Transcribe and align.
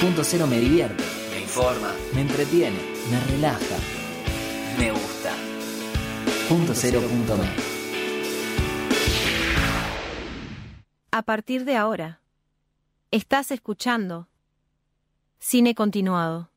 Punto 0.00 0.22
cero 0.22 0.46
me 0.46 0.60
divierte, 0.60 1.02
me 1.32 1.40
informa, 1.40 1.92
me 2.14 2.20
entretiene, 2.20 2.78
me 3.10 3.18
relaja, 3.32 3.76
me 4.78 4.92
gusta. 4.92 5.34
Punto 6.48 6.72
cero 6.72 7.00
punto 7.00 7.36
me. 7.36 7.48
A 11.10 11.22
partir 11.22 11.64
de 11.64 11.76
ahora, 11.76 12.20
estás 13.10 13.50
escuchando 13.50 14.28
Cine 15.40 15.74
Continuado. 15.74 16.52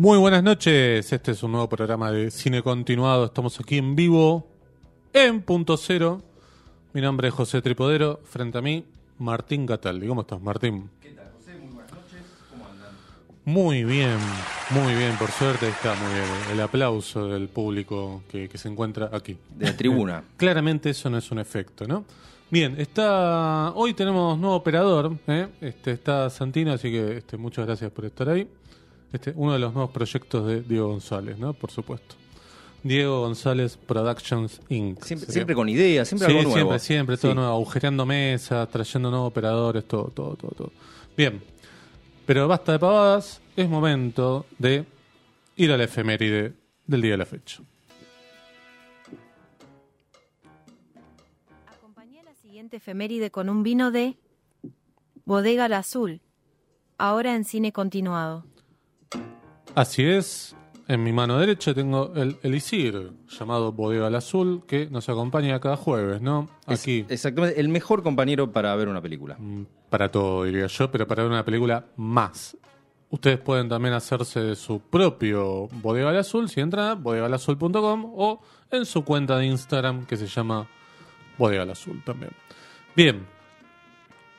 Muy 0.00 0.16
buenas 0.16 0.42
noches, 0.42 1.12
este 1.12 1.32
es 1.32 1.42
un 1.42 1.52
nuevo 1.52 1.68
programa 1.68 2.10
de 2.10 2.30
Cine 2.30 2.62
Continuado, 2.62 3.26
estamos 3.26 3.60
aquí 3.60 3.76
en 3.76 3.94
vivo, 3.94 4.48
en 5.12 5.42
Punto 5.42 5.76
Cero. 5.76 6.22
Mi 6.94 7.02
nombre 7.02 7.28
es 7.28 7.34
José 7.34 7.60
Tripodero, 7.60 8.18
frente 8.24 8.56
a 8.56 8.62
mí, 8.62 8.86
Martín 9.18 9.66
Cataldi. 9.66 10.06
¿Cómo 10.06 10.22
estás, 10.22 10.40
Martín? 10.40 10.88
¿Qué 11.02 11.10
tal, 11.10 11.30
José? 11.36 11.52
Muy 11.58 11.74
buenas 11.74 11.92
noches. 11.92 12.22
¿Cómo 12.50 12.64
andan? 12.66 12.92
Muy 13.44 13.84
bien, 13.84 14.16
muy 14.70 14.94
bien, 14.94 15.18
por 15.18 15.30
suerte 15.32 15.68
está 15.68 15.94
muy 15.96 16.14
bien. 16.14 16.26
El 16.50 16.60
aplauso 16.62 17.28
del 17.28 17.50
público 17.50 18.22
que, 18.30 18.48
que 18.48 18.56
se 18.56 18.70
encuentra 18.70 19.10
aquí. 19.12 19.36
De 19.54 19.66
la 19.66 19.76
tribuna. 19.76 20.24
Claramente 20.38 20.88
eso 20.88 21.10
no 21.10 21.18
es 21.18 21.30
un 21.30 21.40
efecto, 21.40 21.86
¿no? 21.86 22.06
Bien, 22.50 22.74
está 22.80 23.70
hoy 23.74 23.92
tenemos 23.92 24.38
nuevo 24.38 24.56
operador, 24.56 25.14
¿eh? 25.26 25.48
este, 25.60 25.90
está 25.92 26.30
Santino, 26.30 26.72
así 26.72 26.90
que 26.90 27.18
este, 27.18 27.36
muchas 27.36 27.66
gracias 27.66 27.92
por 27.92 28.06
estar 28.06 28.30
ahí. 28.30 28.48
Este, 29.12 29.32
uno 29.36 29.52
de 29.52 29.58
los 29.58 29.72
nuevos 29.74 29.90
proyectos 29.90 30.46
de 30.46 30.62
Diego 30.62 30.88
González, 30.88 31.38
¿no? 31.38 31.52
Por 31.52 31.70
supuesto. 31.70 32.14
Diego 32.82 33.20
González 33.22 33.76
Productions 33.76 34.60
Inc. 34.68 35.02
Siempre, 35.02 35.54
con 35.54 35.68
ideas, 35.68 36.08
siempre 36.08 36.28
Sí, 36.28 36.32
algo 36.38 36.42
nuevo. 36.50 36.56
siempre, 36.78 36.78
siempre, 36.78 37.16
todo 37.18 37.32
Sí. 37.32 37.36
nuevo, 37.36 37.52
agujereando 37.52 38.06
mesas, 38.06 38.68
trayendo 38.70 39.10
nuevos 39.10 39.28
operadores, 39.28 39.84
todo, 39.86 40.04
todo, 40.14 40.34
todo, 40.36 40.50
todo. 40.52 40.72
Bien, 41.16 41.42
pero 42.24 42.48
basta 42.48 42.72
de 42.72 42.78
pavadas, 42.78 43.40
es 43.56 43.68
momento 43.68 44.46
de 44.58 44.86
ir 45.56 45.72
a 45.72 45.76
la 45.76 45.84
efeméride 45.84 46.54
del 46.86 47.02
día 47.02 47.10
de 47.12 47.16
la 47.18 47.26
fecha. 47.26 47.60
Acompañé 51.66 52.22
la 52.22 52.34
siguiente 52.34 52.76
efeméride 52.78 53.30
con 53.30 53.48
un 53.50 53.62
vino 53.62 53.90
de 53.90 54.16
Bodega 55.26 55.68
La 55.68 55.78
Azul, 55.78 56.20
ahora 56.96 57.34
en 57.34 57.44
Cine 57.44 57.72
Continuado. 57.72 58.44
Así 59.74 60.04
es, 60.04 60.56
en 60.88 61.02
mi 61.04 61.12
mano 61.12 61.38
derecha 61.38 61.72
tengo 61.74 62.12
el 62.16 62.36
elixir 62.42 63.12
llamado 63.28 63.72
Bodega 63.72 64.08
al 64.08 64.14
Azul, 64.16 64.62
que 64.66 64.86
nos 64.90 65.08
acompaña 65.08 65.60
cada 65.60 65.76
jueves, 65.76 66.20
¿no? 66.20 66.48
Es- 66.66 66.82
Aquí, 66.82 67.04
exactamente, 67.08 67.60
el 67.60 67.68
mejor 67.68 68.02
compañero 68.02 68.50
para 68.52 68.74
ver 68.76 68.88
una 68.88 69.00
película. 69.00 69.36
mm, 69.38 69.62
para 69.88 70.10
todo 70.10 70.44
diría 70.44 70.66
yo, 70.66 70.90
pero 70.90 71.06
para 71.06 71.22
ver 71.22 71.32
una 71.32 71.44
película 71.44 71.84
más. 71.96 72.56
Ustedes 73.12 73.38
pueden 73.40 73.68
también 73.68 73.94
hacerse 73.94 74.40
de 74.40 74.54
su 74.54 74.80
propio 74.80 75.66
Bodega 75.82 76.10
al 76.10 76.18
Azul 76.18 76.48
si 76.48 76.60
entran 76.60 76.86
a 76.90 76.94
bodegalazul.com 76.94 78.12
o 78.14 78.40
en 78.70 78.84
su 78.86 79.04
cuenta 79.04 79.36
de 79.36 79.46
Instagram 79.46 80.06
que 80.06 80.16
se 80.16 80.28
llama 80.28 80.68
Bodega 81.36 81.62
al 81.62 81.70
Azul 81.70 82.02
también. 82.04 82.30
Bien, 82.94 83.26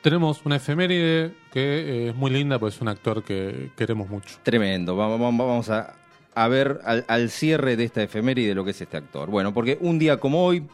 tenemos 0.02 0.42
una 0.44 0.56
efeméride 0.56 1.32
que 1.52 1.60
eh, 1.60 2.08
es 2.10 2.14
muy 2.14 2.30
linda 2.30 2.58
porque 2.58 2.74
es 2.74 2.80
un 2.82 2.88
actor 2.88 3.22
que 3.22 3.70
queremos 3.76 4.08
mucho. 4.08 4.36
Tremendo. 4.42 4.96
Vamos, 4.96 5.70
a, 5.70 5.94
a 6.34 6.48
ver 6.48 6.80
al, 6.84 7.04
al 7.08 7.30
cierre 7.30 7.76
de 7.76 7.84
esta 7.84 8.02
efeméride 8.02 8.54
lo 8.54 8.64
que 8.64 8.72
es 8.72 8.80
este 8.80 8.96
actor. 8.96 9.30
Bueno, 9.30 9.54
porque 9.54 9.78
un 9.80 9.98
día 9.98 10.18
como 10.18 10.44
hoy, 10.44 10.64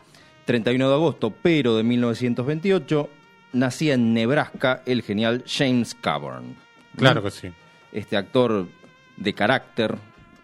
31 0.47 0.89
de 0.89 0.95
agosto, 0.95 1.33
pero 1.43 1.77
de 1.77 1.83
1928, 1.83 3.09
nacía 3.53 3.95
en 3.95 4.15
Nebraska 4.15 4.83
el 4.87 5.03
genial 5.03 5.45
James 5.47 5.95
Cameron. 5.95 6.57
Claro 6.97 7.23
que 7.23 7.31
sí. 7.31 7.49
Este 7.93 8.17
actor 8.17 8.67
de 9.17 9.33
carácter, 9.35 9.97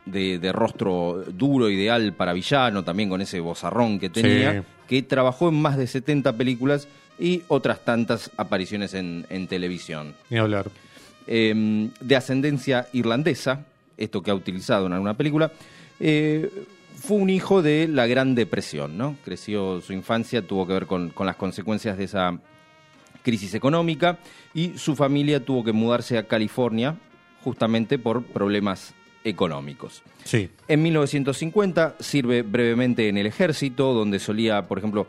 de, 0.04 0.38
de 0.38 0.52
rostro 0.52 1.24
duro, 1.32 1.70
ideal 1.70 2.12
para 2.12 2.32
villano, 2.32 2.84
también 2.84 3.08
con 3.08 3.20
ese 3.22 3.40
bozarrón 3.40 3.98
que 3.98 4.10
tenía, 4.10 4.52
Sí. 4.52 4.66
que 4.88 5.02
trabajó 5.02 5.48
en 5.48 5.60
más 5.62 5.76
de 5.78 5.86
70 5.86 6.34
películas 6.36 6.86
y 7.18 7.42
otras 7.48 7.84
tantas 7.84 8.30
apariciones 8.36 8.94
en, 8.94 9.26
en 9.30 9.46
televisión. 9.46 10.14
Ni 10.30 10.38
hablar. 10.38 10.70
Eh, 11.26 11.90
de 12.00 12.16
ascendencia 12.16 12.88
irlandesa, 12.92 13.64
esto 13.96 14.22
que 14.22 14.30
ha 14.30 14.34
utilizado 14.34 14.86
en 14.86 14.92
alguna 14.92 15.14
película, 15.14 15.52
eh, 16.00 16.50
fue 16.96 17.16
un 17.16 17.30
hijo 17.30 17.62
de 17.62 17.88
la 17.88 18.06
Gran 18.06 18.34
Depresión, 18.34 18.96
¿no? 18.98 19.16
Creció 19.24 19.80
su 19.80 19.92
infancia, 19.92 20.42
tuvo 20.42 20.66
que 20.66 20.72
ver 20.74 20.86
con, 20.86 21.10
con 21.10 21.26
las 21.26 21.36
consecuencias 21.36 21.96
de 21.98 22.04
esa 22.04 22.38
crisis 23.22 23.54
económica 23.54 24.18
y 24.52 24.76
su 24.78 24.94
familia 24.94 25.44
tuvo 25.44 25.64
que 25.64 25.72
mudarse 25.72 26.18
a 26.18 26.28
California 26.28 26.96
justamente 27.42 27.98
por 27.98 28.22
problemas 28.22 28.94
económicos. 29.24 30.02
Sí. 30.24 30.50
En 30.68 30.82
1950 30.82 31.96
sirve 32.00 32.42
brevemente 32.42 33.08
en 33.08 33.16
el 33.16 33.26
ejército, 33.26 33.92
donde 33.94 34.18
solía, 34.18 34.62
por 34.62 34.78
ejemplo, 34.78 35.06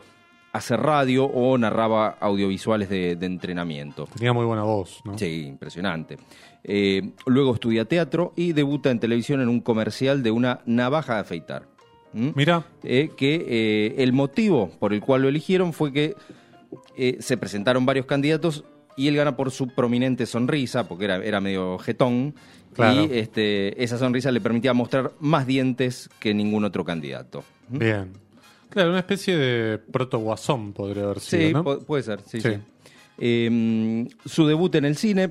hacer 0.56 0.80
radio 0.80 1.24
o 1.26 1.56
narraba 1.58 2.16
audiovisuales 2.20 2.88
de, 2.88 3.16
de 3.16 3.26
entrenamiento. 3.26 4.08
Tenía 4.16 4.32
muy 4.32 4.44
buena 4.44 4.62
voz, 4.62 5.00
¿no? 5.04 5.16
Sí, 5.18 5.44
impresionante. 5.46 6.16
Eh, 6.64 7.10
luego 7.26 7.54
estudia 7.54 7.84
teatro 7.84 8.32
y 8.36 8.52
debuta 8.52 8.90
en 8.90 8.98
televisión 8.98 9.40
en 9.40 9.48
un 9.48 9.60
comercial 9.60 10.22
de 10.22 10.30
una 10.32 10.60
navaja 10.66 11.14
de 11.14 11.20
afeitar. 11.20 11.68
¿Mm? 12.12 12.30
Mira, 12.34 12.64
Eh, 12.82 13.10
que 13.16 13.44
eh, 13.48 13.94
el 14.02 14.12
motivo 14.12 14.70
por 14.78 14.92
el 14.92 15.00
cual 15.00 15.22
lo 15.22 15.28
eligieron 15.28 15.72
fue 15.72 15.92
que 15.92 16.14
se 17.20 17.36
presentaron 17.36 17.86
varios 17.86 18.06
candidatos 18.06 18.64
y 18.96 19.08
él 19.08 19.16
gana 19.16 19.36
por 19.36 19.50
su 19.50 19.68
prominente 19.68 20.24
sonrisa, 20.26 20.88
porque 20.88 21.04
era, 21.04 21.16
era 21.16 21.40
medio 21.40 21.78
jetón, 21.78 22.34
Claro. 22.74 23.04
y 23.04 23.18
este, 23.18 23.82
esa 23.82 23.96
sonrisa 23.96 24.30
le 24.30 24.40
permitía 24.40 24.74
mostrar 24.74 25.12
más 25.20 25.46
dientes 25.46 26.10
que 26.20 26.34
ningún 26.34 26.64
otro 26.64 26.84
candidato. 26.84 27.42
¿Mm? 27.70 27.78
bien. 27.78 28.12
Claro, 28.70 28.90
una 28.90 28.98
especie 29.00 29.36
de 29.36 29.78
proto-guasón 29.78 30.72
podría 30.72 31.04
haber 31.04 31.20
sido, 31.20 31.42
Sí, 31.48 31.52
¿no? 31.54 31.64
pu- 31.64 31.84
puede 31.84 32.02
ser, 32.02 32.20
sí, 32.26 32.40
Sí. 32.40 32.48
sí. 32.50 32.56
Eh, 33.18 34.06
su 34.26 34.46
debut 34.46 34.74
en 34.74 34.84
el 34.84 34.96
cine 34.96 35.30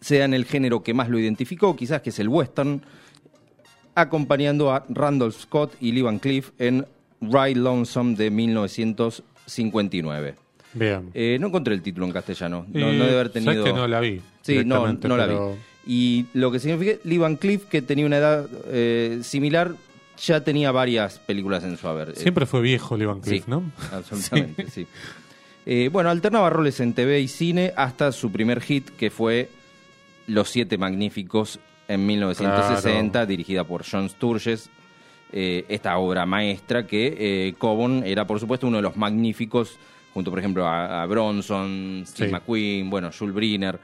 sea 0.00 0.24
en 0.26 0.34
el 0.34 0.44
género 0.44 0.82
que 0.82 0.92
más 0.94 1.08
lo 1.08 1.18
identificó, 1.18 1.74
quizás 1.76 2.02
que 2.02 2.10
es 2.10 2.18
el 2.18 2.28
western, 2.28 2.82
acompañando 3.94 4.72
a 4.72 4.84
Randolph 4.88 5.36
Scott 5.36 5.74
y 5.80 5.92
Lee 5.92 6.02
Van 6.02 6.18
Cleef 6.18 6.50
en 6.58 6.86
Ride 7.20 7.56
Lonesome 7.56 8.14
de 8.14 8.30
1959. 8.30 10.34
Bien. 10.74 11.10
Eh, 11.14 11.38
no 11.40 11.46
encontré 11.48 11.74
el 11.74 11.82
título 11.82 12.06
en 12.06 12.12
castellano, 12.12 12.66
no, 12.68 12.88
debe 12.90 13.04
haber 13.14 13.28
¿sabes 13.28 13.32
tenido... 13.44 13.64
que 13.64 13.72
no 13.72 13.88
la 13.88 14.00
vi. 14.00 14.20
Sí, 14.42 14.62
no, 14.64 14.86
no 14.92 15.16
la 15.16 15.26
pero- 15.26 15.52
vi. 15.52 15.56
Y 15.90 16.26
lo 16.34 16.50
que 16.52 16.58
significa, 16.58 16.98
Lee 17.04 17.16
Van 17.16 17.36
Cleef, 17.36 17.64
que 17.64 17.80
tenía 17.80 18.04
una 18.04 18.18
edad 18.18 18.46
eh, 18.66 19.20
similar, 19.22 19.72
ya 20.20 20.42
tenía 20.42 20.70
varias 20.72 21.18
películas 21.18 21.64
en 21.64 21.76
su 21.76 21.86
haber. 21.88 22.10
Eh, 22.10 22.16
Siempre 22.16 22.46
fue 22.46 22.60
viejo 22.60 22.96
Lee 22.96 23.04
Van 23.06 23.20
Cleef, 23.20 23.44
Sí, 23.44 23.50
¿no? 23.50 23.62
Absolutamente, 23.92 24.70
sí. 24.70 24.86
Eh, 25.66 25.90
bueno, 25.92 26.08
alternaba 26.10 26.48
roles 26.50 26.80
en 26.80 26.94
TV 26.94 27.20
y 27.20 27.28
cine 27.28 27.72
hasta 27.76 28.10
su 28.12 28.32
primer 28.32 28.60
hit, 28.62 28.88
que 28.90 29.10
fue 29.10 29.50
Los 30.26 30.48
Siete 30.50 30.78
Magníficos 30.78 31.60
en 31.88 32.06
1960, 32.06 33.10
Claro. 33.12 33.26
dirigida 33.26 33.64
por 33.64 33.84
John 33.90 34.08
Sturges. 34.08 34.70
Eh, 35.30 35.66
esta 35.68 35.98
obra 35.98 36.24
maestra 36.24 36.86
que 36.86 37.48
eh, 37.48 37.54
Coburn 37.58 38.02
era, 38.06 38.26
por 38.26 38.40
supuesto, 38.40 38.66
uno 38.66 38.78
de 38.78 38.82
los 38.82 38.96
magníficos, 38.96 39.76
junto, 40.14 40.30
por 40.30 40.38
ejemplo, 40.38 40.66
a, 40.66 41.02
a 41.02 41.06
Bronson, 41.06 42.04
Steve 42.06 42.28
Sí. 42.28 42.32
McQueen, 42.34 42.88
bueno, 42.88 43.10
Jules 43.16 43.34
Briner. 43.34 43.78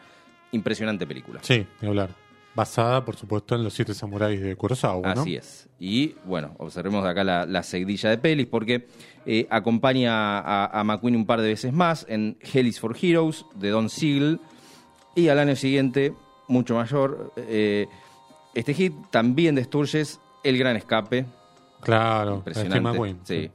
Impresionante 0.52 1.06
película. 1.06 1.40
Sí, 1.42 1.66
ni 1.82 1.88
hablar. 1.88 2.10
Basada, 2.54 3.04
por 3.04 3.16
supuesto, 3.16 3.54
en 3.56 3.64
los 3.64 3.74
siete 3.74 3.94
samuráis 3.94 4.40
de 4.40 4.54
Kurosawa, 4.54 5.14
¿no? 5.14 5.22
Así 5.22 5.34
es. 5.34 5.68
Y 5.80 6.14
bueno, 6.24 6.54
observemos 6.58 7.04
acá 7.04 7.24
la, 7.24 7.46
la 7.46 7.62
seguidilla 7.64 8.10
de 8.10 8.18
pelis 8.18 8.46
porque 8.46 8.86
eh, 9.26 9.46
acompaña 9.50 10.38
a, 10.38 10.66
a 10.80 10.84
McQueen 10.84 11.16
un 11.16 11.26
par 11.26 11.40
de 11.40 11.48
veces 11.48 11.72
más 11.72 12.06
en 12.08 12.36
Hell 12.40 12.66
is 12.68 12.78
for 12.78 12.96
Heroes 13.00 13.44
de 13.56 13.70
Don 13.70 13.88
Siegel 13.90 14.40
y 15.16 15.28
al 15.28 15.40
año 15.40 15.56
siguiente 15.56 16.14
mucho 16.46 16.76
mayor. 16.76 17.32
Eh, 17.36 17.88
este 18.54 18.72
hit 18.72 18.92
también 19.10 19.56
de 19.56 19.64
Sturges, 19.64 20.20
El 20.44 20.56
Gran 20.56 20.76
Escape. 20.76 21.26
Claro, 21.80 22.36
Impresionante. 22.36 22.78
Steve 22.78 22.90
McQueen. 22.92 23.18
Sí. 23.24 23.50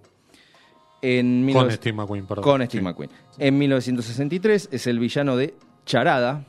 En 1.02 1.50
Con 1.54 1.68
19- 1.70 1.72
Steve 1.72 1.94
McQueen, 1.96 2.26
perdón. 2.28 2.44
Con 2.44 2.66
Steve 2.66 2.82
Sí. 2.82 2.84
McQueen. 2.86 3.10
En 3.38 3.58
1963 3.58 4.70
es 4.74 4.88
el 4.88 5.00
villano 5.00 5.38
de 5.38 5.54
Charada, 5.86 6.46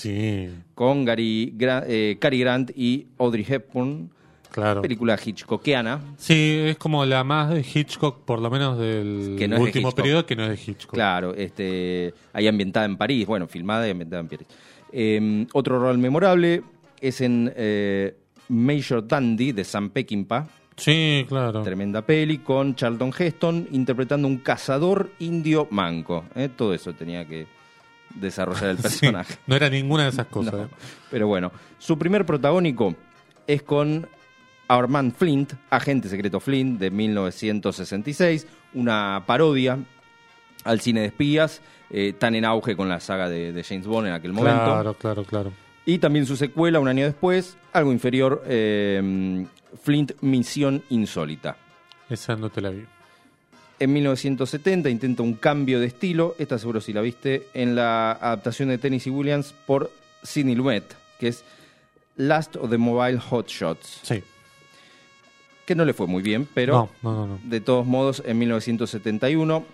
Sí, 0.00 0.48
con 0.74 1.04
Gary 1.04 1.52
Gra- 1.56 1.84
eh, 1.86 2.16
Cary 2.20 2.40
Grant 2.40 2.70
y 2.76 3.06
Audrey 3.18 3.44
Hepburn. 3.48 4.10
claro. 4.50 4.82
Película 4.82 5.18
hitchcockiana. 5.24 6.00
Sí, 6.16 6.56
es 6.64 6.76
como 6.78 7.04
la 7.06 7.22
más 7.22 7.50
de 7.50 7.60
Hitchcock, 7.60 8.24
por 8.24 8.40
lo 8.40 8.50
menos 8.50 8.78
del 8.78 9.36
Que 9.38 9.46
no 9.46 9.56
es 9.56 9.60
de 9.60 9.66
último 9.66 9.92
periodo, 9.92 10.26
que 10.26 10.34
no 10.36 10.44
es 10.44 10.50
de 10.50 10.72
Hitchcock. 10.72 10.94
Claro, 10.94 11.34
este, 11.34 12.12
ahí 12.32 12.48
ambientada 12.48 12.86
en 12.86 12.96
París, 12.96 13.26
bueno, 13.26 13.46
filmada 13.46 13.86
y 13.86 13.90
ambientada 13.92 14.20
en 14.22 14.28
París. 14.28 14.46
Eh, 14.92 15.46
otro 15.52 15.78
rol 15.78 15.98
memorable 15.98 16.62
es 17.00 17.20
en 17.20 17.52
eh, 17.54 18.14
Major 18.48 19.06
Dandy 19.06 19.52
de 19.52 19.62
Sam 19.64 19.90
Peckinpah, 19.90 20.48
Sí, 20.76 21.24
claro. 21.28 21.62
tremenda 21.62 22.00
peli, 22.02 22.38
con 22.38 22.74
Charlton 22.74 23.12
Heston 23.16 23.68
interpretando 23.72 24.26
un 24.26 24.38
cazador 24.38 25.10
indio 25.20 25.68
manco. 25.70 26.24
¿eh? 26.34 26.48
Todo 26.56 26.72
eso 26.74 26.92
tenía 26.94 27.24
que 27.26 27.46
desarrollar 28.14 28.70
el 28.70 28.76
Sí, 28.78 28.82
personaje. 28.82 29.34
no 29.46 29.56
era 29.56 29.68
ninguna 29.70 30.04
de 30.04 30.10
esas 30.10 30.26
cosas. 30.30 30.52
No. 30.54 30.62
¿eh? 30.64 30.68
Pero 31.10 31.26
bueno, 31.26 31.52
su 31.78 31.98
primer 31.98 32.24
protagónico 32.26 32.94
es 33.46 33.62
con 33.62 34.06
Armand 34.68 35.14
Flint, 35.14 35.52
agente 35.70 36.08
secreto 36.08 36.38
Flint, 36.40 36.78
de 36.80 36.90
1966, 36.90 38.46
una 38.74 39.24
parodia 39.26 39.78
al 40.64 40.80
cine 40.80 41.00
de 41.00 41.06
espías, 41.06 41.60
eh, 41.90 42.12
tan 42.16 42.34
en 42.34 42.44
auge 42.44 42.76
con 42.76 42.88
la 42.88 43.00
saga 43.00 43.28
de, 43.28 43.52
de 43.52 43.64
James 43.64 43.86
Bond 43.86 44.08
en 44.08 44.12
aquel 44.14 44.32
momento. 44.32 44.64
Claro, 44.64 44.94
claro, 44.94 45.24
claro. 45.24 45.52
Y 45.86 45.98
también 45.98 46.26
su 46.26 46.36
secuela, 46.36 46.78
un 46.78 46.86
año 46.86 47.04
después, 47.04 47.56
algo 47.72 47.90
inferior, 47.92 48.44
eh, 48.46 49.44
Flint 49.82 50.12
Misión 50.20 50.82
Insólita. 50.90 51.56
Esa 52.08 52.36
no 52.36 52.50
te 52.50 52.60
la 52.60 52.70
vi. 52.70 52.84
En 53.80 53.92
1970 53.94 54.90
intenta 54.90 55.22
un 55.22 55.34
cambio 55.34 55.80
de 55.80 55.86
estilo, 55.86 56.36
esta 56.38 56.58
seguro 56.58 56.80
si 56.82 56.92
la 56.92 57.00
viste, 57.00 57.48
en 57.54 57.74
la 57.74 58.12
adaptación 58.12 58.68
de 58.68 58.76
Tennessee 58.78 59.10
Williams 59.10 59.54
por 59.66 59.90
Sidney 60.22 60.54
Lumet, 60.54 60.84
que 61.18 61.28
es 61.28 61.42
Last 62.16 62.56
of 62.56 62.68
the 62.70 62.76
Mobile 62.76 63.18
Hotshots, 63.30 64.00
Sí. 64.02 64.22
que 65.64 65.74
no 65.74 65.86
le 65.86 65.94
fue 65.94 66.06
muy 66.06 66.22
bien, 66.22 66.46
pero 66.52 66.90
no, 67.02 67.10
no, 67.10 67.16
no, 67.20 67.26
no. 67.26 67.40
de 67.42 67.60
todos 67.62 67.86
modos 67.86 68.22
en 68.26 68.38
1971 68.38 69.64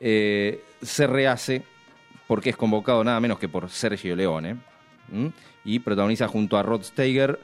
eh, 0.00 0.60
se 0.82 1.06
rehace 1.06 1.62
porque 2.26 2.50
es 2.50 2.56
convocado 2.56 3.04
nada 3.04 3.20
menos 3.20 3.38
que 3.38 3.48
por 3.48 3.70
Sergio 3.70 4.16
Leone 4.16 4.56
¿m? 5.12 5.30
y 5.64 5.78
protagoniza 5.78 6.26
junto 6.26 6.56
a 6.58 6.62
Rod 6.64 6.82
Steiger 6.82 7.38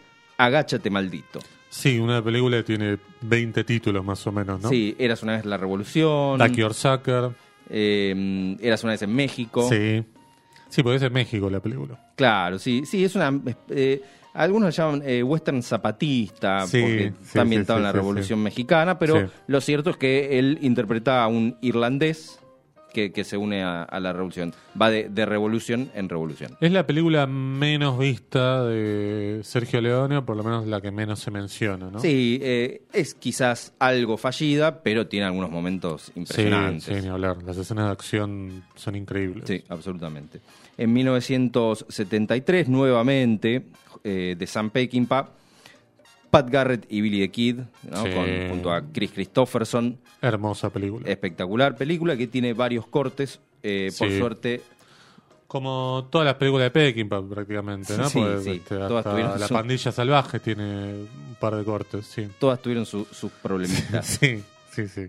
Agáchate 0.44 0.90
Maldito. 0.90 1.40
Sí, 1.68 1.98
una 1.98 2.22
película 2.22 2.58
que 2.58 2.62
tiene 2.64 2.98
20 3.22 3.64
títulos 3.64 4.04
más 4.04 4.26
o 4.26 4.32
menos, 4.32 4.60
¿no? 4.60 4.68
Sí, 4.68 4.94
Eras 4.98 5.22
una 5.22 5.32
vez 5.36 5.44
la 5.46 5.56
revolución, 5.56 6.38
Duck 6.38 6.52
Your 6.52 6.74
Sucker. 6.74 7.30
eh, 7.70 8.56
Eras 8.60 8.82
una 8.84 8.92
vez 8.92 9.02
en 9.02 9.14
México. 9.14 9.68
Sí. 9.68 10.04
Sí, 10.68 10.82
porque 10.82 10.96
es 10.96 11.02
en 11.02 11.12
México 11.12 11.48
la 11.50 11.60
película. 11.60 11.98
Claro, 12.16 12.58
sí, 12.58 12.84
sí, 12.86 13.04
es 13.04 13.14
una. 13.14 13.38
eh, 13.68 14.02
algunos 14.34 14.76
la 14.78 14.84
llaman 14.84 15.02
eh, 15.04 15.22
western 15.22 15.62
zapatista, 15.62 16.66
Sí, 16.66 16.80
porque 16.80 17.12
sí, 17.20 17.24
está 17.26 17.42
ambientado 17.42 17.78
sí, 17.78 17.80
en 17.80 17.84
la 17.84 17.92
Revolución 17.92 18.42
Mexicana, 18.42 18.98
pero 18.98 19.28
lo 19.46 19.60
cierto 19.60 19.90
es 19.90 19.96
que 19.98 20.38
él 20.38 20.58
interpreta 20.62 21.22
a 21.22 21.26
un 21.28 21.56
irlandés 21.60 22.38
que, 22.92 23.12
que 23.12 23.24
se 23.24 23.36
une 23.36 23.62
a, 23.62 23.82
a 23.82 24.00
la 24.00 24.12
revolución. 24.12 24.54
Va 24.80 24.90
de, 24.90 25.08
de 25.08 25.26
revolución 25.26 25.90
en 25.94 26.08
revolución. 26.08 26.56
Es 26.60 26.72
la 26.72 26.86
película 26.86 27.26
menos 27.26 27.98
vista 27.98 28.64
de 28.64 29.40
Sergio 29.42 29.80
Leone, 29.80 30.22
por 30.22 30.36
lo 30.36 30.44
menos 30.44 30.66
la 30.66 30.80
que 30.80 30.90
menos 30.90 31.20
se 31.20 31.30
menciona, 31.30 31.90
¿no? 31.90 32.00
Sí, 32.00 32.38
eh, 32.42 32.82
es 32.92 33.14
quizás 33.14 33.72
algo 33.78 34.16
fallida, 34.16 34.82
pero 34.82 35.06
tiene 35.06 35.26
algunos 35.26 35.50
momentos 35.50 36.02
sí, 36.06 36.12
impresionantes. 36.16 36.84
sí, 36.84 37.02
ni 37.02 37.08
hablar. 37.08 37.42
Las 37.42 37.56
escenas 37.56 37.86
de 37.86 37.92
acción 37.92 38.64
son 38.74 38.96
increíbles. 38.96 39.44
Sí, 39.46 39.62
absolutamente. 39.68 40.40
En 40.78 40.92
1973, 40.92 42.68
nuevamente, 42.68 43.62
eh, 44.04 44.34
de 44.38 44.46
Sam 44.46 44.70
Peckinpah, 44.70 45.28
Pat 46.32 46.48
Garrett 46.50 46.86
y 46.88 47.02
Billy 47.02 47.20
the 47.20 47.30
Kid, 47.30 47.56
¿no? 47.90 48.02
Sí. 48.04 48.10
Con- 48.10 48.48
junto 48.48 48.72
a 48.72 48.82
Chris 48.90 49.12
Christopherson. 49.12 49.98
Hermosa 50.22 50.70
película. 50.70 51.06
Espectacular 51.08 51.76
película 51.76 52.16
que 52.16 52.26
tiene 52.26 52.54
varios 52.54 52.86
cortes. 52.86 53.38
eh, 53.62 53.92
Por 53.98 54.10
suerte, 54.10 54.62
Como 55.46 56.08
todas 56.10 56.24
las 56.24 56.36
películas 56.36 56.64
de 56.64 56.70
Peckinpah 56.70 57.22
prácticamente, 57.28 57.94
¿no? 57.98 58.08
Sí, 58.08 58.18
Porque, 58.18 58.42
sí, 58.42 58.50
este, 58.52 58.76
todas 58.76 59.04
tuvieron 59.04 59.38
la 59.38 59.46
su- 59.48 59.52
pandilla 59.54 59.92
salvaje 59.92 60.40
tiene 60.40 60.62
un 60.94 61.36
par 61.38 61.54
de 61.56 61.64
cortes, 61.64 62.06
sí. 62.06 62.26
todas 62.38 62.60
tuvieron 62.62 62.86
su- 62.86 63.04
sus 63.10 63.30
problemitas. 63.32 64.06
sí, 64.20 64.42
sí, 64.72 64.88
sí. 64.88 65.08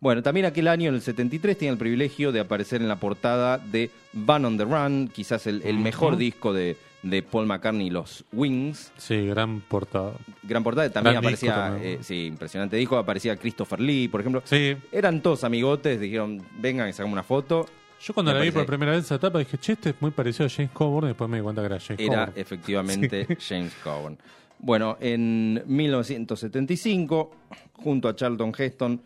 bueno, 0.00 0.20
también 0.24 0.46
aquel 0.46 0.66
año, 0.66 0.88
en 0.88 0.96
el 0.96 1.00
73, 1.02 1.56
tiene 1.56 1.72
el 1.72 1.78
privilegio 1.78 2.32
de 2.32 2.40
aparecer 2.40 2.82
en 2.82 2.88
la 2.88 2.96
portada 2.96 3.58
de 3.58 3.90
Van 4.12 4.44
on 4.44 4.56
the 4.58 4.64
Run, 4.64 5.08
quizás 5.14 5.46
el, 5.46 5.62
el 5.62 5.78
mejor 5.78 6.16
disco 6.16 6.52
de, 6.52 6.76
de 7.04 7.22
Paul 7.22 7.46
McCartney 7.46 7.86
y 7.88 7.90
los 7.90 8.24
Wings. 8.32 8.92
Sí, 8.96 9.26
gran 9.26 9.60
portada. 9.60 10.14
Gran 10.42 10.64
portada, 10.64 10.90
también 10.90 11.14
Gran 11.14 11.24
aparecía, 11.24 11.78
eh, 11.80 11.98
sí, 12.00 12.26
impresionante 12.26 12.76
disco, 12.76 12.96
aparecía 12.96 13.36
Christopher 13.36 13.80
Lee, 13.80 14.08
por 14.08 14.20
ejemplo. 14.20 14.42
Sí. 14.44 14.76
Eran 14.90 15.20
todos 15.20 15.44
amigotes, 15.44 16.00
dijeron, 16.00 16.42
vengan 16.58 16.88
y 16.88 16.92
sacamos 16.92 17.12
una 17.12 17.22
foto. 17.22 17.66
Yo 18.00 18.12
cuando 18.12 18.32
Me 18.32 18.38
la 18.38 18.44
vi 18.44 18.50
por 18.50 18.66
primera 18.66 18.92
vez 18.92 19.04
esa 19.04 19.14
etapa 19.14 19.38
dije, 19.38 19.56
che, 19.58 19.72
este 19.72 19.90
es 19.90 19.96
muy 20.00 20.10
parecido 20.10 20.46
a 20.46 20.50
James 20.50 20.72
Coburn, 20.72 21.06
después 21.06 21.30
me 21.30 21.38
di 21.38 21.42
cuenta 21.42 21.62
que 21.62 21.66
era 21.66 21.78
James 21.78 22.00
Era 22.00 22.26
Coburn. 22.26 22.40
efectivamente 22.40 23.38
James 23.48 23.74
Coburn. 23.82 24.18
Bueno, 24.58 24.96
en 25.00 25.62
1975, 25.66 27.30
junto 27.74 28.08
a 28.08 28.16
Charlton 28.16 28.52
Heston, 28.56 29.00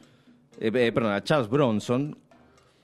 eh, 0.60 0.70
eh, 0.72 0.92
perdón, 0.92 1.12
a 1.12 1.22
Charles 1.22 1.48
Bronson, 1.48 2.16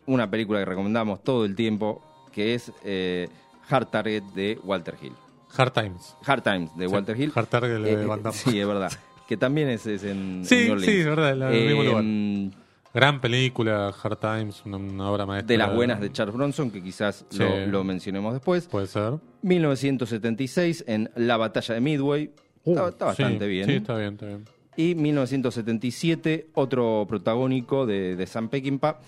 una 0.06 0.31
película 0.31 0.58
que 0.58 0.64
recomendamos 0.64 1.22
todo 1.22 1.44
el 1.44 1.55
tiempo, 1.55 2.02
que 2.32 2.55
es 2.55 2.72
eh, 2.84 3.28
Hard 3.69 3.88
Target 3.88 4.22
de 4.34 4.58
Walter 4.62 4.96
Hill. 5.00 5.12
Hard 5.56 5.72
Times. 5.72 6.16
Hard 6.26 6.43
Times 6.43 6.76
de 6.76 6.88
Sí, 6.88 6.94
Walter 6.94 7.20
Hill. 7.20 7.32
Hard 7.34 7.46
Target 7.46 7.78
de 7.81 7.93
Eh, 7.93 8.06
Van 8.06 8.22
Damme. 8.22 8.37
Sí, 8.37 8.58
es 8.61 8.66
verdad. 8.66 8.93
Que 9.28 9.38
también 9.38 9.69
es, 9.70 9.87
es 9.87 10.05
en, 10.05 10.43
Sí, 10.44 10.66
en 10.69 10.81
sí, 10.81 10.90
es 10.99 11.06
verdad, 11.06 11.32
en 11.32 11.58
el 11.58 11.66
mismo 11.69 11.82
lugar. 11.82 12.02
Mm, 12.05 12.50
Gran 12.93 13.20
película, 13.22 13.88
Hard 14.02 14.19
Times, 14.19 14.62
una, 14.66 14.76
una 14.76 15.11
obra 15.11 15.25
maestra. 15.25 15.49
De 15.49 15.56
las 15.56 15.75
buenas 15.75 15.99
de 15.99 16.12
Charles 16.12 16.34
Bronson, 16.34 16.70
que 16.70 16.82
quizás 16.82 17.25
Sí. 17.31 17.38
lo, 17.38 17.66
lo 17.66 17.84
mencionemos 17.84 18.34
después. 18.34 18.66
Puede 18.69 18.87
ser. 18.87 19.14
1976 19.43 20.84
en 20.87 21.11
La 21.16 21.37
Batalla 21.38 21.75
de 21.75 21.81
Midway. 21.81 22.31
está, 22.64 22.88
está 22.88 23.04
bastante 23.06 23.44
Uh, 23.44 23.49
Sí, 23.49 23.49
bien. 23.49 23.66
Sí, 23.66 23.73
está 23.76 23.97
bien, 23.97 24.12
está 24.14 24.26
bien. 24.26 24.44
Y 24.76 24.94
1977, 24.94 26.49
otro 26.54 27.06
protagónico 27.09 27.87
de, 27.87 28.16
de 28.16 28.26
Sam 28.26 28.49
Peckinpah, 28.49 28.99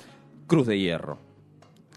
Cruz 0.47 0.67
de 0.67 0.79
Hierro. 0.79 1.19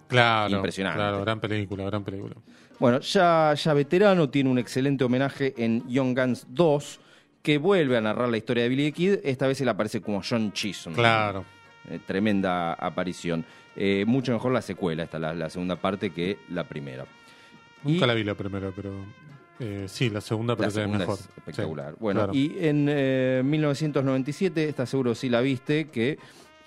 Claro. 0.10 0.56
Impresionante. 0.58 0.98
Claro, 0.98 1.22
gran 1.22 1.40
película, 1.40 1.86
gran 1.86 2.04
película. 2.04 2.36
Bueno, 2.80 3.00
ya, 3.00 3.54
ya 3.54 3.74
veterano, 3.74 4.30
tiene 4.30 4.50
un 4.50 4.58
excelente 4.60 5.04
homenaje 5.06 5.54
en 5.58 5.88
Young 5.88 6.18
Guns 6.18 6.48
2, 6.50 7.00
que 7.42 7.58
vuelve 7.58 7.96
a 7.98 8.02
narrar 8.02 8.28
la 8.28 8.36
historia 8.38 8.64
de 8.64 8.70
Billy 8.70 8.86
the 8.86 8.92
Kid. 8.92 9.14
Esta 9.24 9.48
vez 9.48 9.62
él 9.62 9.70
aparece 9.70 10.02
como 10.02 10.22
John 10.28 10.52
Chisholm. 10.52 10.96
Claro. 10.96 11.46
Eh, 11.90 12.00
tremenda 12.06 12.74
aparición. 12.74 13.46
Eh, 13.76 14.04
mucho 14.06 14.34
mejor 14.34 14.52
la 14.52 14.62
secuela, 14.62 15.04
esta 15.04 15.20
la, 15.20 15.34
la 15.34 15.50
segunda 15.50 15.76
parte, 15.78 16.10
que 16.10 16.38
la 16.50 16.66
primera. 16.66 17.06
Nunca 17.84 18.04
Y- 18.06 18.08
la 18.08 18.14
vi 18.14 18.24
la 18.26 18.36
primera, 18.36 18.72
pero. 18.76 18.92
eh, 19.60 19.86
sí, 19.88 20.10
la 20.10 20.20
segunda 20.22 20.56
parece 20.56 20.86
mejor. 20.88 21.16
es 21.16 21.30
espectacular. 21.38 21.92
Sí, 21.92 21.98
bueno, 22.00 22.20
claro. 22.22 22.34
y 22.34 22.58
en 22.60 22.88
eh, 22.90 23.42
1997, 23.46 24.68
está 24.68 24.86
seguro 24.86 25.16
si 25.16 25.30
la 25.30 25.40
viste, 25.42 25.88
que 25.90 26.18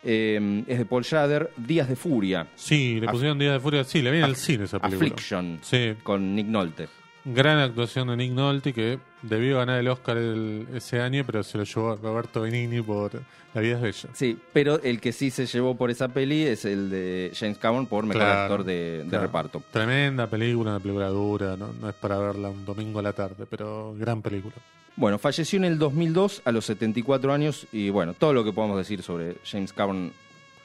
eh, 0.04 0.64
es 0.66 0.78
de 0.78 0.84
Paul 0.84 1.04
Schrader, 1.04 1.50
Días 1.56 1.88
de 1.88 1.96
Furia, 1.96 2.46
Sí, 2.56 2.98
le 3.00 3.06
Af- 3.06 3.12
pusieron 3.12 3.38
Días 3.38 3.52
de 3.54 3.60
Furia. 3.60 3.84
Sí, 3.84 4.02
le 4.02 4.10
vi 4.10 4.18
en 4.18 4.24
el 4.24 4.36
cine 4.36 4.64
esa 4.64 4.78
película. 4.78 5.06
Affliction, 5.08 5.58
Sí, 5.62 5.94
con 6.02 6.34
Nick 6.34 6.46
Nolte. 6.46 6.88
gran 7.24 7.58
actuación 7.58 8.08
de 8.08 8.16
Nick 8.16 8.32
Nolte 8.32 8.72
que 8.72 8.98
debió 9.22 9.58
ganar 9.58 9.78
el 9.78 9.86
Oscar 9.88 10.16
el- 10.16 10.66
ese 10.74 11.00
año, 11.00 11.22
pero 11.24 11.42
se 11.44 11.56
lo 11.58 11.64
llevó 11.64 11.94
Roberto 11.96 12.40
Benigni 12.40 12.82
por 12.82 13.12
La 13.54 13.60
vida 13.60 13.76
es 13.76 13.82
bella. 13.82 14.08
Sí, 14.14 14.38
pero 14.54 14.82
el 14.82 14.98
que 14.98 15.12
sí 15.12 15.30
se 15.30 15.44
llevó 15.44 15.76
por 15.76 15.90
esa 15.90 16.08
peli 16.08 16.42
es 16.42 16.64
el 16.64 16.88
de 16.88 17.30
James 17.38 17.58
Cameron 17.58 17.86
por 17.86 18.04
mejor 18.06 18.22
Claro, 18.22 18.40
actor 18.40 18.64
de, 18.64 19.02
de 19.04 19.08
claro. 19.10 19.26
reparto. 19.26 19.62
Tremenda 19.70 20.26
película, 20.26 20.70
una 20.70 20.80
película 20.80 21.08
dura, 21.08 21.54
no, 21.58 21.70
no 21.78 21.88
es 21.90 21.94
para 21.94 22.16
verla 22.18 22.48
un 22.48 22.64
domingo 22.64 22.98
a 22.98 23.02
la 23.02 23.12
tarde, 23.12 23.44
pero 23.48 23.94
gran 23.98 24.22
película. 24.22 24.54
Bueno, 24.96 25.18
falleció 25.18 25.56
en 25.58 25.64
el 25.64 25.78
2002 25.78 26.42
a 26.44 26.52
los 26.52 26.66
74 26.66 27.32
años 27.32 27.66
y 27.72 27.88
bueno, 27.90 28.12
todo 28.14 28.32
lo 28.34 28.44
que 28.44 28.52
podemos 28.52 28.76
decir 28.76 29.02
sobre 29.02 29.36
James 29.44 29.72
Cameron 29.72 30.12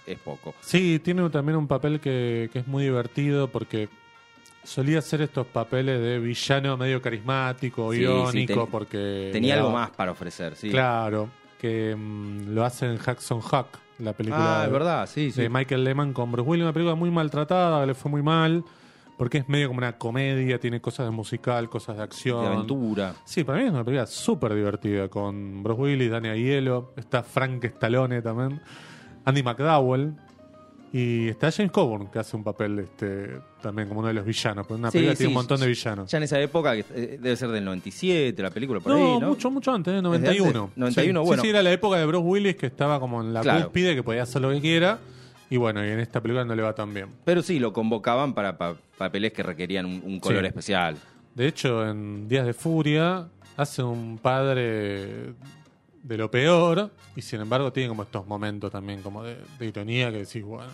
es 0.05 0.19
poco. 0.19 0.53
Sí, 0.61 0.99
tiene 1.03 1.29
también 1.29 1.57
un 1.57 1.67
papel 1.67 1.99
que, 1.99 2.49
que 2.51 2.59
es 2.59 2.67
muy 2.67 2.83
divertido 2.83 3.47
porque 3.47 3.89
solía 4.63 4.99
hacer 4.99 5.21
estos 5.21 5.47
papeles 5.47 6.01
de 6.01 6.19
villano 6.19 6.75
medio 6.75 7.01
carismático, 7.01 7.91
Sí, 7.93 7.99
sí, 7.99 8.03
irónico, 8.03 8.53
ten- 8.63 8.67
porque... 8.71 9.29
Tenía 9.31 9.55
algo 9.55 9.71
más 9.71 9.91
para 9.91 10.11
ofrecer, 10.11 10.55
sí. 10.57 10.69
Claro, 10.69 11.29
que 11.59 11.95
mm, 11.95 12.53
lo 12.53 12.65
hace 12.65 12.85
en 12.85 12.97
Jackson 12.99 13.37
Huck, 13.39 13.67
la 13.99 14.11
película 14.13 14.61
Ah, 14.61 14.65
de- 14.65 14.71
verdad, 14.73 15.09
sí, 15.09 15.31
de 15.31 15.47
Michael 15.49 15.85
Lehman 15.85 16.11
con 16.11 16.31
Bruce 16.33 16.49
Willis, 16.49 16.63
una 16.63 16.73
película 16.73 16.95
muy 16.95 17.09
maltratada, 17.11 17.85
le 17.85 17.93
fue 17.93 18.11
muy 18.11 18.21
mal, 18.21 18.63
porque 19.17 19.39
es 19.39 19.49
medio 19.49 19.67
como 19.69 19.79
una 19.79 19.97
comedia, 19.97 20.59
tiene 20.59 20.79
cosas 20.79 21.07
de 21.07 21.11
musical, 21.11 21.69
cosas 21.69 21.97
de 21.97 22.03
acción. 22.03 22.41
De 22.41 22.47
aventura. 22.47 23.15
Sí, 23.25 23.43
para 23.43 23.57
mí 23.59 23.65
es 23.65 23.71
una 23.71 23.83
película 23.83 24.05
súper 24.05 24.53
divertida, 24.53 25.07
con 25.09 25.63
Bruce 25.63 25.81
Willis, 25.81 26.11
Dani 26.11 26.29
Aiello, 26.29 26.93
está 26.95 27.23
Frank 27.23 27.63
Stallone 27.65 28.21
también, 28.21 28.61
Andy 29.25 29.41
McDowell, 29.43 30.13
y 30.93 31.27
está 31.27 31.51
James 31.51 31.71
Coburn, 31.71 32.07
que 32.07 32.19
hace 32.19 32.37
un 32.37 32.43
papel 32.45 32.79
este 32.79 33.39
también 33.61 33.87
como 33.89 33.99
uno 33.99 34.07
de 34.07 34.13
los 34.13 34.23
villanos, 34.25 34.65
porque 34.65 34.79
una 34.79 34.89
Sí, 34.89 34.99
película 34.99 35.15
sí, 35.15 35.17
tiene 35.17 35.29
un 35.29 35.33
montón 35.33 35.59
de 35.59 35.67
villanos. 35.67 36.09
Ya 36.09 36.17
en 36.17 36.23
esa 36.23 36.39
época, 36.39 36.73
que 36.75 36.85
eh, 36.95 37.19
debe 37.21 37.35
ser 37.35 37.49
del 37.49 37.65
97, 37.65 38.41
la 38.41 38.51
película 38.51 38.79
por 38.79 38.93
no, 38.93 38.97
ahí, 39.15 39.19
¿no? 39.19 39.29
mucho, 39.29 39.51
mucho 39.51 39.73
antes, 39.73 39.91
¿eh? 39.91 39.95
¿Desde 39.97 40.03
91. 40.03 40.47
antes? 40.63 40.77
91, 40.77 41.19
sí. 41.21 41.25
bueno. 41.27 41.41
Sí, 41.41 41.47
sí, 41.47 41.49
era 41.49 41.61
la 41.61 41.71
época 41.73 41.97
de 41.97 42.05
Bruce 42.05 42.23
Willis 42.25 42.55
que 42.55 42.67
estaba 42.67 42.99
como 43.01 43.19
en 43.21 43.33
la 43.33 43.41
Claro. 43.41 43.65
cúspide, 43.65 43.95
que 43.95 44.03
podía 44.03 44.23
hacer 44.23 44.41
lo 44.41 44.49
que 44.51 44.61
quiera. 44.61 44.99
Y 45.49 45.57
bueno, 45.57 45.85
y 45.85 45.89
en 45.89 45.99
esta 45.99 46.21
película 46.21 46.43
no 46.43 46.55
le 46.55 46.61
va 46.63 46.73
tan 46.75 46.93
bien. 46.93 47.07
Pero 47.23 47.41
sí, 47.41 47.59
lo 47.59 47.71
convocaban 47.73 48.33
para 48.33 48.57
pa- 48.57 48.75
papeles 48.97 49.31
que 49.33 49.43
requerían 49.43 49.85
un, 49.85 50.01
un 50.03 50.19
color 50.19 50.41
Sí. 50.41 50.47
especial. 50.47 50.97
De 51.35 51.47
hecho, 51.47 51.87
en 51.87 52.27
Días 52.27 52.45
de 52.45 52.53
Furia 52.53 53.27
hace 53.55 53.81
un 53.83 54.17
padre 54.17 55.33
de 56.03 56.17
lo 56.17 56.29
peor 56.31 56.91
y 57.15 57.21
sin 57.21 57.41
embargo 57.41 57.71
tiene 57.71 57.89
como 57.89 58.03
estos 58.03 58.25
momentos 58.27 58.71
también 58.71 59.01
como 59.01 59.23
de, 59.23 59.37
de 59.59 59.65
ironía 59.65 60.11
que 60.11 60.19
decís, 60.19 60.43
bueno, 60.43 60.69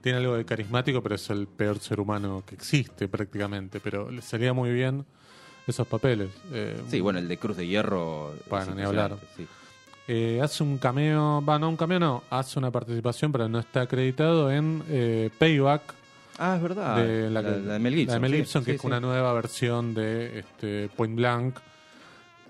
tiene 0.00 0.18
algo 0.18 0.34
de 0.36 0.44
carismático, 0.44 1.02
pero 1.02 1.14
es 1.14 1.30
el 1.30 1.46
peor 1.46 1.78
ser 1.78 2.00
humano 2.00 2.42
que 2.46 2.54
existe 2.54 3.08
prácticamente, 3.08 3.80
pero 3.80 4.10
le 4.10 4.20
salía 4.22 4.52
muy 4.52 4.70
bien 4.72 5.04
esos 5.66 5.86
papeles. 5.86 6.28
Eh, 6.52 6.76
Sí, 6.88 7.00
bueno, 7.00 7.18
el 7.18 7.26
de 7.28 7.38
Cruz 7.38 7.56
de 7.56 7.66
Hierro. 7.66 8.34
es 8.34 8.48
Bueno, 8.48 8.74
ni 8.74 8.82
hablar. 8.82 9.12
impresionante, 9.12 9.26
sí. 9.36 9.46
Eh, 10.08 10.40
hace 10.42 10.62
un 10.62 10.78
cameo, 10.78 11.42
va, 11.44 11.58
no 11.58 11.68
un 11.68 11.76
cameo, 11.76 11.98
no, 11.98 12.22
hace 12.30 12.58
una 12.58 12.70
participación, 12.70 13.32
pero 13.32 13.48
no 13.48 13.58
está 13.58 13.82
acreditado 13.82 14.50
en 14.50 14.82
eh, 14.88 15.30
Payback, 15.38 15.82
Ah, 16.38 16.56
es 16.56 16.62
verdad. 16.62 16.96
de 16.96 17.30
la, 17.30 17.40
la, 17.42 17.48
que- 17.54 17.60
la 17.60 17.72
de 17.74 17.78
Mel 17.78 17.94
Gibson. 17.94 18.08
la 18.08 18.14
de 18.14 18.20
Mel 18.20 18.30
sí, 18.32 18.36
Gibson, 18.38 18.64
que 18.64 18.70
sí, 18.72 18.74
es 18.76 18.80
sí. 18.80 18.86
una 18.88 19.00
nueva 19.00 19.32
versión 19.32 19.94
de 19.94 20.40
este, 20.40 20.88
Point 20.96 21.14
Blank. 21.16 21.56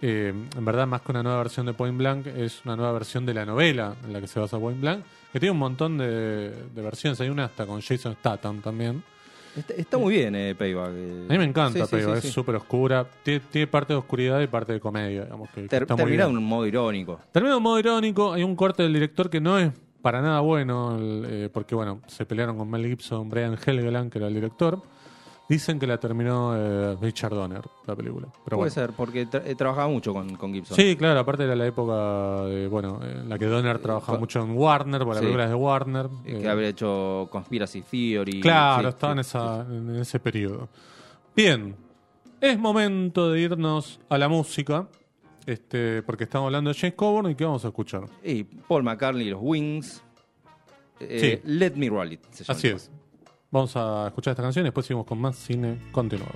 Eh, 0.02 0.34
en 0.56 0.64
verdad, 0.64 0.86
más 0.86 1.00
que 1.02 1.12
una 1.12 1.22
nueva 1.22 1.38
versión 1.38 1.66
de 1.66 1.72
Point 1.74 1.96
Blank, 1.96 2.26
es 2.28 2.60
una 2.64 2.76
nueva 2.76 2.92
versión 2.92 3.24
de 3.26 3.34
la 3.34 3.44
novela 3.46 3.94
en 4.04 4.12
la 4.12 4.20
que 4.20 4.26
se 4.26 4.40
basa 4.40 4.58
Point 4.58 4.80
Blank, 4.80 5.04
que 5.32 5.38
tiene 5.40 5.52
un 5.52 5.58
montón 5.58 5.96
de, 5.98 6.50
de 6.74 6.82
versiones. 6.82 7.20
Hay 7.20 7.28
una 7.28 7.44
hasta 7.44 7.66
con 7.66 7.80
Jason 7.80 8.14
Statham 8.14 8.60
también. 8.60 9.02
Está, 9.56 9.74
está 9.74 9.98
muy 9.98 10.14
bien, 10.14 10.34
eh, 10.34 10.54
Payback. 10.54 10.90
eh. 10.94 11.26
A 11.28 11.32
mí 11.32 11.38
me 11.38 11.44
encanta, 11.44 11.86
Sí, 11.86 11.96
sí, 12.00 12.10
es 12.10 12.32
súper 12.32 12.56
oscura. 12.56 13.06
Tiene, 13.22 13.40
tiene 13.50 13.66
parte 13.66 13.92
de 13.92 13.98
oscuridad 13.98 14.40
y 14.40 14.46
parte 14.46 14.72
de 14.72 14.80
comedia. 14.80 15.24
Digamos, 15.24 15.48
que, 15.50 15.62
Ter- 15.68 15.86
termina 15.86 16.26
bien. 16.26 16.36
un 16.38 16.44
modo 16.44 16.66
irónico. 16.66 17.20
Termina 17.32 17.52
de 17.54 17.56
un 17.58 17.62
modo 17.62 17.78
irónico. 17.78 18.32
Hay 18.32 18.42
un 18.42 18.56
corte 18.56 18.82
del 18.82 18.92
director 18.92 19.30
que 19.30 19.40
no 19.40 19.58
es 19.58 19.70
para 20.02 20.20
nada 20.20 20.40
bueno, 20.40 20.96
el, 20.98 21.24
eh, 21.28 21.48
porque 21.52 21.74
bueno, 21.74 22.00
se 22.08 22.26
pelearon 22.26 22.58
con 22.58 22.68
Mel 22.68 22.84
Gibson, 22.86 23.28
Brian 23.30 23.56
Helgeland, 23.64 24.10
que 24.12 24.18
era 24.18 24.28
el 24.28 24.34
director. 24.34 24.82
Dicen 25.46 25.78
que 25.78 25.86
la 25.86 25.98
terminó 25.98 26.54
eh, 26.56 26.96
Richard 27.02 27.34
Donner, 27.34 27.60
la 27.86 27.94
película. 27.94 28.28
Pero 28.44 28.56
Puede 28.56 28.70
bueno. 28.70 28.70
ser, 28.70 28.92
porque 28.92 29.28
tra- 29.28 29.42
eh, 29.44 29.54
trabajaba 29.54 29.88
mucho 29.88 30.14
con, 30.14 30.36
con 30.36 30.54
Gibson. 30.54 30.74
Sí, 30.74 30.96
claro, 30.96 31.20
aparte 31.20 31.44
era 31.44 31.54
la 31.54 31.66
época 31.66 32.44
de, 32.46 32.66
bueno, 32.66 32.98
en 33.04 33.28
la 33.28 33.38
que 33.38 33.44
Donner 33.44 33.78
trabajaba 33.78 34.18
mucho 34.18 34.40
en 34.42 34.52
Warner, 34.56 35.00
por 35.00 35.08
las 35.08 35.18
Sí. 35.18 35.22
películas 35.24 35.50
de 35.50 35.54
Warner. 35.54 36.06
Eh, 36.06 36.36
eh, 36.36 36.40
que 36.40 36.48
habría 36.48 36.68
hecho 36.68 37.28
Conspiracy 37.30 37.82
Theory. 37.82 38.40
Claro, 38.40 38.82
sí, 38.84 38.94
estaba 38.94 39.12
sí, 39.12 39.16
en, 39.16 39.20
esa, 39.20 39.60
en 39.68 39.96
ese 39.96 40.18
periodo. 40.18 40.68
Bien, 41.36 41.76
es 42.40 42.58
momento 42.58 43.30
de 43.30 43.40
irnos 43.42 44.00
a 44.08 44.16
la 44.16 44.28
música, 44.28 44.88
este, 45.44 46.02
porque 46.04 46.24
estamos 46.24 46.46
hablando 46.46 46.70
de 46.72 46.78
James 46.78 46.94
Coburn 46.94 47.30
y 47.30 47.34
¿qué 47.34 47.44
vamos 47.44 47.62
a 47.66 47.68
escuchar? 47.68 48.04
Y 48.22 48.44
Paul 48.44 48.82
McCartney 48.82 49.26
y 49.26 49.30
los 49.30 49.40
Wings. 49.42 50.02
Sí. 51.00 51.38
Let 51.44 51.72
Me 51.76 51.90
Roll 51.90 52.12
It. 52.14 52.20
se 52.30 52.44
llama 52.44 52.56
Así 52.56 52.68
es. 52.68 52.90
Vamos 53.54 53.76
a 53.76 54.08
escuchar 54.08 54.32
esta 54.32 54.42
canción 54.42 54.64
y 54.64 54.66
después 54.66 54.84
seguimos 54.84 55.06
con 55.06 55.20
más 55.20 55.36
cine 55.36 55.78
continuado. 55.92 56.32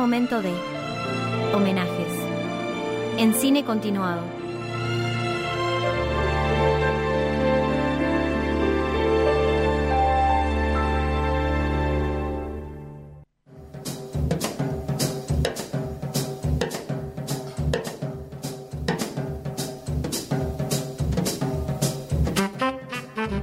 Momento 0.00 0.40
de 0.40 0.54
homenajes. 1.54 2.10
En 3.18 3.34
cine 3.34 3.66
continuado. 3.66 4.22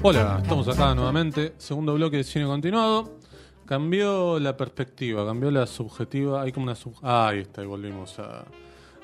Hola, 0.01 0.39
estamos 0.41 0.67
acá 0.69 0.95
nuevamente, 0.95 1.53
segundo 1.59 1.93
bloque 1.93 2.17
de 2.17 2.23
cine 2.23 2.45
continuado. 2.45 3.26
Cambió 3.67 4.39
la 4.39 4.55
perspectiva, 4.55 5.25
cambió 5.25 5.51
la 5.51 5.67
subjetiva, 5.67 6.41
hay 6.41 6.51
como 6.53 6.63
una 6.63 6.75
sub... 6.75 6.95
Ah, 7.01 7.27
ahí 7.27 7.39
está, 7.39 7.61
y 7.61 7.65
volvimos 7.65 8.17
a 8.17 8.45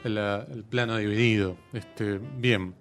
el, 0.05 0.17
el 0.17 0.63
plano 0.63 0.97
dividido. 0.97 1.57
Este, 1.73 2.17
bien. 2.17 2.73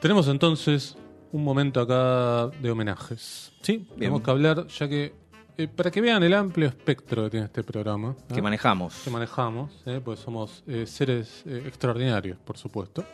Tenemos 0.00 0.28
entonces 0.28 0.96
un 1.32 1.42
momento 1.42 1.80
acá 1.80 2.56
de 2.60 2.70
homenajes. 2.70 3.52
¿Sí? 3.62 3.88
Tenemos 3.98 4.22
que 4.22 4.30
hablar, 4.30 4.66
ya 4.68 4.88
que 4.88 5.14
eh, 5.56 5.66
para 5.68 5.90
que 5.90 6.00
vean 6.00 6.22
el 6.22 6.34
amplio 6.34 6.68
espectro 6.68 7.24
que 7.24 7.30
tiene 7.30 7.46
este 7.46 7.64
programa. 7.64 8.14
¿no? 8.28 8.34
Que 8.34 8.40
manejamos. 8.40 8.94
que 9.02 9.10
manejamos, 9.10 9.72
¿eh? 9.86 10.00
pues 10.04 10.20
somos 10.20 10.62
eh, 10.66 10.86
seres 10.86 11.42
eh, 11.46 11.64
extraordinarios, 11.66 12.38
por 12.38 12.56
supuesto. 12.56 13.04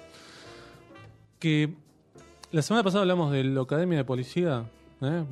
Que 1.39 1.73
la 2.51 2.61
semana 2.61 2.83
pasada 2.83 3.03
hablamos 3.03 3.33
de 3.33 3.45
la 3.45 3.63
Academia 3.63 3.99
de 3.99 4.05
Policía, 4.05 4.65
¿eh? 5.01 5.25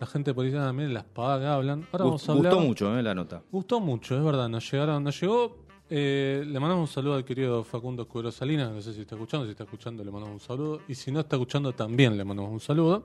La 0.00 0.06
gente 0.06 0.30
de 0.30 0.34
policía 0.34 0.60
también 0.60 0.92
las 0.92 1.04
pavadas 1.04 1.40
que 1.40 1.46
hablan. 1.46 1.86
Ahora 1.92 2.04
vamos 2.04 2.28
a 2.28 2.32
hablar. 2.32 2.52
Gustó 2.52 2.66
mucho 2.66 2.98
eh, 2.98 3.02
la 3.02 3.14
nota. 3.14 3.42
Gustó 3.50 3.80
mucho, 3.80 4.16
es 4.16 4.24
verdad. 4.24 4.48
Nos 4.48 4.70
llegaron, 4.70 5.02
nos 5.04 5.20
llegó. 5.20 5.56
eh, 5.90 6.44
le 6.46 6.60
mandamos 6.60 6.88
un 6.90 6.92
saludo 6.94 7.14
al 7.14 7.24
querido 7.24 7.62
Facundo 7.64 8.02
Escudero 8.02 8.30
Salinas. 8.32 8.70
No 8.72 8.80
sé 8.82 8.92
si 8.92 9.02
está 9.02 9.14
escuchando. 9.14 9.46
Si 9.46 9.52
está 9.52 9.64
escuchando, 9.64 10.04
le 10.04 10.10
mandamos 10.10 10.34
un 10.42 10.46
saludo. 10.46 10.80
Y 10.88 10.94
si 10.94 11.10
no 11.12 11.20
está 11.20 11.36
escuchando, 11.36 11.72
también 11.72 12.16
le 12.16 12.24
mandamos 12.24 12.52
un 12.52 12.60
saludo. 12.60 13.04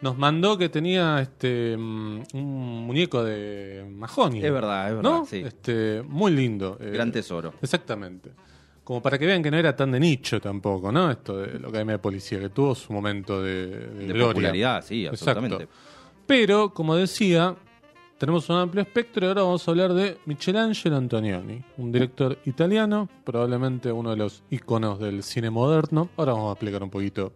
Nos 0.00 0.18
mandó 0.18 0.58
que 0.58 0.68
tenía 0.68 1.20
este 1.20 1.76
mm, 1.76 2.22
un 2.34 2.86
muñeco 2.86 3.22
de 3.22 3.86
Mahoney. 3.90 4.44
Es 4.44 4.52
verdad, 4.52 4.88
es 4.88 4.96
verdad. 4.96 5.10
¿No? 5.10 5.24
Sí. 5.26 5.42
Este, 5.44 6.02
muy 6.06 6.32
lindo. 6.32 6.76
eh, 6.80 6.90
Gran 6.90 7.12
tesoro. 7.12 7.54
Exactamente. 7.62 8.30
Como 8.82 9.00
para 9.00 9.18
que 9.18 9.24
vean 9.24 9.42
que 9.42 9.50
no 9.50 9.56
era 9.56 9.74
tan 9.74 9.92
de 9.92 10.00
nicho 10.00 10.40
tampoco, 10.40 10.92
¿no? 10.92 11.10
Esto 11.10 11.38
de 11.38 11.58
la 11.58 11.68
Academia 11.68 11.92
de 11.94 11.98
Policía, 12.00 12.38
que 12.38 12.50
tuvo 12.50 12.74
su 12.74 12.92
momento 12.92 13.40
de, 13.42 13.66
de 13.66 13.94
De 13.94 14.06
gloria. 14.08 14.26
popularidad, 14.26 14.84
sí, 14.84 15.06
Exacto. 15.06 15.30
absolutamente. 15.40 15.72
Pero, 16.26 16.72
como 16.72 16.96
decía, 16.96 17.56
tenemos 18.18 18.48
un 18.48 18.56
amplio 18.56 18.82
espectro 18.82 19.26
y 19.26 19.28
ahora 19.28 19.42
vamos 19.42 19.66
a 19.66 19.70
hablar 19.70 19.92
de 19.92 20.18
Michelangelo 20.24 20.96
Antonioni, 20.96 21.62
un 21.76 21.92
director 21.92 22.38
italiano, 22.46 23.08
probablemente 23.24 23.92
uno 23.92 24.10
de 24.10 24.16
los 24.16 24.42
iconos 24.50 24.98
del 24.98 25.22
cine 25.22 25.50
moderno. 25.50 26.08
Ahora 26.16 26.32
vamos 26.32 26.50
a 26.50 26.52
explicar 26.52 26.82
un 26.82 26.90
poquito 26.90 27.32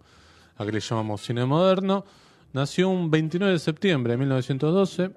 a 0.56 0.64
qué 0.64 0.72
le 0.72 0.80
llamamos 0.80 1.20
cine 1.20 1.44
moderno. 1.44 2.04
Nació 2.52 2.88
un 2.88 3.10
29 3.10 3.52
de 3.52 3.58
septiembre 3.58 4.12
de 4.12 4.16
1912 4.18 5.10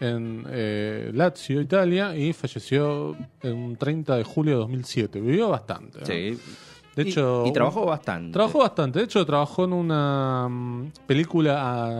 en 0.00 0.46
eh, 0.48 1.10
Lazio, 1.12 1.60
Italia, 1.60 2.16
y 2.16 2.32
falleció 2.32 3.16
en 3.42 3.54
un 3.54 3.76
30 3.76 4.16
de 4.16 4.24
julio 4.24 4.54
de 4.54 4.58
2007. 4.60 5.20
Vivió 5.20 5.50
bastante. 5.50 6.06
Sí. 6.06 6.38
De 6.98 7.04
Y- 7.04 7.08
hecho, 7.10 7.44
y, 7.46 7.52
trabajó 7.52 7.86
bastante. 7.86 8.32
Trabajó 8.32 8.58
bastante, 8.58 8.98
de 8.98 9.04
hecho 9.04 9.24
trabajó 9.24 9.64
en 9.66 9.72
una 9.72 10.48
mm, 10.50 10.90
película 11.06 11.54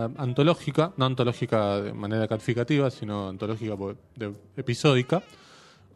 ah, 0.05 0.09
antológica, 0.17 0.91
no 0.97 1.05
antológica 1.05 1.79
de 1.79 1.93
manera 1.93 2.27
calificativa, 2.27 2.89
sino 2.91 3.29
antológica 3.29 3.77
por- 3.77 3.95
de- 4.15 4.33
episódica, 4.57 5.23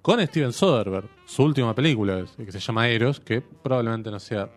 con 0.02 0.26
Steven 0.26 0.54
Soderbergh, 0.54 1.10
su 1.26 1.44
última 1.44 1.76
película, 1.76 2.24
que 2.38 2.50
se 2.52 2.60
llama 2.60 2.88
Eros, 2.88 3.20
que 3.20 3.42
probablemente 3.42 4.10
no 4.10 4.20
sea 4.22 4.50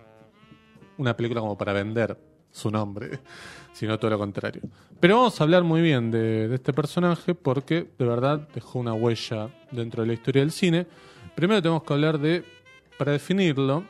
una 0.99 1.17
película 1.17 1.41
como 1.41 1.59
para 1.59 1.73
vender 1.73 2.17
su 2.53 2.71
nombre, 2.71 3.19
sino 3.73 3.99
todo 3.99 4.13
lo 4.13 4.19
contrario. 4.19 4.63
Pero 5.01 5.17
vamos 5.17 5.41
a 5.41 5.45
hablar 5.45 5.65
muy 5.65 5.83
bien 5.83 6.13
de, 6.13 6.47
de 6.47 6.55
este 6.55 6.73
personaje 6.73 7.35
porque 7.35 7.91
de 7.99 8.05
verdad 8.07 8.47
dejó 8.55 8.79
una 8.79 8.95
huella 8.95 9.49
dentro 9.73 10.03
de 10.03 10.07
la 10.07 10.13
historia 10.15 10.43
del 10.43 10.53
cine. 10.53 10.87
Primero 11.35 11.61
tenemos 11.61 11.83
que 11.83 11.93
hablar 11.93 12.19
de, 12.21 12.45
para 12.97 13.11
definirlo, 13.11 13.83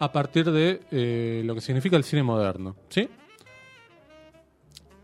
a 0.00 0.10
partir 0.10 0.50
de 0.50 0.80
eh, 0.90 1.42
lo 1.44 1.54
que 1.54 1.60
significa 1.60 1.96
el 1.96 2.04
cine 2.04 2.22
moderno. 2.22 2.74
¿Sí? 2.88 3.08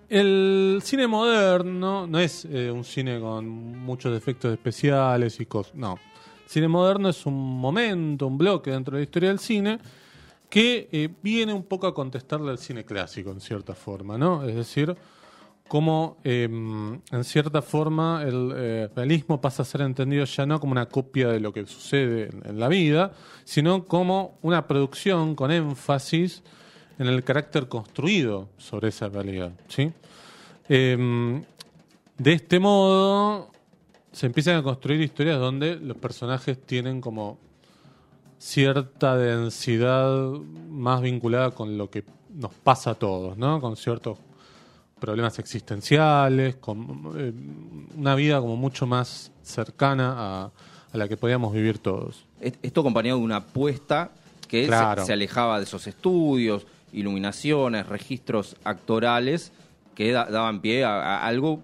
El 0.08 0.80
cine 0.82 1.06
moderno 1.06 2.06
no 2.06 2.18
es 2.18 2.46
eh, 2.46 2.70
un 2.70 2.82
cine 2.82 3.20
con 3.20 3.46
muchos 3.46 4.16
efectos 4.16 4.52
especiales 4.52 5.38
y 5.38 5.46
cosas. 5.46 5.74
No. 5.74 5.98
El 6.44 6.50
cine 6.50 6.68
moderno 6.68 7.10
es 7.10 7.26
un 7.26 7.34
momento, 7.34 8.26
un 8.26 8.38
bloque 8.38 8.70
dentro 8.70 8.96
de 8.96 9.00
la 9.00 9.04
historia 9.04 9.28
del 9.28 9.38
cine 9.38 9.78
que 10.48 10.88
eh, 10.90 11.08
viene 11.22 11.52
un 11.52 11.64
poco 11.64 11.86
a 11.86 11.94
contestarle 11.94 12.50
al 12.50 12.58
cine 12.58 12.84
clásico, 12.84 13.30
en 13.32 13.40
cierta 13.40 13.74
forma, 13.74 14.16
¿no? 14.16 14.44
Es 14.44 14.54
decir, 14.54 14.96
cómo 15.68 16.16
em, 16.24 17.00
en 17.10 17.24
cierta 17.24 17.62
forma 17.62 18.22
el 18.22 18.52
eh, 18.54 18.88
realismo 18.94 19.40
pasa 19.40 19.62
a 19.62 19.64
ser 19.64 19.80
entendido 19.80 20.24
ya 20.24 20.46
no 20.46 20.60
como 20.60 20.72
una 20.72 20.86
copia 20.86 21.28
de 21.28 21.40
lo 21.40 21.52
que 21.52 21.66
sucede 21.66 22.28
en, 22.32 22.42
en 22.46 22.60
la 22.60 22.68
vida, 22.68 23.12
sino 23.44 23.84
como 23.84 24.38
una 24.42 24.66
producción 24.66 25.34
con 25.34 25.50
énfasis 25.50 26.42
en 26.98 27.08
el 27.08 27.24
carácter 27.24 27.68
construido 27.68 28.48
sobre 28.56 28.88
esa 28.88 29.08
realidad. 29.08 29.52
¿sí? 29.68 29.92
Em, 30.68 31.42
de 32.18 32.32
este 32.32 32.58
modo 32.58 33.50
se 34.12 34.26
empiezan 34.26 34.56
a 34.56 34.62
construir 34.62 35.00
historias 35.00 35.38
donde 35.38 35.76
los 35.76 35.96
personajes 35.96 36.60
tienen 36.60 37.00
como 37.00 37.38
cierta 38.38 39.16
densidad 39.16 40.30
más 40.68 41.02
vinculada 41.02 41.50
con 41.50 41.76
lo 41.76 41.90
que 41.90 42.04
nos 42.30 42.52
pasa 42.52 42.92
a 42.92 42.94
todos, 42.94 43.36
¿no? 43.36 43.60
Con 43.60 43.76
ciertos 43.76 44.18
problemas 45.00 45.38
existenciales, 45.38 46.56
con 46.56 47.12
eh, 47.16 47.32
una 47.96 48.14
vida 48.14 48.40
como 48.40 48.56
mucho 48.56 48.86
más 48.86 49.30
cercana 49.42 50.14
a, 50.16 50.44
a 50.92 50.96
la 50.96 51.06
que 51.08 51.16
podíamos 51.16 51.52
vivir 51.52 51.78
todos. 51.78 52.24
Esto 52.40 52.80
acompañado 52.80 53.18
de 53.18 53.24
una 53.24 53.36
apuesta 53.36 54.10
que 54.48 54.66
Claro. 54.66 55.02
se, 55.02 55.08
se 55.08 55.12
alejaba 55.12 55.58
de 55.58 55.64
esos 55.64 55.86
estudios, 55.86 56.66
iluminaciones, 56.92 57.86
registros 57.86 58.56
actorales 58.64 59.52
que 59.94 60.12
da- 60.12 60.26
daban 60.26 60.60
pie 60.60 60.84
a, 60.84 61.18
a 61.18 61.26
algo 61.26 61.62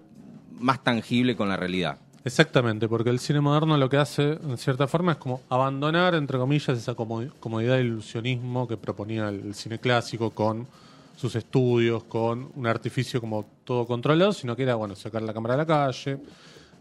más 0.59 0.83
tangible 0.83 1.35
con 1.35 1.49
la 1.49 1.57
realidad. 1.57 1.97
Exactamente, 2.25 2.87
porque 2.87 3.09
el 3.09 3.19
cine 3.19 3.41
moderno 3.41 3.75
lo 3.77 3.89
que 3.89 3.97
hace, 3.97 4.33
en 4.33 4.57
cierta 4.57 4.87
forma, 4.87 5.13
es 5.13 5.17
como 5.17 5.41
abandonar, 5.49 6.13
entre 6.15 6.37
comillas, 6.37 6.77
esa 6.77 6.93
como- 6.93 7.23
comodidad 7.39 7.77
de 7.77 7.81
ilusionismo 7.81 8.67
que 8.67 8.77
proponía 8.77 9.27
el, 9.29 9.39
el 9.47 9.55
cine 9.55 9.79
clásico 9.79 10.29
con 10.29 10.67
sus 11.15 11.35
estudios, 11.35 12.03
con 12.03 12.51
un 12.55 12.67
artificio 12.67 13.19
como 13.21 13.45
todo 13.63 13.85
controlado, 13.85 14.33
sino 14.33 14.55
que 14.55 14.63
era, 14.63 14.75
bueno, 14.75 14.95
sacar 14.95 15.21
la 15.21 15.33
cámara 15.33 15.53
a 15.55 15.57
la 15.57 15.65
calle, 15.65 16.17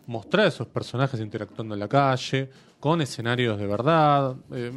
mostrar 0.07 0.47
a 0.47 0.49
esos 0.49 0.67
personajes 0.67 1.21
interactuando 1.21 1.75
en 1.75 1.81
la 1.81 1.89
calle, 1.89 2.51
con 2.81 3.01
escenarios 3.01 3.59
de 3.59 3.67
verdad. 3.67 4.35
eh, 4.53 4.73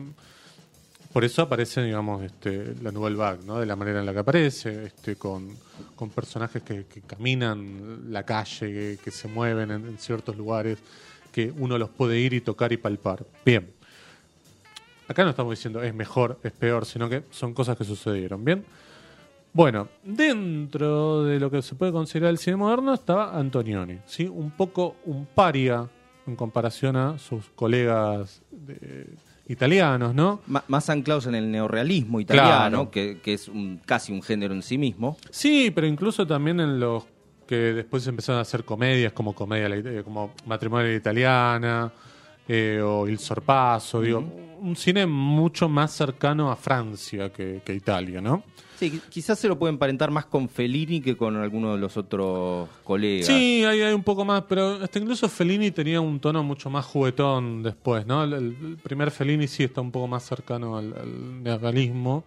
por 1.11 1.23
eso 1.23 1.43
aparece, 1.43 1.81
digamos, 1.81 2.23
este, 2.23 2.75
la 2.81 2.91
Nouvelle 2.91 3.15
Vague, 3.15 3.39
¿no? 3.45 3.57
De 3.57 3.65
la 3.65 3.77
manera 3.77 4.01
en 4.01 4.05
la 4.05 4.11
que 4.11 4.19
aparece, 4.19 4.87
este, 4.87 5.15
con, 5.15 5.47
con 5.95 6.09
personajes 6.09 6.61
que, 6.61 6.87
que 6.87 6.99
caminan 6.99 8.11
la 8.11 8.23
calle, 8.23 8.99
que, 9.01 9.11
se 9.11 9.29
mueven 9.29 9.71
en, 9.71 9.87
en 9.87 9.97
ciertos 9.97 10.35
lugares, 10.35 10.77
que 11.31 11.53
uno 11.57 11.77
los 11.77 11.89
puede 11.89 12.19
ir 12.19 12.33
y 12.33 12.41
tocar 12.41 12.73
y 12.73 12.77
palpar. 12.77 13.25
Bien. 13.45 13.71
Acá 15.07 15.23
no 15.23 15.29
estamos 15.29 15.51
diciendo 15.51 15.81
es 15.81 15.95
mejor, 15.95 16.37
es 16.43 16.51
peor, 16.51 16.85
sino 16.85 17.07
que 17.07 17.23
son 17.31 17.53
cosas 17.53 17.77
que 17.77 17.85
sucedieron. 17.85 18.43
Bien. 18.43 18.65
Bueno, 19.55 19.87
dentro 20.03 21.23
de 21.23 21.39
lo 21.39 21.49
que 21.49 21.61
se 21.61 21.75
puede 21.75 21.93
considerar 21.93 22.31
el 22.31 22.37
cine 22.37 22.57
moderno 22.57 22.93
estaba 22.93 23.37
Antonioni, 23.39 23.99
¿sí? 24.05 24.25
Un 24.27 24.51
poco 24.51 24.97
un 25.05 25.25
paria 25.25 25.87
en 26.27 26.35
comparación 26.35 26.97
a 26.97 27.17
sus 27.17 27.45
colegas 27.55 28.41
de- 28.51 29.07
italianos, 29.47 30.13
¿no? 30.13 30.41
Más 30.67 30.89
anclados 30.89 31.27
en 31.27 31.35
el 31.35 31.49
neorrealismo 31.49 32.19
italiano, 32.19 32.49
Claro. 32.49 32.91
que, 32.91 33.19
que 33.23 33.33
es 33.35 33.47
un- 33.47 33.79
casi 33.85 34.11
un 34.11 34.21
género 34.21 34.53
en 34.53 34.61
sí 34.61 34.77
mismo. 34.77 35.15
Sí, 35.29 35.71
pero 35.73 35.87
incluso 35.87 36.27
también 36.27 36.59
en 36.59 36.77
los 36.77 37.05
que 37.47 37.55
después 37.55 38.05
empezaron 38.07 38.39
a 38.39 38.41
hacer 38.41 38.65
comedias 38.65 39.13
como 39.13 39.33
comedia 39.33 39.67
eh, 39.67 40.01
como 40.03 40.33
Matrimonio 40.47 40.93
italiana 40.93 41.93
eh, 42.45 42.81
o 42.83 43.07
Il 43.07 43.19
Sorpaso, 43.19 44.01
digo, 44.01 44.19
un 44.59 44.75
cine 44.75 45.05
mucho 45.05 45.69
más 45.69 45.91
cercano 45.93 46.51
a 46.51 46.57
Francia 46.57 47.31
que, 47.31 47.61
que 47.63 47.73
Italia, 47.73 48.19
¿no? 48.19 48.43
Sí, 48.79 48.91
qui- 48.91 49.01
quizás 49.09 49.39
se 49.39 49.47
lo 49.47 49.57
puede 49.57 49.71
emparentar 49.73 50.11
más 50.11 50.25
con 50.25 50.49
Fellini 50.49 51.01
que 51.01 51.15
con 51.15 51.35
alguno 51.37 51.73
de 51.73 51.79
los 51.79 51.95
otros 51.97 52.67
colegas. 52.83 53.27
Sí, 53.27 53.63
hay, 53.63 53.81
hay 53.81 53.93
un 53.93 54.03
poco 54.03 54.25
más, 54.25 54.43
pero 54.49 54.81
hasta 54.83 54.99
incluso 54.99 55.29
Fellini 55.29 55.71
tenía 55.71 56.01
un 56.01 56.19
tono 56.19 56.43
mucho 56.43 56.69
más 56.69 56.85
juguetón 56.85 57.63
después, 57.63 58.05
¿no? 58.05 58.23
El, 58.23 58.33
el 58.33 58.77
primer 58.83 59.11
Fellini 59.11 59.47
sí 59.47 59.63
está 59.63 59.81
un 59.81 59.91
poco 59.91 60.07
más 60.07 60.23
cercano 60.23 60.77
al, 60.77 60.93
al 60.93 61.43
neorrealismo, 61.43 62.23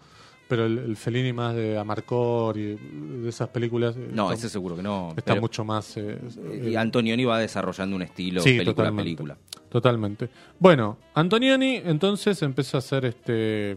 pero 0.49 0.65
el, 0.65 0.79
el 0.79 0.97
Fellini 0.97 1.35
más 1.35 1.55
de 1.55 1.77
Amarcor 1.77 2.57
y 2.57 2.77
de 2.77 3.29
esas 3.29 3.49
películas 3.51 3.95
eh, 3.99 4.09
No, 4.11 4.33
está, 4.33 4.35
ese 4.47 4.49
seguro 4.49 4.75
que 4.77 4.83
no. 4.83 5.11
está 5.17 5.33
pero- 5.35 5.43
mucho 5.43 5.63
más... 5.65 5.95
eh, 5.99 6.19
y 6.65 6.75
Antonioni 6.77 7.25
va 7.27 7.39
desarrollando 7.39 7.95
un 7.97 8.03
estilo 8.03 8.41
Sí, 8.41 8.53
película 8.53 8.71
a 8.71 8.75
totalmente. 8.75 9.03
película. 9.05 9.37
Totalmente. 9.69 10.31
Bueno, 10.59 10.97
Antonioni 11.13 11.77
entonces 11.85 12.41
empezó 12.41 12.79
a 12.79 12.81
hacer 12.81 13.05
este 13.05 13.77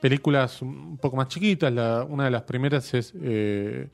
películas 0.00 0.62
un 0.62 0.98
poco 0.98 1.16
más 1.16 1.28
chiquitas. 1.28 1.72
Una 2.08 2.24
de 2.24 2.30
las 2.30 2.42
primeras 2.42 2.92
es 2.94 3.12
eh, 3.20 3.88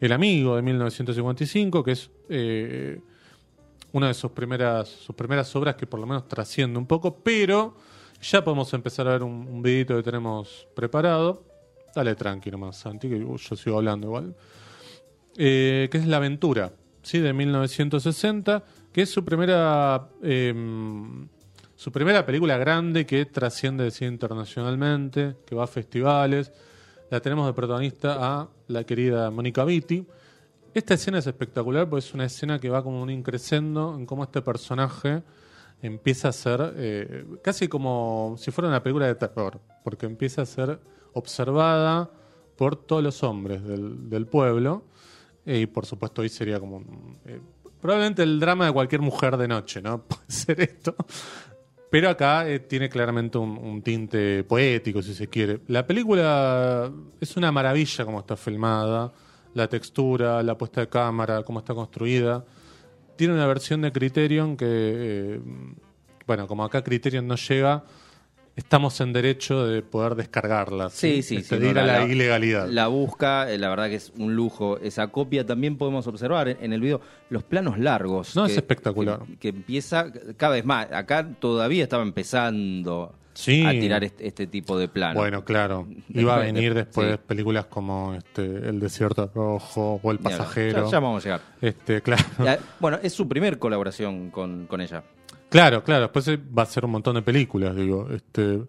El 0.00 0.12
Amigo 0.12 0.56
de 0.56 0.62
1955, 0.62 1.82
que 1.82 1.92
es 1.92 2.10
eh, 2.28 3.00
una 3.92 4.08
de 4.08 4.14
sus 4.14 4.30
primeras, 4.32 4.88
sus 4.88 5.14
primeras 5.14 5.54
obras 5.56 5.76
que 5.76 5.86
por 5.86 6.00
lo 6.00 6.06
menos 6.06 6.28
trasciende 6.28 6.78
un 6.78 6.86
poco, 6.86 7.16
pero 7.16 7.76
ya 8.20 8.44
podemos 8.44 8.72
empezar 8.74 9.08
a 9.08 9.12
ver 9.12 9.22
un, 9.22 9.46
un 9.48 9.62
videito 9.62 9.96
que 9.96 10.02
tenemos 10.02 10.66
preparado. 10.74 11.44
Dale 11.94 12.14
tranqui 12.14 12.50
nomás, 12.50 12.76
Santi, 12.76 13.08
que 13.08 13.18
yo 13.18 13.56
sigo 13.56 13.78
hablando 13.78 14.08
igual 14.08 14.34
eh, 15.36 15.88
que 15.90 15.98
es 15.98 16.06
La 16.06 16.16
Aventura, 16.16 16.72
¿sí? 17.02 17.18
de 17.18 17.32
1960, 17.32 18.64
que 18.92 19.02
es 19.02 19.10
su 19.10 19.24
primera 19.24 20.08
eh, 20.22 20.54
su 21.76 21.92
primera 21.92 22.24
película 22.24 22.56
grande 22.56 23.04
que 23.04 23.26
trasciende 23.26 23.90
cine 23.90 24.10
internacionalmente, 24.12 25.36
que 25.44 25.54
va 25.54 25.64
a 25.64 25.66
festivales. 25.66 26.50
La 27.10 27.20
tenemos 27.20 27.46
de 27.46 27.52
protagonista 27.52 28.16
a 28.18 28.48
la 28.68 28.84
querida 28.84 29.30
Mónica 29.30 29.62
Vitti. 29.64 30.06
Esta 30.72 30.94
escena 30.94 31.18
es 31.18 31.26
espectacular 31.26 31.88
porque 31.88 32.04
es 32.04 32.14
una 32.14 32.24
escena 32.24 32.58
que 32.58 32.70
va 32.70 32.82
como 32.82 33.02
un 33.02 33.10
increscendo 33.10 33.94
en 33.94 34.06
cómo 34.06 34.24
este 34.24 34.40
personaje 34.40 35.22
empieza 35.82 36.28
a 36.28 36.32
ser 36.32 36.72
eh, 36.76 37.26
casi 37.42 37.68
como 37.68 38.36
si 38.38 38.50
fuera 38.50 38.68
una 38.68 38.82
película 38.82 39.06
de 39.06 39.14
terror, 39.14 39.60
porque 39.84 40.06
empieza 40.06 40.42
a 40.42 40.46
ser 40.46 40.80
observada 41.12 42.10
por 42.56 42.76
todos 42.76 43.02
los 43.02 43.22
hombres 43.22 43.62
del, 43.62 44.26
pueblo 44.26 44.84
eh, 45.44 45.60
y 45.60 45.66
por 45.66 45.84
supuesto 45.84 46.22
hoy 46.22 46.30
sería 46.30 46.58
como 46.58 46.82
eh, 47.26 47.40
probablemente 47.80 48.22
el 48.22 48.40
drama 48.40 48.66
de 48.66 48.72
cualquier 48.72 49.02
mujer 49.02 49.36
de 49.36 49.46
noche, 49.46 49.82
¿no? 49.82 50.02
Puede 50.08 50.24
ser 50.28 50.60
esto. 50.62 50.96
Pero 51.96 52.10
acá 52.10 52.46
eh, 52.46 52.58
tiene 52.58 52.90
claramente 52.90 53.38
un, 53.38 53.80
tinte 53.80 54.44
poético, 54.44 55.00
si 55.00 55.14
se 55.14 55.28
quiere. 55.28 55.60
La 55.66 55.86
película 55.86 56.92
es 57.22 57.38
una 57.38 57.50
maravilla 57.50 58.04
como 58.04 58.20
está 58.20 58.36
filmada, 58.36 59.14
la 59.54 59.66
textura, 59.66 60.42
la 60.42 60.58
puesta 60.58 60.82
de 60.82 60.90
cámara, 60.90 61.42
cómo 61.42 61.60
está 61.60 61.72
construida. 61.72 62.44
Tiene 63.16 63.32
una 63.32 63.46
versión 63.46 63.80
de 63.80 63.92
Criterion 63.92 64.58
que, 64.58 64.66
eh, 64.68 65.40
bueno, 66.26 66.46
como 66.46 66.64
acá 66.64 66.84
Criterion 66.84 67.26
no 67.26 67.36
llega, 67.36 67.82
estamos 68.56 69.00
en 69.00 69.12
derecho 69.12 69.66
de 69.66 69.82
poder 69.82 70.14
descargarla. 70.14 70.90
Sí, 70.90 71.22
sí, 71.22 71.42
sí, 71.42 71.56
de 71.56 71.60
no, 71.60 71.70
ir 71.70 71.78
a 71.78 71.86
la, 71.86 72.04
ilegalidad. 72.04 72.68
La 72.68 72.88
busca, 72.88 73.50
eh, 73.50 73.58
la 73.58 73.68
verdad 73.68 73.88
que 73.88 73.96
es 73.96 74.12
un 74.18 74.34
lujo 74.34 74.78
esa 74.78 75.08
copia. 75.08 75.46
También 75.46 75.76
podemos 75.76 76.06
observar 76.06 76.48
en, 76.48 76.58
en 76.60 76.72
el 76.72 76.80
video 76.80 77.00
los 77.30 77.42
planos 77.44 77.78
largos. 77.78 78.34
No, 78.34 78.46
es 78.46 78.56
espectacular. 78.56 79.20
Que, 79.24 79.36
que 79.36 79.48
empieza 79.48 80.10
cada 80.36 80.54
vez 80.54 80.64
más. 80.64 80.90
Acá 80.90 81.28
todavía 81.38 81.82
estaba 81.84 82.02
empezando 82.02 83.14
Sí. 83.36 83.66
a 83.66 83.70
tirar 83.70 84.02
este, 84.02 84.26
este 84.26 84.46
tipo 84.46 84.78
de 84.78 84.88
planos. 84.88 85.16
Bueno, 85.16 85.44
claro. 85.44 85.86
Iba 86.08 86.36
a 86.36 86.38
venir 86.38 86.72
después 86.72 87.12
sí. 87.16 87.20
películas 87.26 87.66
como 87.66 88.14
este 88.14 88.42
El 88.42 88.80
Desierto 88.80 89.30
Rojo 89.34 90.00
o 90.02 90.10
El. 90.10 90.18
Pasajero. 90.18 90.86
Ya, 90.86 90.90
ya 90.92 91.00
vamos 91.00 91.22
a 91.22 91.24
llegar. 91.24 91.40
Este, 91.60 92.00
claro. 92.02 92.24
Ya, 92.42 92.58
bueno, 92.80 92.98
es 93.02 93.12
su 93.12 93.28
primer 93.28 93.58
colaboración 93.58 94.30
con, 94.30 94.66
con 94.66 94.80
ella. 94.80 95.04
Claro, 95.48 95.82
claro. 95.82 96.02
Después 96.12 96.28
va 96.56 96.62
a 96.62 96.66
ser 96.66 96.84
un 96.84 96.90
montón 96.92 97.14
de 97.14 97.22
películas, 97.22 97.74
digo. 97.76 98.08
Este, 98.10 98.62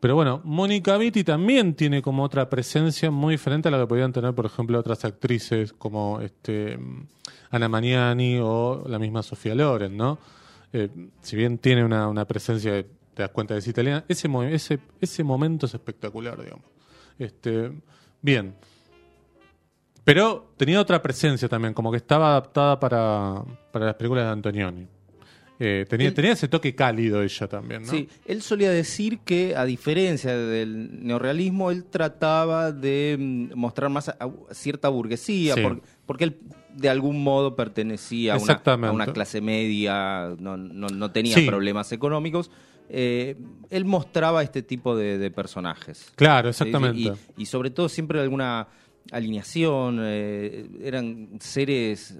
pero 0.00 0.14
bueno, 0.14 0.40
Mónica 0.44 0.96
Vitti 0.96 1.24
también 1.24 1.74
tiene 1.74 2.02
como 2.02 2.22
otra 2.22 2.48
presencia 2.48 3.10
muy 3.10 3.34
diferente 3.34 3.68
a 3.68 3.70
la 3.70 3.78
que 3.80 3.86
podían 3.86 4.12
tener, 4.12 4.34
por 4.34 4.46
ejemplo, 4.46 4.78
otras 4.78 5.04
actrices 5.04 5.72
como 5.72 6.20
este 6.20 6.78
Ana 7.50 7.68
Magnani 7.68 8.38
o 8.40 8.84
la 8.86 8.98
misma 8.98 9.22
Sofía 9.22 9.54
Loren, 9.54 9.96
¿no? 9.96 10.18
Eh, 10.72 10.88
si 11.22 11.34
bien 11.36 11.58
tiene 11.58 11.84
una, 11.84 12.24
presencia, 12.26 12.72
de- 12.74 12.84
te 13.14 13.22
das 13.22 13.30
cuenta 13.30 13.54
que 13.54 13.58
es 13.60 13.66
italiana, 13.66 14.04
ese, 14.06 14.28
ese, 14.52 14.78
ese 15.00 15.24
momento 15.24 15.66
es 15.66 15.74
espectacular, 15.74 16.40
digamos. 16.40 16.64
Este, 17.18 17.72
bien. 18.22 18.54
Pero 20.04 20.52
tenía 20.56 20.80
otra 20.80 21.02
presencia 21.02 21.48
también, 21.48 21.74
como 21.74 21.90
que 21.90 21.96
estaba 21.96 22.28
adaptada 22.30 22.78
para, 22.78 23.42
para 23.72 23.86
las 23.86 23.94
películas 23.96 24.24
de 24.26 24.30
Antonioni. 24.30 24.86
Eh, 25.60 25.86
tenía, 25.88 26.08
Él- 26.08 26.14
tenía 26.14 26.32
ese 26.32 26.46
toque 26.46 26.74
cálido 26.74 27.22
ella 27.22 27.48
también, 27.48 27.82
¿no? 27.82 27.88
Sí, 27.90 28.08
él 28.26 28.42
solía 28.42 28.70
decir 28.70 29.18
que, 29.20 29.56
a 29.56 29.64
diferencia 29.64 30.36
del 30.36 31.04
neorrealismo, 31.04 31.70
él 31.72 31.84
trataba 31.84 32.70
de 32.70 33.16
mm, 33.18 33.58
mostrar 33.58 33.90
más 33.90 34.08
a- 34.08 34.16
a 34.20 34.30
cierta 34.54 34.88
burguesía, 34.88 35.54
Sí. 35.54 35.60
por- 35.62 35.82
porque 36.06 36.24
él 36.24 36.36
de 36.76 36.88
algún 36.88 37.22
modo 37.24 37.56
pertenecía 37.56 38.34
a 38.34 38.36
una, 38.36 38.42
Exactamente. 38.44 38.88
a 38.88 38.92
una 38.92 39.12
clase 39.12 39.40
media, 39.40 40.34
no, 40.38 40.56
no- 40.56 40.88
no 40.88 41.10
tenía 41.10 41.34
Sí. 41.34 41.44
problemas 41.46 41.90
económicos. 41.90 42.52
Eh, 42.88 43.36
él 43.68 43.84
mostraba 43.84 44.42
este 44.44 44.62
tipo 44.62 44.96
de, 44.96 45.18
de 45.18 45.30
personajes. 45.32 46.12
Claro, 46.14 46.52
sí, 46.52 46.62
exactamente. 46.62 47.00
Y, 47.00 47.12
y 47.42 47.46
sobre 47.46 47.70
todo 47.70 47.88
siempre 47.88 48.20
alguna 48.20 48.68
alineación, 49.10 49.98
eh, 50.02 50.68
eran 50.82 51.30
seres 51.40 52.16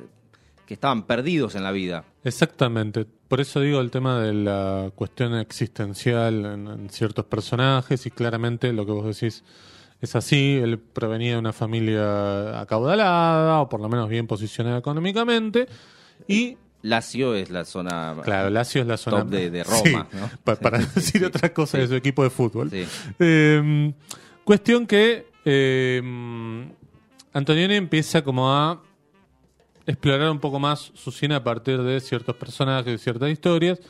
que 0.69 0.75
estaban 0.75 1.05
perdidos 1.05 1.55
en 1.55 1.63
la 1.65 1.73
vida. 1.73 2.05
Exactamente. 2.25 3.07
Por 3.27 3.41
eso 3.41 3.59
digo 3.63 3.81
el 3.81 3.91
tema 3.91 4.21
de 4.21 4.35
la 4.35 4.93
cuestión 4.95 5.35
existencial 5.39 6.45
en, 6.45 6.69
en 6.69 6.91
ciertos 6.91 7.25
personajes 7.25 8.05
y 8.05 8.11
claramente 8.11 8.71
lo 8.75 8.85
que 8.85 8.93
vos 8.93 9.07
decís 9.07 9.45
es 10.03 10.15
así. 10.15 10.61
Él 10.63 10.79
provenía 10.79 11.33
de 11.33 11.39
una 11.39 11.55
familia 11.55 12.61
acaudalada 12.61 13.63
o 13.63 13.69
por 13.71 13.81
lo 13.81 13.89
menos 13.89 14.11
bien 14.11 14.27
posicionada 14.27 14.77
económicamente 14.77 15.69
y 16.27 16.59
Lazio 16.83 17.35
es 17.35 17.49
la 17.49 17.65
zona 17.65 18.15
claro, 18.23 18.51
Lazio 18.51 18.83
es 18.83 18.87
la 18.89 18.99
zona 18.99 19.21
top 19.21 19.29
de, 19.31 19.51
de 19.51 19.65
Sí, 19.65 19.91
Roma. 19.91 20.07
¿no? 20.13 20.31
pa- 20.45 20.57
para 20.57 20.83
Sí, 20.83 20.87
decir 20.97 21.21
sí. 21.23 21.25
otra 21.25 21.55
cosa 21.55 21.79
de 21.79 21.89
su 21.89 21.95
equipo 21.95 22.23
de 22.25 22.29
fútbol. 22.31 22.71
Sí. 22.71 22.85
Eh, 23.21 23.95
cuestión 24.45 24.87
que 24.87 25.29
eh, 25.47 26.03
Antonioni 27.33 27.75
empieza 27.75 28.23
como 28.23 28.53
a 28.53 28.83
explorar 29.89 30.31
un 30.31 30.39
poco 30.39 30.61
más 30.61 30.93
su 30.95 31.11
cine 31.11 31.35
a 31.35 31.43
partir 31.43 31.83
de 31.83 31.99
ciertos 32.01 32.37
personajes 32.37 32.95
y 32.95 33.03
ciertas 33.03 33.31
historias. 33.31 33.81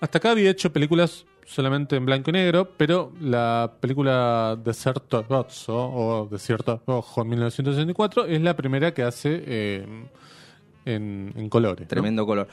Hasta 0.00 0.18
acá 0.18 0.30
había 0.30 0.50
hecho 0.50 0.72
películas 0.72 1.26
solamente 1.44 1.96
en 1.96 2.06
blanco 2.06 2.30
y 2.30 2.34
negro, 2.34 2.70
pero 2.76 3.12
la 3.20 3.72
película 3.80 4.56
Deserto 4.62 5.24
Rosso 5.28 5.74
o 5.76 6.28
Desierto 6.30 6.80
Rojo 6.86 7.22
en 7.22 7.28
1964 7.30 8.26
es 8.26 8.40
la 8.40 8.54
primera 8.54 8.94
que 8.94 9.02
hace 9.02 9.42
eh, 9.44 9.86
en, 10.84 11.32
en 11.34 11.48
colores. 11.48 11.86
¿no? 11.86 11.88
Tremendo 11.88 12.24
color. 12.24 12.46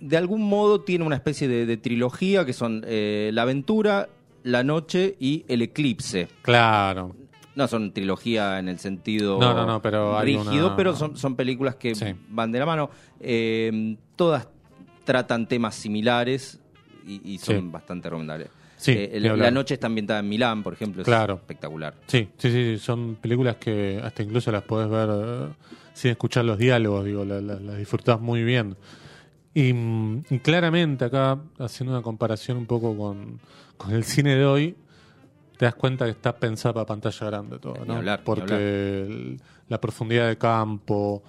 De 0.00 0.16
algún 0.16 0.42
modo 0.42 0.80
tiene 0.80 1.04
una 1.04 1.16
especie 1.16 1.48
de, 1.48 1.66
de 1.66 1.76
trilogía 1.76 2.46
que 2.46 2.54
son 2.54 2.82
eh, 2.86 3.30
La 3.34 3.42
aventura, 3.42 4.08
La 4.42 4.64
noche 4.64 5.16
y 5.20 5.44
El 5.48 5.60
eclipse. 5.60 6.28
Claro. 6.40 7.14
No 7.56 7.66
son 7.68 7.92
trilogía 7.92 8.58
en 8.60 8.68
el 8.68 8.78
sentido 8.78 9.38
No, 9.40 9.52
no, 9.54 9.66
no, 9.66 9.82
pero 9.82 10.20
rígido, 10.22 10.66
una- 10.68 10.76
pero 10.76 10.94
son, 10.94 11.16
son 11.16 11.34
películas 11.36 11.74
que 11.76 11.94
Sí. 11.94 12.06
van 12.28 12.52
de 12.52 12.58
la 12.60 12.66
mano. 12.66 12.90
Eh, 13.18 13.96
todas 14.16 14.48
tratan 15.04 15.48
temas 15.48 15.74
similares 15.74 16.60
y, 17.06 17.20
y 17.34 17.38
son 17.38 17.56
Sí. 17.56 17.68
bastante 17.70 18.08
recomendables. 18.08 18.48
Sí, 18.76 18.92
Eh, 18.96 19.18
la, 19.20 19.50
noche 19.50 19.74
está 19.74 19.88
ambientada 19.88 20.20
en 20.20 20.28
Milán, 20.28 20.62
por 20.62 20.72
ejemplo, 20.72 21.02
es 21.02 21.06
Claro. 21.06 21.34
espectacular. 21.34 21.94
Sí, 22.06 22.28
sí, 22.38 22.50
sí, 22.50 22.78
son 22.78 23.16
películas 23.20 23.56
que 23.56 24.00
hasta 24.02 24.22
incluso 24.22 24.50
las 24.52 24.62
podés 24.62 24.88
ver 24.88 25.08
eh, 25.12 25.48
sin 25.92 26.12
escuchar 26.12 26.44
los 26.46 26.56
diálogos, 26.56 27.04
digo, 27.04 27.24
la- 27.24 27.40
la- 27.42 27.60
las 27.60 27.76
disfrutás 27.76 28.20
muy 28.20 28.42
bien. 28.42 28.76
Y, 29.52 29.72
mm, 29.74 30.22
y 30.30 30.38
claramente 30.38 31.04
acá, 31.04 31.38
haciendo 31.58 31.92
una 31.92 32.02
comparación 32.02 32.56
un 32.56 32.66
poco 32.66 32.96
con, 32.96 33.40
con 33.76 33.92
el 33.92 34.04
cine 34.04 34.36
de 34.36 34.46
hoy, 34.46 34.76
te 35.60 35.66
das 35.66 35.74
cuenta 35.74 36.06
que 36.06 36.12
está 36.12 36.34
pensada 36.34 36.72
para 36.72 36.86
pantalla 36.86 37.26
grande 37.26 37.58
todo, 37.58 37.84
¿no? 37.84 37.96
hablar, 37.96 38.22
Porque 38.24 38.44
hablar. 38.44 38.60
el- 38.62 39.38
la 39.68 39.78
profundidad 39.78 40.26
de 40.26 40.38
campo, 40.38 41.22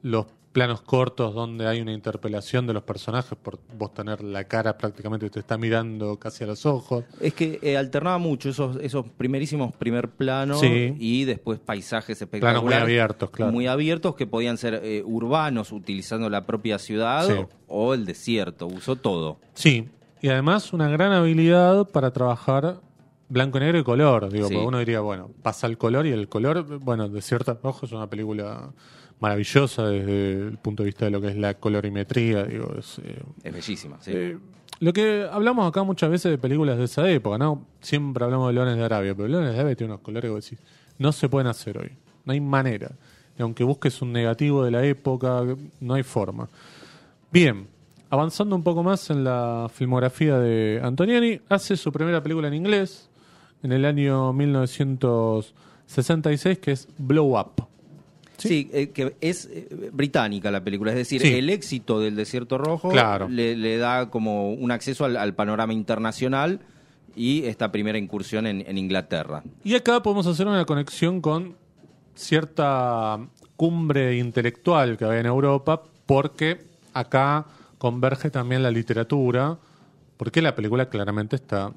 los 0.00 0.24
planos 0.52 0.80
cortos 0.80 1.34
donde 1.34 1.66
hay 1.66 1.82
una 1.82 1.92
interpelación 1.92 2.66
de 2.66 2.72
los 2.72 2.82
personajes 2.84 3.36
por 3.36 3.58
vos 3.76 3.92
tener 3.92 4.24
la 4.24 4.44
cara 4.44 4.78
prácticamente 4.78 5.28
te 5.28 5.40
está 5.40 5.58
mirando 5.58 6.18
casi 6.18 6.44
a 6.44 6.46
los 6.46 6.64
ojos. 6.64 7.04
Es 7.20 7.34
que 7.34 7.58
eh, 7.60 7.76
alternaba 7.76 8.16
mucho 8.16 8.48
esos, 8.48 8.78
esos 8.80 9.04
primerísimos 9.18 9.74
primer 9.76 10.08
planos 10.08 10.60
Sí. 10.60 10.94
y 10.98 11.24
después 11.26 11.58
paisajes 11.58 12.22
espectaculares. 12.22 12.62
Planos 12.62 12.64
muy 12.64 12.82
abiertos, 12.82 13.28
claro. 13.28 13.52
Muy 13.52 13.66
abiertos 13.66 14.14
que 14.16 14.26
podían 14.26 14.56
ser 14.56 14.80
eh, 14.82 15.02
urbanos 15.04 15.70
utilizando 15.70 16.30
la 16.30 16.46
propia 16.46 16.78
ciudad 16.78 17.26
Sí. 17.26 17.34
o 17.68 17.92
el 17.92 18.06
desierto. 18.06 18.66
Usó 18.66 18.96
todo. 18.96 19.36
Sí, 19.52 19.90
y 20.22 20.28
además 20.30 20.72
una 20.72 20.88
gran 20.88 21.12
habilidad 21.12 21.86
para 21.90 22.10
trabajar 22.12 22.80
blanco, 23.28 23.58
negro 23.60 23.78
y 23.78 23.82
color. 23.84 24.30
Digo, 24.30 24.48
Sí. 24.48 24.54
porque 24.54 24.66
uno 24.68 24.78
diría, 24.78 25.00
bueno, 25.00 25.30
pasa 25.42 25.66
el 25.66 25.78
color 25.78 26.06
y 26.06 26.10
el 26.10 26.28
color, 26.28 26.78
bueno, 26.80 27.08
de 27.08 27.22
cierta 27.22 27.58
Rojo 27.62 27.86
es 27.86 27.92
una 27.92 28.08
película 28.08 28.70
maravillosa 29.20 29.86
desde 29.88 30.32
el 30.48 30.58
punto 30.58 30.82
de 30.82 30.86
vista 30.88 31.06
de 31.06 31.10
lo 31.10 31.20
que 31.20 31.28
es 31.28 31.36
la 31.36 31.54
colorimetría. 31.54 32.44
Digo, 32.44 32.74
es, 32.78 32.98
eh, 32.98 33.22
Es 33.42 33.52
bellísima. 33.52 33.96
sí. 34.00 34.10
eh, 34.14 34.38
lo 34.80 34.92
que 34.92 35.26
hablamos 35.32 35.66
acá 35.66 35.82
muchas 35.84 36.10
veces 36.10 36.30
de 36.30 36.36
películas 36.36 36.76
de 36.76 36.84
esa 36.84 37.08
época, 37.10 37.38
¿no? 37.38 37.66
Siempre 37.80 38.22
hablamos 38.24 38.48
de 38.48 38.52
Leones 38.54 38.76
de 38.76 38.84
Arabia, 38.84 39.14
pero 39.14 39.26
Leones 39.26 39.54
de 39.54 39.58
Arabia 39.60 39.74
tiene 39.74 39.94
unos 39.94 40.02
colores 40.02 40.30
que 40.30 40.34
decís, 40.34 40.58
no 40.98 41.12
se 41.12 41.30
pueden 41.30 41.46
hacer 41.46 41.78
hoy. 41.78 41.92
No 42.26 42.34
hay 42.34 42.40
manera. 42.42 42.90
Y 43.38 43.42
aunque 43.42 43.64
busques 43.64 44.02
un 44.02 44.12
negativo 44.12 44.62
de 44.64 44.70
la 44.70 44.84
época, 44.84 45.42
no 45.80 45.94
hay 45.94 46.02
forma. 46.02 46.48
Bien, 47.32 47.66
avanzando 48.10 48.54
un 48.54 48.62
poco 48.62 48.82
más 48.82 49.08
en 49.08 49.24
la 49.24 49.68
filmografía 49.72 50.38
de 50.38 50.78
Antonioni, 50.82 51.40
hace 51.48 51.76
su 51.78 51.90
primera 51.90 52.22
película 52.22 52.48
en 52.48 52.54
inglés 52.54 53.08
en 53.62 53.72
el 53.72 53.84
año 53.84 54.32
1966, 54.32 56.58
que 56.58 56.72
es 56.72 56.88
Blow 56.98 57.38
Up. 57.38 57.66
Sí, 58.38 58.68
eh, 58.72 58.90
que 58.90 59.16
es 59.22 59.46
eh, 59.50 59.66
británica 59.92 60.50
la 60.50 60.62
película, 60.62 60.90
es 60.90 60.96
decir, 60.98 61.22
Sí. 61.22 61.32
el 61.34 61.48
éxito 61.48 62.00
del 62.00 62.16
Desierto 62.16 62.58
Rojo 62.58 62.90
Claro. 62.90 63.28
le, 63.30 63.56
le 63.56 63.78
da 63.78 64.10
como 64.10 64.52
un 64.52 64.70
acceso 64.72 65.06
al, 65.06 65.16
al 65.16 65.34
panorama 65.34 65.72
internacional 65.72 66.60
y 67.14 67.44
esta 67.44 67.72
primera 67.72 67.96
incursión 67.96 68.46
en, 68.46 68.62
en 68.66 68.76
Inglaterra. 68.76 69.42
Y 69.64 69.74
acá 69.74 70.02
podemos 70.02 70.26
hacer 70.26 70.46
una 70.46 70.66
conexión 70.66 71.22
con 71.22 71.56
cierta 72.14 73.18
cumbre 73.56 74.18
intelectual 74.18 74.98
que 74.98 75.06
había 75.06 75.20
en 75.20 75.26
Europa, 75.26 75.82
porque 76.04 76.58
acá 76.92 77.46
converge 77.78 78.30
también 78.30 78.62
la 78.62 78.70
literatura, 78.70 79.56
porque 80.18 80.42
la 80.42 80.54
película 80.54 80.90
claramente 80.90 81.36
está 81.36 81.72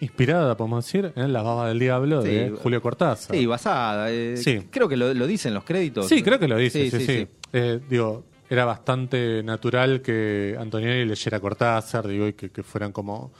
inspirada, 0.00 0.56
podemos 0.56 0.84
decir, 0.84 1.12
en 1.16 1.32
La 1.32 1.42
Baba 1.42 1.68
del 1.68 1.78
Diablo 1.78 2.22
de. 2.22 2.50
Julio 2.62 2.80
Cortázar. 2.82 3.34
Sí, 3.36 3.46
basada. 3.46 4.10
eh, 4.10 4.36
Sí. 4.36 4.66
Creo 4.70 4.88
que 4.88 4.96
lo, 4.96 5.12
lo 5.14 5.26
dicen 5.26 5.54
los 5.54 5.64
créditos. 5.64 6.06
Sí, 6.08 6.22
creo 6.22 6.38
que 6.38 6.48
lo 6.48 6.56
dice, 6.56 6.90
sí, 6.90 7.00
sí. 7.04 7.26
Eh, 7.52 7.80
digo, 7.88 8.24
era 8.50 8.64
bastante 8.64 9.42
natural 9.42 10.00
que 10.02 10.56
Antonioni 10.58 11.04
leyera 11.04 11.40
Cortázar, 11.40 12.06
digo, 12.06 12.26
y 12.28 12.32
que, 12.34 12.50
que 12.50 12.62
fueran 12.62 12.92
como 12.92 13.32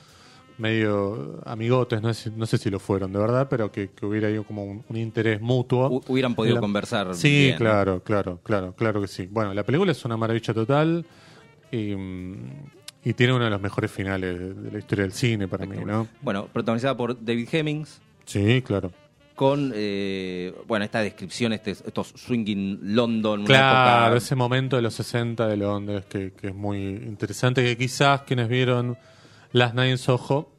medio 0.59 1.41
amigotes, 1.47 2.03
no 2.03 2.13
sé, 2.13 2.33
no 2.37 2.45
sé 2.45 2.59
si 2.59 2.69
lo 2.69 2.81
fueron 2.81 3.13
de 3.13 3.19
verdad, 3.21 3.47
pero 3.49 3.71
que, 3.71 3.91
que 3.91 4.05
hubiera 4.05 4.27
ahí 4.27 4.43
como 4.43 4.65
un, 4.65 4.85
un 4.89 4.97
interés 4.97 5.41
mutuo. 5.41 5.89
Hu- 5.89 6.03
hubieran 6.09 6.35
podido 6.35 6.57
La- 6.57 6.61
conversar. 6.61 7.15
Sí, 7.15 7.55
claro, 7.57 8.03
claro, 8.03 8.41
claro, 8.43 8.75
claro 8.75 9.01
que 9.01 9.07
sí. 9.07 9.29
Bueno, 9.31 9.55
la 9.55 9.63
película 9.63 9.93
es 9.93 10.05
una 10.05 10.17
maravilla 10.17 10.53
total 10.53 11.07
y, 11.71 11.95
mm, 11.95 12.37
y 13.09 13.15
tiene 13.15 13.33
uno 13.33 13.45
de 13.45 13.51
los 13.51 13.61
mejores 13.61 13.91
finales 13.91 14.39
de, 14.63 14.71
la 14.71 14.79
historia 14.79 15.03
del 15.05 15.13
cine 15.13 15.49
para 15.49 15.65
mí, 15.65 15.79
¿no? 15.85 16.07
Bueno, 16.21 16.47
protagonizada 16.53 16.97
por 16.97 17.25
David 17.25 17.49
Hemmings, 17.51 18.01
Sí, 18.27 18.61
claro. 18.61 18.93
con 19.35 19.73
eh, 19.75 20.53
bueno 20.67 20.85
esta 20.85 21.01
descripción, 21.01 21.53
este, 21.55 21.71
estos 21.71 22.09
swinging 22.17 22.81
London, 22.95 23.45
Claro, 23.47 24.07
época- 24.09 24.17
ese 24.19 24.35
momento 24.35 24.77
de 24.77 24.83
los 24.83 24.93
60 24.95 25.47
de 25.47 25.57
Londres 25.57 26.05
que, 26.07 26.33
que 26.33 26.49
es 26.49 26.55
muy 26.55 26.79
interesante, 26.79 27.65
que 27.65 27.77
quizás 27.79 28.23
quienes 28.23 28.49
vieron 28.49 28.99
Las 29.53 29.73
Night 29.73 29.97
Soho, 29.97 30.53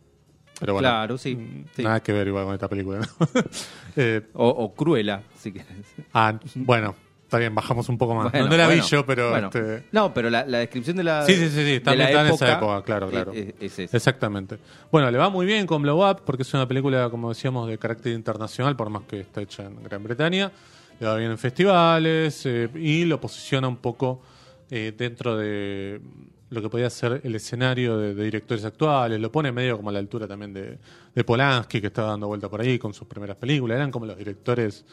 pero 0.60 0.74
bueno, 0.74 0.88
Claro, 0.90 1.18
sí, 1.20 1.36
mm, 1.36 1.66
sí. 1.76 1.84
nada 1.84 2.00
que 2.02 2.12
ver 2.14 2.28
igual 2.30 2.46
con 2.46 2.54
esta 2.56 2.68
película. 2.68 3.00
¿no? 3.00 3.08
Eh, 3.96 4.22
o, 4.34 4.48
o 4.48 4.74
Cruella, 4.76 5.24
si 5.38 5.52
querés. 5.52 5.68
ah, 6.14 6.40
bueno, 6.56 6.96
está 7.30 7.38
bien, 7.38 7.54
bajamos 7.54 7.88
un 7.90 7.98
poco 8.00 8.16
más. 8.16 8.32
Bueno, 8.32 8.46
no, 8.48 8.52
no 8.52 8.58
la 8.58 8.66
bueno, 8.66 8.82
vi 8.82 8.90
yo, 8.90 9.06
pero... 9.06 9.30
bueno. 9.30 9.52
este, 9.54 9.84
No, 9.92 10.12
pero 10.12 10.32
la, 10.32 10.48
la 10.48 10.58
descripción 10.58 10.98
de 10.98 11.04
la 11.04 11.24
Sí, 11.28 11.36
sí, 11.36 11.50
sí, 11.50 11.64
sí, 11.64 11.74
está 11.74 11.92
ambientada 11.92 12.28
en 12.28 12.34
esa 12.34 12.54
época, 12.54 12.82
claro, 12.82 13.08
eh, 13.08 13.12
claro. 13.12 13.32
Es, 13.34 13.54
es 13.60 13.80
esa. 13.80 13.98
Exactamente. 13.98 14.58
Bueno, 14.92 15.12
le 15.12 15.18
va 15.20 15.30
muy 15.30 15.46
bien 15.46 15.68
con 15.68 15.84
Blow 15.84 16.10
Up 16.10 16.24
porque 16.26 16.42
es 16.42 16.52
una 16.56 16.68
película, 16.68 17.08
como 17.12 17.30
decíamos, 17.30 17.70
de 17.70 17.78
carácter 17.78 18.14
internacional, 18.14 18.76
por 18.76 18.90
más 18.90 19.04
que 19.04 19.20
está 19.20 19.42
hecha 19.42 19.64
en 19.64 19.84
Gran 19.84 20.04
Bretaña. 20.04 20.52
Le 21.00 21.06
va 21.06 21.16
bien 21.18 21.30
en 21.30 21.38
festivales 21.38 22.48
eh, 22.48 22.68
y 22.74 23.06
lo 23.06 23.22
posiciona 23.22 23.68
un 23.68 23.78
poco 23.78 24.24
eh, 24.72 24.92
dentro 24.98 25.38
de 25.38 26.02
lo 26.50 26.62
que 26.64 26.70
podía 26.70 26.90
ser 26.90 27.22
el 27.24 27.36
escenario 27.36 27.96
de, 28.00 28.16
de 28.16 28.24
directores 28.24 28.66
actuales. 28.66 29.20
Lo 29.20 29.32
pone 29.32 29.52
medio 29.52 29.78
como 29.78 29.92
a 29.92 29.94
la 29.94 30.00
altura 30.00 30.28
también 30.28 30.52
de, 30.52 30.80
de 31.14 31.24
Polanski, 31.24 31.80
que 31.80 31.88
estaba 31.88 32.10
dando 32.10 32.26
vuelta 32.26 32.50
por 32.50 32.60
ahí 32.60 32.80
con 32.80 32.92
sus 32.92 33.08
primeras 33.08 33.38
películas. 33.38 33.76
Eran 33.76 33.92
como 33.92 34.08
los 34.08 34.18
directores 34.18 34.84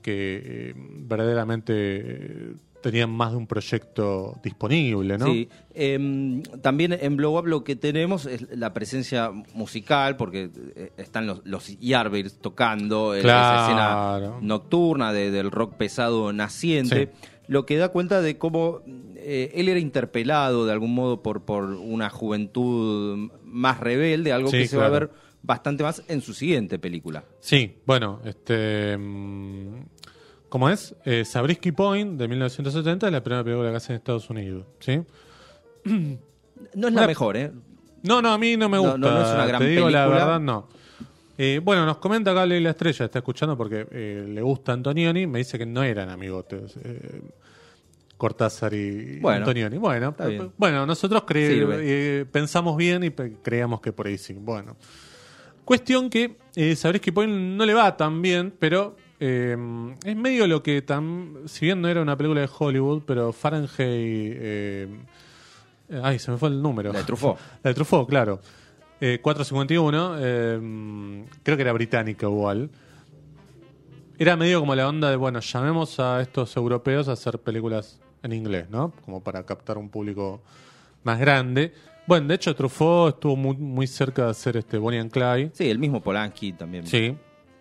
que 0.00 0.42
eh, 0.44 0.74
verdaderamente 0.76 1.72
eh, 1.76 2.52
tenían 2.82 3.10
más 3.10 3.32
de 3.32 3.38
un 3.38 3.46
proyecto 3.48 4.38
disponible, 4.42 5.18
¿no? 5.18 5.26
Sí, 5.26 5.48
em, 5.74 6.42
también 6.62 6.92
en 7.00 7.16
Blow 7.16 7.36
Up 7.36 7.46
lo 7.46 7.64
que 7.64 7.74
tenemos 7.74 8.24
es 8.26 8.46
la 8.56 8.72
presencia 8.72 9.32
musical, 9.54 10.16
porque 10.16 10.50
eh, 10.76 10.92
están 10.96 11.26
los, 11.26 11.40
los 11.44 11.66
Yardbirds 11.80 12.38
tocando, 12.38 13.14
eh, 13.14 13.18
esa 13.18 13.26
Claro. 13.28 13.56
escena 14.26 14.38
nocturna 14.40 15.12
de- 15.12 15.30
del 15.32 15.50
rock 15.50 15.74
pesado 15.74 16.32
naciente, 16.32 17.10
Sí. 17.12 17.28
lo 17.48 17.66
que 17.66 17.78
da 17.78 17.88
cuenta 17.88 18.20
de 18.22 18.38
cómo 18.38 18.80
eh, 19.16 19.50
él 19.54 19.68
era 19.68 19.80
interpelado 19.80 20.64
de 20.64 20.72
algún 20.72 20.94
modo 20.94 21.20
por, 21.22 21.42
por 21.42 21.64
una 21.64 22.08
juventud 22.10 23.30
más 23.44 23.80
rebelde, 23.80 24.32
algo 24.32 24.50
Sí, 24.50 24.58
que 24.58 24.68
se 24.68 24.76
va 24.76 24.86
a 24.86 24.88
claro. 24.90 25.08
ver 25.08 25.27
bastante 25.48 25.82
más 25.82 26.02
en 26.06 26.20
su 26.20 26.32
siguiente 26.34 26.78
película. 26.78 27.24
Sí, 27.40 27.78
bueno, 27.86 28.20
este. 28.24 28.96
mm, 28.96 29.82
¿Cómo 30.48 30.70
es? 30.70 30.94
Eh, 31.04 31.24
Sabrisky 31.24 31.72
Point 31.72 32.18
de 32.18 32.28
1970 32.28 33.06
es 33.06 33.12
la 33.12 33.22
primera 33.24 33.42
película 33.42 33.70
que 33.70 33.76
hace 33.76 33.92
en 33.92 33.96
Estados 33.96 34.30
Unidos. 34.30 34.64
¿Sí? 34.78 35.00
No 36.74 36.88
es 36.88 36.94
la 36.94 37.06
mejor, 37.06 37.36
¿eh? 37.36 37.50
No, 38.02 38.22
no, 38.22 38.30
a 38.32 38.38
mí 38.38 38.56
no 38.56 38.68
me 38.68 38.78
gusta. 38.78 38.96
no, 38.98 39.10
no 39.10 39.22
es 39.26 39.32
una 39.34 39.46
gran 39.46 39.60
Te 39.60 39.68
digo 39.68 39.90
la 39.90 40.06
verdad, 40.06 40.40
no. 40.40 40.68
Eh, 41.36 41.60
bueno, 41.62 41.86
nos 41.86 41.98
comenta 41.98 42.32
acá 42.32 42.44
Leila 42.46 42.70
Estrella, 42.70 43.04
está 43.06 43.18
escuchando 43.20 43.56
porque 43.56 43.86
eh, 43.90 44.26
le 44.28 44.42
gusta 44.42 44.72
Antonioni. 44.72 45.26
Me 45.26 45.38
dice 45.38 45.58
que 45.58 45.66
no 45.66 45.82
eran 45.82 46.08
amigotes. 46.10 46.76
eh, 46.84 47.20
Cortázar 48.16 48.74
y 48.74 49.20
Bueno, 49.20 49.38
Antonioni. 49.38 49.78
Bueno, 49.78 50.14
bueno 50.56 50.84
nosotros 50.86 51.22
cre- 51.22 52.26
pensamos 52.30 52.76
bien 52.76 53.04
y 53.04 53.10
pe- 53.10 53.36
creíamos 53.42 53.80
que 53.80 53.92
por 53.92 54.06
ahí 54.08 54.18
sí. 54.18 54.32
Bueno. 54.34 54.76
Cuestión 55.68 56.08
que 56.08 56.38
eh, 56.56 56.74
Sabrisky 56.74 57.10
Point 57.10 57.30
no 57.30 57.66
le 57.66 57.74
va 57.74 57.94
tan 57.94 58.22
bien, 58.22 58.54
pero 58.58 58.96
eh, 59.20 59.54
es 60.02 60.16
medio 60.16 60.46
lo 60.46 60.62
que 60.62 60.80
tan. 60.80 61.40
Si 61.44 61.66
bien 61.66 61.82
no 61.82 61.88
era 61.88 62.00
una 62.00 62.16
película 62.16 62.40
de 62.40 62.48
Hollywood, 62.58 63.02
pero 63.04 63.34
Fahrenheit. 63.34 63.68
eh, 63.78 64.88
ay, 66.02 66.18
se 66.18 66.30
me 66.30 66.38
fue 66.38 66.48
el 66.48 66.62
número. 66.62 66.90
La 66.90 67.00
de 67.00 67.04
Truffaut. 67.04 67.38
La 67.62 67.68
de 67.68 67.74
Truffaut, 67.74 68.08
claro. 68.08 68.40
Eh, 68.98 69.18
451, 69.20 70.16
eh, 70.18 71.24
creo 71.42 71.56
que 71.58 71.62
era 71.62 71.72
británica 71.74 72.24
igual. 72.24 72.70
Era 74.18 74.38
medio 74.38 74.60
como 74.60 74.74
la 74.74 74.88
onda 74.88 75.10
de, 75.10 75.16
bueno, 75.16 75.40
llamemos 75.40 76.00
a 76.00 76.22
estos 76.22 76.56
europeos 76.56 77.08
a 77.08 77.12
hacer 77.12 77.40
películas 77.40 78.00
en 78.22 78.32
inglés, 78.32 78.70
¿no? 78.70 78.94
Como 79.04 79.22
para 79.22 79.44
captar 79.44 79.76
un 79.76 79.90
público 79.90 80.40
más 81.04 81.20
grande. 81.20 81.74
Bueno, 82.08 82.26
de 82.28 82.36
hecho, 82.36 82.56
Truffaut 82.56 83.16
estuvo 83.16 83.36
muy, 83.36 83.54
muy 83.58 83.86
cerca 83.86 84.24
de 84.24 84.30
hacer 84.30 84.56
este 84.56 84.78
Bonnie 84.78 84.98
and 84.98 85.10
Clyde. 85.10 85.50
Sí, 85.52 85.68
el 85.68 85.78
mismo 85.78 86.00
Polanski 86.00 86.54
también. 86.54 86.86
Sí. 86.86 87.14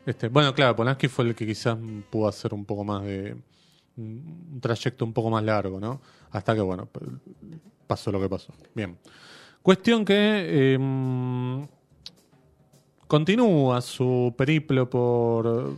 Este, 0.06 0.30
bueno, 0.30 0.54
claro, 0.56 0.74
Polanski 0.74 1.10
fue 1.10 1.26
el 1.26 1.36
que 1.36 1.46
quizás 1.46 1.78
pudo 2.10 2.30
hacer 2.30 2.54
un 2.54 2.64
poco 2.64 2.86
más 2.86 3.04
de. 3.04 3.36
un 3.98 4.58
trayecto 4.62 5.04
un 5.04 5.12
poco 5.12 5.30
más 5.30 5.44
largo, 5.44 5.82
¿no? 5.82 6.00
Hasta 6.32 6.56
que, 6.56 6.62
bueno, 6.62 6.88
pasó 7.88 8.10
lo 8.10 8.22
que 8.22 8.30
pasó. 8.30 8.54
Bien. 8.74 8.98
Cuestión 9.62 10.06
que. 10.06 10.16
eh, 10.16 11.68
continúa 13.06 13.82
su 13.82 14.34
periplo 14.38 14.90
por. 14.90 15.76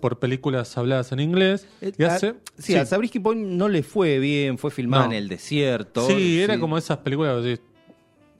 Por 0.00 0.18
películas 0.18 0.76
habladas 0.76 1.12
en 1.12 1.20
inglés. 1.20 1.66
Eh, 1.80 1.92
Y 1.96 2.02
a- 2.04 2.14
hace. 2.14 2.34
sí, 2.58 2.74
a 2.76 2.84
Sabrisky 2.86 3.18
Point 3.18 3.40
no 3.46 3.68
le 3.68 3.82
fue 3.82 4.18
bien, 4.18 4.58
fue 4.58 4.70
filmada 4.70 5.06
No. 5.06 5.12
en 5.12 5.16
el 5.18 5.28
desierto. 5.28 6.06
Sí, 6.06 6.40
era 6.40 6.58
como 6.60 6.76
esas 6.78 6.98
películas 6.98 7.42
que 7.42 7.60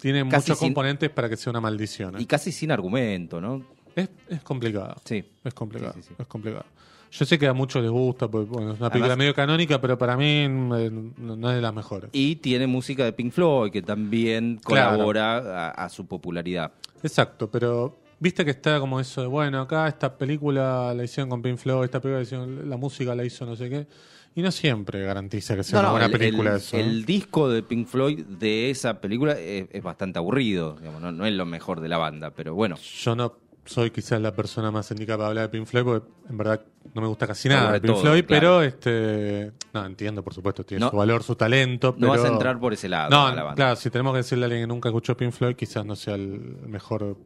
tiene 0.00 0.28
Casi 0.28 0.50
muchos 0.50 0.58
sin- 0.58 0.68
componentes 0.68 1.10
para 1.10 1.28
que 1.28 1.36
sea 1.36 1.50
una 1.50 1.60
maldición. 1.60 2.16
¿eh? 2.16 2.22
Y 2.22 2.26
casi 2.26 2.52
sin 2.52 2.70
argumento, 2.70 3.40
¿no? 3.40 3.64
Es, 3.94 4.08
es 4.28 4.42
complicado. 4.42 4.94
Sí. 5.04 5.24
Es 5.42 5.54
complicado. 5.54 5.94
Sí. 6.02 6.14
Es 6.18 6.26
complicado. 6.26 6.66
Yo 7.10 7.24
sé 7.24 7.38
que 7.38 7.46
a 7.46 7.54
muchos 7.54 7.80
les 7.82 7.90
gusta, 7.90 8.28
porque 8.28 8.50
bueno, 8.50 8.72
es 8.72 8.78
una 8.80 8.90
película 8.90 9.06
Además- 9.14 9.18
medio 9.18 9.34
canónica, 9.34 9.80
pero 9.80 9.96
para 9.96 10.16
mí 10.18 10.26
eh, 10.44 10.48
no, 10.48 11.48
es 11.50 11.54
de 11.56 11.62
las 11.62 11.72
mejores. 11.72 12.10
Y 12.12 12.36
tiene 12.36 12.66
música 12.66 13.04
de 13.04 13.12
Pink 13.14 13.32
Floyd, 13.32 13.70
que 13.72 13.80
también 13.80 14.60
Claro. 14.62 14.90
colabora 14.96 15.36
a, 15.38 15.70
a 15.70 15.88
su 15.88 16.04
popularidad. 16.06 16.72
Exacto, 17.02 17.50
pero 17.50 17.96
viste 18.18 18.44
que 18.44 18.50
está 18.52 18.78
como 18.80 18.98
eso 19.00 19.20
de, 19.22 19.26
bueno, 19.26 19.60
acá 19.60 19.88
esta 19.88 20.16
película 20.16 20.92
la 20.94 21.04
hicieron 21.04 21.28
con 21.30 21.42
Pink 21.42 21.58
Floyd, 21.58 21.84
esta 21.84 22.00
película 22.00 22.18
la, 22.18 22.24
hicieron- 22.24 22.68
la 22.70 22.76
música 22.76 23.14
la 23.14 23.24
hizo 23.24 23.44
no 23.46 23.56
sé 23.56 23.68
qué, 23.70 23.86
y 24.34 24.42
no 24.42 24.50
siempre 24.52 25.02
garantiza 25.02 25.56
que 25.56 25.62
sea 25.62 25.80
una 25.80 25.90
buena 25.92 26.06
el, 26.06 26.12
película 26.12 26.50
el- 26.50 26.56
eso. 26.56 26.76
¿eh? 26.76 26.80
el 26.80 27.04
disco 27.04 27.48
de 27.48 27.62
Pink 27.62 27.86
Floyd 27.86 28.24
de 28.24 28.70
esa 28.70 29.00
película 29.00 29.32
es, 29.32 29.66
es 29.70 29.82
bastante 29.82 30.18
aburrido. 30.18 30.76
digamos, 30.78 31.00
no, 31.00 31.10
no 31.12 31.24
es 31.26 31.32
lo 31.34 31.46
mejor 31.46 31.80
de 31.80 31.88
la 31.88 31.98
banda, 31.98 32.30
pero 32.30 32.54
bueno. 32.54 32.76
Yo 32.76 33.16
no 33.16 33.34
soy 33.66 33.90
quizás 33.90 34.20
la 34.20 34.32
persona 34.32 34.70
más 34.70 34.90
indicada 34.90 35.18
para 35.18 35.28
hablar 35.28 35.44
de 35.44 35.58
Pink 35.58 35.66
Floyd, 35.66 35.84
porque 35.84 36.08
en 36.30 36.38
verdad 36.38 36.60
no 36.94 37.02
me 37.02 37.08
gusta 37.08 37.26
casi 37.26 37.48
nada 37.48 37.72
de 37.72 37.80
Pink 37.80 37.92
todo, 37.92 38.02
Floyd, 38.02 38.24
claro. 38.24 38.40
pero 38.40 38.62
este 38.62 39.52
no 39.74 39.84
entiendo, 39.84 40.22
por 40.22 40.32
supuesto, 40.32 40.64
tiene 40.64 40.80
No- 40.84 40.90
su 40.90 40.96
valor, 40.96 41.22
su 41.22 41.34
talento. 41.36 41.94
No 41.98 42.08
vas 42.08 42.24
a 42.24 42.28
entrar 42.28 42.58
por 42.58 42.72
ese 42.72 42.88
lado 42.88 43.10
No, 43.10 43.26
a 43.26 43.34
la 43.34 43.42
banda. 43.42 43.54
claro, 43.56 43.76
si 43.76 43.90
tenemos 43.90 44.12
que 44.12 44.18
decirle 44.18 44.44
a 44.44 44.46
alguien 44.46 44.62
que 44.62 44.66
nunca 44.66 44.88
escuchó 44.88 45.16
Pink 45.16 45.32
Floyd, 45.32 45.54
quizás 45.56 45.84
no 45.84 45.94
sea 45.96 46.14
el 46.14 46.38
mejor, 46.66 47.16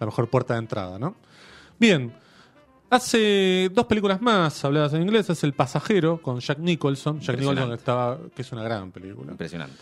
la 0.00 0.06
mejor 0.06 0.28
puerta 0.28 0.54
de 0.54 0.60
entrada, 0.60 0.98
¿no? 0.98 1.14
Bien, 1.78 2.12
hace 2.90 3.70
dos 3.72 3.86
películas 3.86 4.20
más 4.20 4.64
habladas 4.64 4.92
en 4.94 5.02
inglés, 5.02 5.30
es 5.30 5.44
El 5.44 5.52
Pasajero 5.54 6.20
con 6.20 6.40
Jack 6.40 6.58
Nicholson, 6.58 7.20
Jack 7.20 7.38
Nicholson 7.38 7.72
estaba, 7.72 8.18
que 8.34 8.42
es 8.42 8.52
una 8.52 8.62
gran 8.62 8.90
película. 8.90 9.30
Impresionante. 9.32 9.76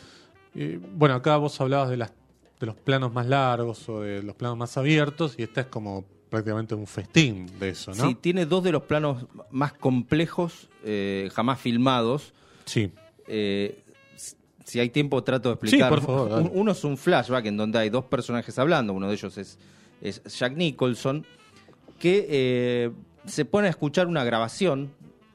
Y, 0.54 0.76
bueno, 0.76 1.14
acá 1.14 1.36
vos 1.36 1.60
hablabas 1.60 1.88
de, 1.90 1.96
las, 1.98 2.12
de 2.60 2.66
los 2.66 2.74
planos 2.76 3.12
más 3.12 3.26
largos 3.26 3.88
o 3.88 4.00
de 4.00 4.22
los 4.22 4.34
planos 4.34 4.56
más 4.56 4.76
abiertos 4.76 5.34
y 5.38 5.42
esta 5.42 5.60
es 5.62 5.66
como 5.68 6.04
prácticamente 6.28 6.74
un 6.74 6.86
festín 6.86 7.46
de 7.58 7.70
eso, 7.70 7.92
¿no? 7.94 8.08
Sí, 8.08 8.14
tiene 8.14 8.44
dos 8.46 8.62
de 8.64 8.72
los 8.72 8.82
planos 8.82 9.26
más 9.50 9.72
complejos 9.72 10.68
eh, 10.84 11.30
jamás 11.32 11.60
filmados. 11.60 12.34
Sí. 12.64 12.90
Eh, 13.26 13.82
si 14.64 14.80
hay 14.80 14.90
tiempo 14.90 15.22
trato 15.24 15.48
de 15.48 15.54
explicar. 15.54 15.88
Sí, 15.88 15.94
por 15.94 16.04
favor, 16.04 16.28
dale. 16.30 16.50
Uno 16.52 16.72
es 16.72 16.84
un 16.84 16.98
flashback 16.98 17.46
en 17.46 17.56
donde 17.56 17.78
hay 17.78 17.88
dos 17.88 18.04
personajes 18.04 18.58
hablando. 18.58 18.92
Uno 18.92 19.08
de 19.08 19.14
ellos 19.14 19.38
es, 19.38 19.58
es 20.02 20.22
Jack 20.38 20.54
Nicholson, 20.56 21.24
que 21.98 22.26
eh, 22.28 22.90
se 23.24 23.46
pone 23.46 23.68
a 23.68 23.70
escuchar 23.70 24.06
una 24.06 24.24
grabación. 24.24 24.90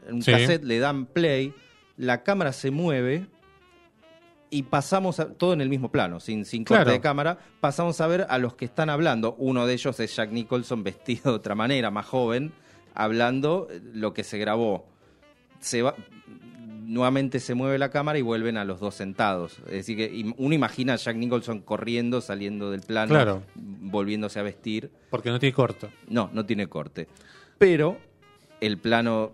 En 0.08 0.16
un 0.16 0.22
Sí. 0.22 0.32
cassette 0.32 0.64
le 0.64 0.78
dan 0.80 1.06
play, 1.08 1.54
la 1.98 2.22
cámara 2.24 2.54
se 2.54 2.70
mueve 2.70 3.26
y 4.54 4.64
pasamos 4.64 5.20
a- 5.20 5.34
todo 5.34 5.54
en 5.54 5.62
el 5.62 5.70
mismo 5.70 5.92
plano, 5.92 6.20
sin, 6.20 6.46
sin 6.46 6.64
corte 6.64 6.84
Claro. 6.84 6.92
de 6.92 7.02
cámara. 7.02 7.38
Pasamos 7.60 8.00
a 8.02 8.08
ver 8.08 8.26
a 8.30 8.38
los 8.38 8.56
que 8.56 8.66
están 8.66 8.90
hablando. 8.90 9.36
Uno 9.40 9.66
de 9.66 9.74
ellos 9.74 10.00
es 10.00 10.16
Jack 10.16 10.32
Nicholson 10.32 10.84
vestido 10.84 11.32
de 11.32 11.38
otra 11.38 11.56
manera, 11.56 11.90
más 11.92 12.06
joven, 12.06 12.54
hablando 12.94 13.68
eh, 13.72 13.82
lo 13.94 14.14
que 14.14 14.24
se 14.24 14.38
grabó. 14.38 14.88
Se 15.60 15.82
va, 15.82 15.96
nuevamente 16.86 17.40
se 17.40 17.54
mueve 17.56 17.78
la 17.78 17.90
cámara 17.90 18.20
y 18.20 18.22
vuelven 18.22 18.58
a 18.58 18.66
los 18.66 18.80
dos 18.80 18.96
sentados. 18.96 19.60
Es 19.68 19.72
decir, 19.88 19.98
que 19.98 20.34
uno 20.38 20.54
imagina 20.54 20.94
a 20.94 20.96
Jack 20.98 21.16
Nicholson 21.16 21.62
corriendo, 21.62 22.22
saliendo 22.22 22.70
del 22.72 22.82
plano, 22.82 23.10
Claro. 23.10 23.44
volviéndose 23.56 24.40
a 24.40 24.44
vestir. 24.44 24.92
Porque 25.10 25.30
no 25.32 25.40
tiene 25.40 25.54
corto. 25.54 25.90
No, 26.08 26.30
no 26.34 26.46
tiene 26.46 26.68
corte. 26.68 27.08
Pero 27.58 27.98
el 28.60 28.78
plano, 28.78 29.32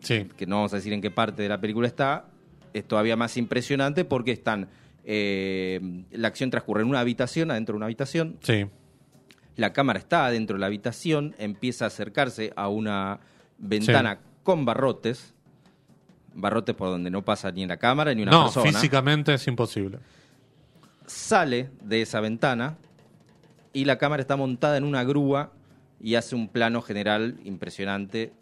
Sí. 0.00 0.28
que 0.36 0.46
no 0.46 0.56
vamos 0.56 0.72
a 0.72 0.76
decir 0.76 0.92
en 0.92 1.00
qué 1.00 1.10
parte 1.10 1.42
de 1.42 1.48
la 1.48 1.60
película 1.60 1.86
está, 1.86 2.26
es 2.72 2.86
todavía 2.86 3.16
más 3.16 3.36
impresionante 3.36 4.04
porque 4.04 4.32
están. 4.32 4.68
eh, 5.04 5.80
la 6.12 6.28
acción 6.28 6.50
transcurre 6.50 6.82
en 6.82 6.88
una 6.88 7.00
habitación, 7.00 7.50
adentro 7.50 7.72
de 7.72 7.76
una 7.78 7.86
habitación. 7.86 8.36
Sí. 8.42 8.66
La 9.56 9.72
cámara 9.72 9.98
está 9.98 10.26
adentro 10.26 10.56
de 10.56 10.60
la 10.60 10.66
habitación, 10.66 11.34
empieza 11.38 11.84
a 11.86 11.88
acercarse 11.88 12.52
a 12.56 12.68
una 12.68 13.20
ventana 13.58 14.20
con 14.42 14.64
barrotes. 14.64 15.34
Barrotes 16.34 16.74
por 16.76 16.88
donde 16.88 17.10
no 17.10 17.22
pasa 17.22 17.50
ni 17.50 17.66
la 17.66 17.76
cámara 17.76 18.14
ni 18.14 18.22
una 18.22 18.30
no, 18.30 18.44
persona. 18.44 18.72
físicamente 18.72 19.34
es 19.34 19.46
imposible. 19.48 19.98
Sale 21.06 21.70
de 21.82 22.02
esa 22.02 22.20
ventana 22.20 22.76
y 23.72 23.84
la 23.84 23.98
cámara 23.98 24.20
está 24.20 24.36
montada 24.36 24.76
en 24.76 24.84
una 24.84 25.02
grúa 25.02 25.52
y 26.00 26.14
hace 26.14 26.36
un 26.36 26.48
plano 26.48 26.82
general 26.82 27.38
impresionante. 27.44 28.32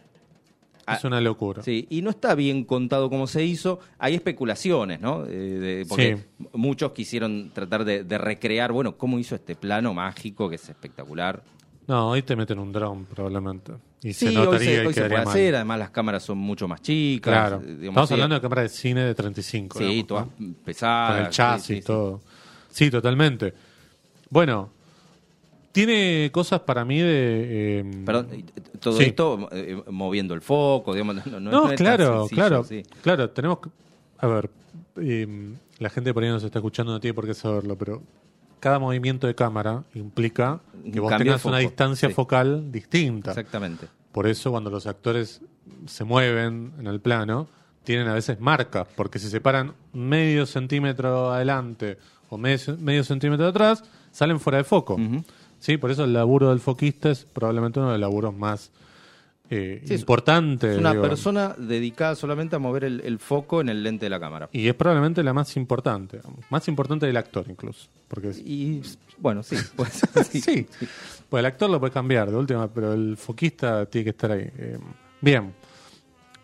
Ah, 0.90 0.96
Es 0.96 1.04
una 1.04 1.20
locura. 1.20 1.62
Sí, 1.62 1.86
y 1.90 2.02
no 2.02 2.10
está 2.10 2.34
bien 2.34 2.64
contado 2.64 3.10
cómo 3.10 3.26
se 3.26 3.44
hizo. 3.44 3.80
Hay 3.98 4.14
especulaciones, 4.14 5.00
¿no? 5.00 5.24
Eh, 5.26 5.28
de- 5.30 5.86
porque 5.88 6.16
Sí. 6.38 6.46
muchos 6.54 6.92
quisieron 6.92 7.50
tratar 7.52 7.84
de, 7.84 8.04
de 8.04 8.18
recrear, 8.18 8.72
bueno, 8.72 8.96
cómo 8.96 9.18
hizo 9.18 9.34
este 9.34 9.54
plano 9.56 9.92
mágico 9.94 10.48
que 10.48 10.56
es 10.56 10.68
espectacular. 10.68 11.42
No, 11.86 12.10
hoy 12.10 12.22
te 12.22 12.36
meten 12.36 12.58
un 12.58 12.70
dron 12.72 13.06
probablemente. 13.06 13.72
Y 14.02 14.12
Sí, 14.12 14.26
se 14.28 14.32
notaría 14.32 14.50
hoy 14.50 14.64
se, 14.64 14.74
y 14.74 14.86
hoy 14.86 14.92
se 14.92 15.00
quedaría 15.00 15.16
puede 15.16 15.24
mal. 15.26 15.34
hacer, 15.34 15.54
además 15.56 15.78
las 15.78 15.90
cámaras 15.90 16.22
son 16.22 16.38
mucho 16.38 16.68
más 16.68 16.82
chicas. 16.82 17.32
Claro. 17.32 17.56
eh, 17.56 17.66
digamos, 17.66 17.88
Estamos 17.88 18.12
hablando 18.12 18.34
de 18.36 18.40
cámaras 18.40 18.62
de 18.64 18.68
cine 18.78 19.00
de 19.02 19.14
35. 19.14 19.78
Sí, 19.78 19.84
digamos, 19.84 20.06
todas 20.06 20.26
¿no? 20.38 20.54
pesadas. 20.64 21.16
Con 21.16 21.26
el 21.26 21.30
chasis 21.32 21.70
y 21.70 21.80
sí. 21.80 21.86
todo. 21.86 22.20
Sí, 22.70 22.90
totalmente. 22.90 23.54
Bueno, 24.30 24.70
tiene 25.86 26.30
cosas 26.32 26.60
para 26.60 26.84
mí 26.84 26.98
de... 26.98 27.80
eh, 27.80 28.02
Perdón, 28.04 28.28
todo 28.80 28.98
Sí. 28.98 29.04
esto 29.04 29.48
eh, 29.52 29.82
moviendo 29.90 30.34
el 30.34 30.40
foco, 30.40 30.92
digamos, 30.92 31.24
no, 31.26 31.38
no- 31.40 31.50
No, 31.50 31.70
es 31.70 31.76
claro, 31.76 32.20
sencillo, 32.20 32.36
claro, 32.36 32.64
sí. 32.64 32.82
claro. 33.02 33.30
Tenemos 33.30 33.58
que, 33.60 33.70
a 34.18 34.26
ver, 34.26 34.50
eh, 34.96 35.54
la 35.78 35.90
gente 35.90 36.12
por 36.12 36.22
ahí 36.24 36.30
nos 36.30 36.42
está 36.42 36.58
escuchando, 36.58 36.92
no 36.92 37.00
tiene 37.00 37.14
por 37.14 37.26
qué 37.26 37.34
saberlo, 37.34 37.76
pero 37.76 38.02
cada 38.60 38.78
movimiento 38.78 39.26
de 39.26 39.34
cámara 39.34 39.84
implica 39.94 40.60
que 40.92 40.98
vos 41.00 41.10
cambio 41.10 41.26
tengas 41.32 41.44
una 41.44 41.58
distancia 41.58 42.08
sí. 42.08 42.14
focal 42.14 42.72
distinta. 42.72 43.30
Exactamente. 43.30 43.86
Por 44.12 44.26
eso 44.26 44.50
cuando 44.50 44.70
los 44.70 44.86
actores 44.86 45.40
se 45.86 46.02
mueven 46.04 46.72
en 46.78 46.86
el 46.88 47.00
plano, 47.00 47.46
tienen 47.84 48.08
a 48.08 48.14
veces 48.14 48.40
marcas, 48.40 48.86
porque 48.96 49.18
si 49.18 49.28
se 49.30 49.40
paran 49.40 49.74
medio 49.92 50.44
centímetro 50.46 51.30
adelante 51.32 51.98
o 52.30 52.36
medio, 52.36 52.76
medio 52.78 53.04
centímetro 53.04 53.46
atrás, 53.46 53.84
salen 54.10 54.40
fuera 54.40 54.58
de 54.58 54.64
foco. 54.64 54.94
Ujú. 54.94 55.22
Sí, 55.60 55.76
por 55.76 55.90
eso 55.90 56.04
el 56.04 56.12
laburo 56.12 56.50
del 56.50 56.60
foquista 56.60 57.10
es 57.10 57.24
probablemente 57.24 57.78
uno 57.80 57.88
de 57.88 57.94
los 57.98 58.00
laburos 58.00 58.34
más 58.34 58.70
eh, 59.50 59.80
Sí, 59.86 59.94
es- 59.94 60.00
importante. 60.00 60.72
Es 60.72 60.78
una 60.78 60.90
digo. 60.92 61.02
persona 61.02 61.54
dedicada 61.56 62.14
solamente 62.14 62.54
a 62.56 62.58
mover 62.58 62.84
el, 62.84 63.00
el 63.00 63.18
foco 63.18 63.60
en 63.62 63.70
el 63.70 63.82
lente 63.82 64.04
de 64.06 64.10
la 64.10 64.20
cámara. 64.20 64.48
Y 64.52 64.68
es 64.68 64.74
probablemente 64.74 65.22
la 65.22 65.32
más 65.32 65.56
importante, 65.56 66.20
más 66.50 66.68
importante 66.68 67.06
del 67.06 67.16
actor 67.16 67.46
incluso. 67.48 67.88
Porque 68.08 68.28
es- 68.28 68.38
Y 68.38 68.82
bueno, 69.18 69.42
sí, 69.42 69.56
pues, 69.76 70.02
sí. 70.30 70.40
sí, 70.42 70.66
pues 71.30 71.40
el 71.40 71.46
actor 71.46 71.70
lo 71.70 71.80
puede 71.80 71.92
cambiar 71.92 72.30
de 72.30 72.36
última, 72.36 72.68
pero 72.68 72.92
el 72.92 73.16
foquista 73.16 73.86
tiene 73.86 74.04
que 74.04 74.10
estar 74.10 74.30
ahí. 74.32 74.50
Eh, 74.58 74.78
bien, 75.22 75.54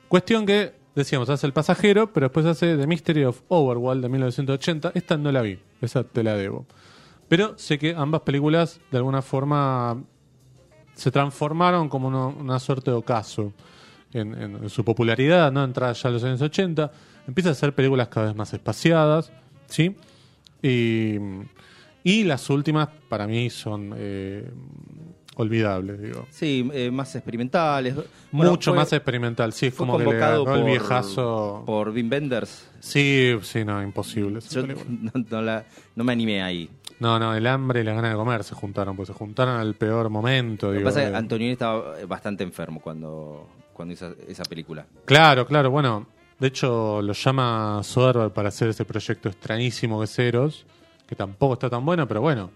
cuestión 0.09 0.47
que 0.47 0.73
decíamos, 0.95 1.29
hace 1.29 1.47
El 1.47 1.53
Pasajero, 1.53 2.13
pero 2.13 2.27
después 2.27 2.47
hace 2.47 2.77
The 2.77 2.87
Mystery 2.87 3.25
of 3.25 3.43
Overworld 3.49 4.03
de 4.03 4.09
1980. 4.09 4.93
Esta 4.95 5.17
no 5.17 5.31
la 5.33 5.43
vi, 5.43 5.59
esa 5.81 6.05
te 6.05 6.23
la 6.23 6.35
debo. 6.37 6.67
Pero 7.29 7.57
sé 7.59 7.79
que 7.79 7.95
ambas 7.97 8.21
películas 8.23 8.81
de 8.91 8.99
alguna 8.99 9.23
forma 9.23 10.03
se 10.95 11.11
transformaron 11.11 11.89
como 11.89 12.09
uno- 12.09 12.35
una 12.39 12.59
suerte 12.59 12.91
de 12.91 12.97
ocaso 12.97 13.53
en, 14.13 14.35
en- 14.41 14.57
en 14.63 14.71
su 14.71 14.85
popularidad, 14.85 15.51
¿no? 15.51 15.65
Entrada 15.65 15.93
ya 15.93 16.09
a 16.09 16.13
los 16.13 16.23
años 16.25 16.41
80, 16.41 16.91
empieza 17.27 17.49
a 17.49 17.53
hacer 17.53 17.75
películas 17.75 18.09
cada 18.09 18.27
vez 18.27 18.37
más 18.37 18.53
espaciadas, 18.55 19.33
¿sí? 19.67 19.97
Y, 20.63 21.17
y 22.05 22.25
las 22.25 22.49
últimas 22.51 22.89
para 23.09 23.27
mí 23.27 23.51
son 23.51 23.93
eh, 23.97 24.49
olvidables, 25.37 26.01
digo. 26.01 26.27
Sí, 26.31 26.69
eh, 26.73 26.91
más 26.93 27.15
experimentales. 27.17 27.95
Bueno, 28.31 28.53
Mucho 28.53 28.71
fue- 28.71 28.79
más 28.79 28.93
experimental, 28.93 29.53
sí, 29.53 29.67
es 29.67 29.75
como 29.75 29.99
que 29.99 30.05
le 30.05 30.17
ganó 30.17 30.39
el 30.41 30.45
por, 30.61 30.65
viejazo. 30.65 31.63
por 31.67 31.89
Wim 31.91 32.09
Wenders. 32.11 32.69
Sí, 32.81 33.35
sí, 33.43 33.65
no, 33.65 33.83
imposible. 33.83 34.41
Yo 34.51 34.63
no 35.31 35.43
la- 35.43 35.65
no 35.97 36.05
me 36.05 36.13
animé 36.13 36.41
ahí. 36.43 36.71
No, 37.01 37.19
no, 37.19 37.35
el 37.35 37.47
hambre 37.47 37.81
y 37.81 37.85
las 37.85 37.95
ganas 37.95 38.13
de 38.13 38.17
comer 38.17 38.45
se 38.45 38.55
juntaron, 38.55 38.97
pues 38.97 39.09
se 39.09 39.15
juntaron 39.15 39.57
al 39.57 39.75
peor 39.75 40.11
momento. 40.11 40.73
Lo 40.73 40.79
que 40.79 40.85
pasa 40.85 41.03
es 41.03 41.11
que 41.11 41.17
Antonioni 41.17 41.53
estaba 41.53 41.99
eh, 41.99 42.07
bastante 42.07 42.45
enfermo 42.45 42.81
cuando, 42.81 43.49
cuando 43.73 43.95
hizo 43.95 44.15
esa 44.29 44.45
película. 44.45 44.87
Claro, 45.05 45.47
claro, 45.47 45.71
bueno, 45.71 46.07
de 46.39 46.49
hecho 46.49 47.03
lo 47.03 47.13
llama 47.13 47.81
Soderbergh 47.83 48.33
para 48.33 48.49
hacer 48.49 48.69
ese 48.69 48.85
proyecto 48.85 49.29
extrañísimo 49.29 49.99
que 49.99 50.05
es 50.05 50.19
Eros, 50.19 50.67
que 51.07 51.17
tampoco 51.17 51.55
está 51.55 51.69
tan 51.69 51.85
bueno, 51.85 52.07
pero 52.07 52.21
bueno, 52.21 52.51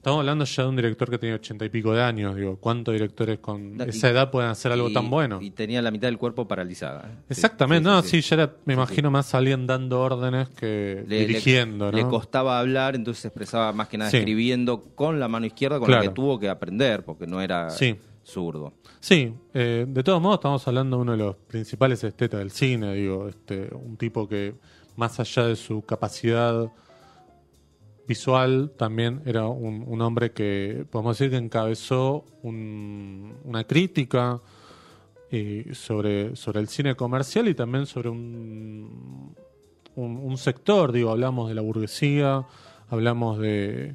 estamos 0.00 0.20
hablando 0.20 0.46
ya 0.46 0.62
de 0.62 0.68
un 0.70 0.76
director 0.76 1.10
que 1.10 1.18
tiene 1.18 1.34
ochenta 1.34 1.64
y 1.66 1.68
pico 1.68 1.92
de 1.92 2.02
años, 2.02 2.34
digo, 2.34 2.56
¿cuántos 2.56 2.94
directores 2.94 3.38
con 3.38 3.76
y- 3.78 3.82
esa 3.90 4.08
edad 4.08 4.30
pueden 4.30 4.48
hacer 4.48 4.72
algo 4.72 4.88
Y- 4.88 4.94
tan 4.94 5.10
bueno? 5.10 5.38
Y 5.42 5.50
tenía 5.50 5.82
la 5.82 5.90
mitad 5.90 6.08
del 6.08 6.16
cuerpo 6.16 6.48
paralizada. 6.48 7.02
¿eh? 7.06 7.14
Sí, 7.18 7.24
Exactamente, 7.34 7.86
sí, 7.88 7.94
no, 7.94 8.02
sí, 8.02 8.20
ya 8.22 8.34
era, 8.36 8.54
me 8.64 8.72
imagino 8.74 9.10
más 9.10 9.34
alguien 9.34 9.66
dando 9.66 10.00
órdenes 10.00 10.48
que 10.48 11.04
Le- 11.06 11.20
le- 11.20 11.26
dirigiendo, 11.26 11.92
Le 11.92 12.02
¿no? 12.04 12.08
costaba 12.08 12.58
hablar, 12.58 12.96
entonces 12.96 13.20
se 13.22 13.28
expresaba 13.28 13.72
más 13.74 13.88
que 13.88 13.98
nada 13.98 14.10
escribiendo 14.10 14.84
con 14.94 15.20
la 15.20 15.28
mano 15.28 15.44
izquierda, 15.44 15.78
con 15.78 15.90
la 15.90 16.00
que 16.00 16.08
tuvo 16.08 16.38
que 16.40 16.48
aprender, 16.48 17.04
porque 17.04 17.26
no 17.26 17.40
era 17.42 17.68
zurdo. 18.24 18.72
Sí, 19.00 19.34
eh, 19.54 19.84
de 19.88 20.02
todos 20.02 20.20
modos 20.20 20.36
estamos 20.38 20.66
hablando 20.68 20.96
de 20.96 21.02
uno 21.02 21.12
de 21.12 21.18
los 21.18 21.36
principales 21.36 22.02
estetas 22.04 22.38
del 22.40 22.50
cine, 22.50 22.94
digo, 22.94 23.28
este, 23.28 23.68
un 23.74 23.96
tipo 23.96 24.26
que 24.28 24.54
más 24.96 25.18
allá 25.20 25.46
de 25.46 25.56
su 25.56 25.82
capacidad 25.82 26.70
visual 28.10 28.72
también 28.76 29.22
era 29.24 29.46
un, 29.46 30.02
hombre 30.02 30.32
que 30.32 30.84
podemos 30.90 31.16
decir 31.16 31.30
que 31.30 31.36
encabezó 31.36 32.24
un- 32.42 33.34
una 33.44 33.62
crítica 33.62 34.40
eh, 35.30 35.68
sobre, 35.74 36.34
sobre 36.34 36.58
el 36.58 36.66
cine 36.66 36.96
comercial 36.96 37.46
y 37.46 37.54
también 37.54 37.86
sobre 37.86 38.08
un, 38.08 39.36
un, 39.94 40.36
sector, 40.38 40.90
digo, 40.90 41.10
hablamos 41.10 41.48
de 41.48 41.54
la 41.54 41.62
burguesía, 41.62 42.44
hablamos 42.88 43.38
de, 43.38 43.94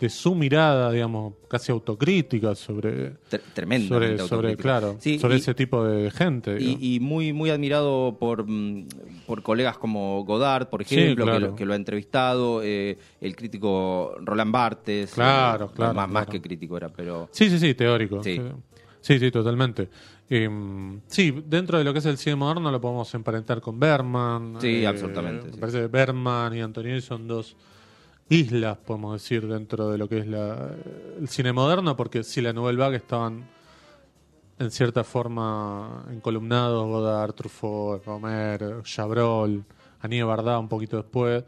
de 0.00 0.08
su 0.08 0.34
mirada, 0.34 0.90
digamos, 0.90 1.34
casi 1.46 1.70
autocrítica 1.70 2.54
sobre, 2.54 3.12
Tre- 3.30 3.40
tremendamente 3.52 4.26
sobre, 4.26 4.56
claro, 4.56 4.96
Sí, 4.98 5.18
sobre 5.18 5.34
y- 5.34 5.38
ese 5.38 5.54
tipo 5.54 5.84
de 5.84 6.10
gente. 6.10 6.56
Y, 6.58 6.96
y 6.96 7.00
muy 7.00 7.32
muy 7.34 7.50
admirado 7.50 8.16
por, 8.18 8.46
mm, 8.48 8.86
por 9.26 9.42
colegas 9.42 9.76
como 9.78 10.24
Godard, 10.24 10.68
por 10.70 10.84
Sí, 10.84 10.96
ejemplo, 10.96 11.26
que, 11.26 11.30
claro. 11.30 11.46
lo, 11.48 11.54
que 11.54 11.66
lo 11.66 11.74
ha 11.74 11.76
entrevistado, 11.76 12.62
eh, 12.64 12.96
el 13.20 13.36
crítico 13.36 14.14
Roland 14.22 14.52
Barthes. 14.52 15.12
Claro, 15.12 15.66
eh, 15.66 15.70
claro, 15.76 15.94
Más, 15.94 16.08
más 16.08 16.24
claro. 16.24 16.32
que 16.32 16.40
crítico 16.40 16.76
era, 16.78 16.88
pero... 16.88 17.28
Sí, 17.30 17.50
sí, 17.50 17.58
sí, 17.58 17.74
teórico. 17.74 18.22
Sí. 18.24 18.40
Sí, 19.02 19.18
sí, 19.18 19.30
totalmente. 19.30 19.88
Em, 20.28 21.00
sí, 21.08 21.42
dentro 21.46 21.76
de 21.78 21.84
lo 21.84 21.92
que 21.92 21.98
es 21.98 22.06
el 22.06 22.16
cine 22.16 22.36
moderno 22.36 22.70
lo 22.70 22.80
podemos 22.80 23.12
emparentar 23.14 23.60
con 23.60 23.78
Berman. 23.80 24.56
Sí, 24.60 24.84
absolutamente, 24.84 25.48
Me 25.50 25.56
parece 25.56 25.80
que 25.80 25.86
Berman 25.88 26.54
y 26.56 26.60
Antonioni 26.60 27.00
son 27.00 27.26
dos 27.26 27.56
islas, 28.30 28.78
podemos 28.78 29.20
decir, 29.20 29.46
dentro 29.46 29.90
de 29.90 29.98
lo 29.98 30.08
que 30.08 30.18
es 30.18 30.26
la, 30.26 30.70
el 31.20 31.28
cine 31.28 31.52
moderno, 31.52 31.96
porque 31.96 32.22
si 32.22 32.40
la 32.40 32.52
Nouvelle 32.52 32.78
Vague 32.78 32.96
estaban 32.96 33.44
en 34.58 34.70
cierta 34.70 35.02
forma 35.02 36.04
encolumnados, 36.10 36.86
Godard, 36.86 37.32
Truffaut, 37.32 38.04
Romer, 38.04 38.82
Chabrol, 38.84 39.64
Aníbal 40.00 40.28
Bardá 40.28 40.58
un 40.58 40.68
poquito 40.68 40.98
después. 40.98 41.42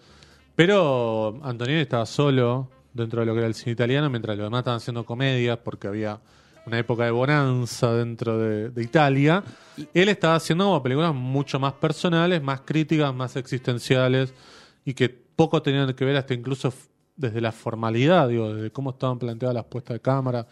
Pero 0.57 1.39
Antonioni 1.43 1.83
estaba 1.83 2.05
solo 2.05 2.69
dentro 2.93 3.21
de 3.21 3.27
lo 3.27 3.35
que 3.35 3.39
era 3.39 3.47
el 3.47 3.55
cine 3.55 3.73
italiano, 3.73 4.11
mientras 4.11 4.37
los 4.37 4.47
demás 4.47 4.61
estaban 4.61 4.79
haciendo 4.79 5.05
comedias 5.05 5.59
porque 5.59 5.87
había 5.87 6.19
una 6.67 6.79
época 6.79 7.05
de 7.05 7.11
bonanza 7.11 7.93
dentro 7.95 8.39
de, 8.39 8.71
de 8.71 8.83
Italia. 8.83 9.45
Él 9.95 10.09
estaba 10.09 10.35
haciendo 10.35 10.83
películas 10.83 11.15
mucho 11.15 11.61
más 11.61 11.75
personales, 11.75 12.43
más 12.43 12.63
críticas, 12.63 13.15
más 13.15 13.37
existenciales 13.37 14.35
y 14.85 14.95
que 14.95 15.22
poco 15.37 15.63
tenían 15.63 15.93
que 15.95 16.05
ver 16.05 16.17
hasta 16.17 16.35
incluso 16.35 16.73
desde 17.17 17.41
la 17.41 17.53
formalidad, 17.53 18.29
digo, 18.29 18.55
desde 18.55 18.71
cómo 18.71 18.91
estaban 18.91 19.19
planteadas 19.19 19.55
las 19.55 19.65
puestas 19.65 19.95
de 19.95 20.01
cámara, 20.01 20.47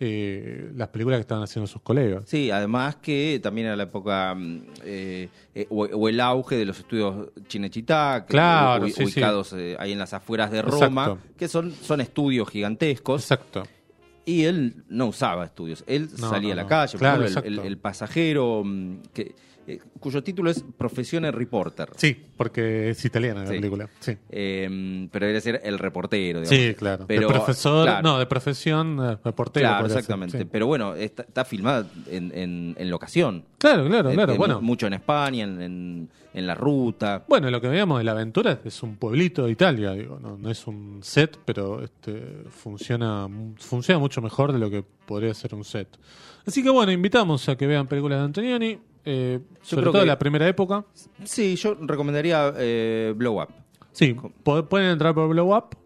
eh, 0.00 0.70
las 0.76 0.88
películas 0.88 1.18
que 1.18 1.22
estaban 1.22 1.44
haciendo 1.44 1.66
sus 1.66 1.80
colegas. 1.80 2.24
Sí, 2.26 2.50
además 2.50 2.96
que 2.96 3.40
también 3.42 3.68
era 3.68 3.76
la 3.76 3.84
época 3.84 4.34
mm, 4.34 4.62
eh, 4.84 5.28
eh, 5.54 5.66
o, 5.70 5.84
o 5.84 6.08
el 6.08 6.20
auge 6.20 6.56
de 6.56 6.64
los 6.66 6.78
estudios 6.78 7.28
que 8.26 8.32
Claro, 8.32 8.86
ubi- 8.86 8.92
sí, 8.92 9.04
ubicados 9.04 9.52
eh, 9.54 9.76
ahí 9.78 9.92
en 9.92 9.98
las 9.98 10.12
afueras 10.12 10.50
de 10.50 10.62
Roma, 10.62 11.04
Exacto. 11.06 11.18
que 11.38 11.48
son, 11.48 11.72
son 11.72 12.00
estudios 12.00 12.48
gigantescos. 12.48 13.22
Exacto. 13.22 13.62
Y 14.26 14.44
él 14.44 14.84
no 14.88 15.06
usaba 15.06 15.44
estudios, 15.44 15.84
él 15.86 16.08
No, 16.18 16.30
salía 16.30 16.48
no, 16.48 16.52
a 16.54 16.56
la 16.56 16.62
no. 16.62 16.68
calle, 16.68 16.92
por 16.92 16.98
Claro, 17.00 17.24
ejemplo, 17.24 17.42
el, 17.42 17.46
exacto. 17.48 17.62
el- 17.62 17.72
el 17.72 17.78
pasajero, 17.78 18.62
mm, 18.64 18.96
que, 19.12 19.34
eh, 19.66 19.80
cuyo 20.00 20.22
título 20.22 20.50
es 20.50 20.64
Profesione 20.76 21.30
Reporter. 21.30 21.90
Sí, 21.96 22.16
porque 22.36 22.90
es 22.90 23.04
italiana 23.04 23.40
la 23.42 23.46
Sí. 23.48 23.54
película. 23.56 23.88
Sí. 24.00 24.16
Eh, 24.30 25.08
pero 25.10 25.26
debería 25.26 25.40
ser 25.40 25.60
el 25.64 25.78
reportero, 25.78 26.40
digamos. 26.40 26.48
Sí, 26.48 26.74
claro. 26.74 27.04
Pero, 27.06 27.28
de 27.28 27.34
profesor, 27.34 27.84
claro. 27.86 28.02
no, 28.02 28.18
de 28.18 28.26
profesión, 28.26 28.98
eh, 29.02 29.16
reportero. 29.24 29.68
Claro, 29.68 29.86
exactamente. 29.86 30.38
sí. 30.38 30.44
Pero 30.50 30.66
bueno, 30.66 30.94
está, 30.94 31.22
está 31.22 31.44
filmada 31.44 31.86
en, 32.10 32.32
en, 32.34 32.74
en 32.78 32.90
locación. 32.90 33.44
Claro, 33.58 33.86
claro, 33.86 34.10
Eh, 34.10 34.14
claro. 34.14 34.36
bueno, 34.36 34.60
Mucho 34.60 34.86
en 34.86 34.94
España, 34.94 35.44
en, 35.44 35.60
en, 35.62 36.08
en 36.34 36.46
la 36.46 36.54
ruta. 36.54 37.24
bueno, 37.28 37.50
lo 37.50 37.60
que 37.60 37.68
veíamos 37.68 37.98
de 37.98 38.04
la 38.04 38.12
aventura 38.12 38.60
es 38.64 38.82
un 38.82 38.96
pueblito 38.96 39.44
de 39.46 39.52
Italia, 39.52 39.92
digo, 39.92 40.18
no, 40.20 40.36
no 40.36 40.50
es 40.50 40.66
un 40.66 40.98
set, 41.02 41.38
pero 41.44 41.82
este 41.82 42.42
funciona 42.50 43.28
funciona 43.58 43.98
mucho 43.98 44.20
mejor 44.20 44.52
de 44.52 44.58
lo 44.58 44.68
que 44.70 44.82
podría 45.06 45.32
ser 45.34 45.54
un 45.54 45.64
set. 45.64 45.88
Así 46.46 46.62
que 46.62 46.70
bueno, 46.70 46.92
invitamos 46.92 47.48
a 47.48 47.56
que 47.56 47.66
vean 47.66 47.86
películas 47.86 48.18
de 48.18 48.24
Antonioni, 48.24 48.78
eh, 49.04 49.40
sobre 49.62 49.82
creo 49.82 49.92
todo 49.92 50.02
que- 50.02 50.08
la 50.08 50.18
primera 50.18 50.46
época. 50.48 50.84
Sí, 51.24 51.56
yo 51.56 51.76
recomendaría 51.80 52.52
eh, 52.56 53.12
Blow 53.16 53.42
Up. 53.42 53.48
Sí, 53.92 54.14
po- 54.42 54.64
pueden 54.66 54.90
entrar 54.90 55.14
por 55.14 55.28
Blow 55.28 55.56
Up 55.56 55.76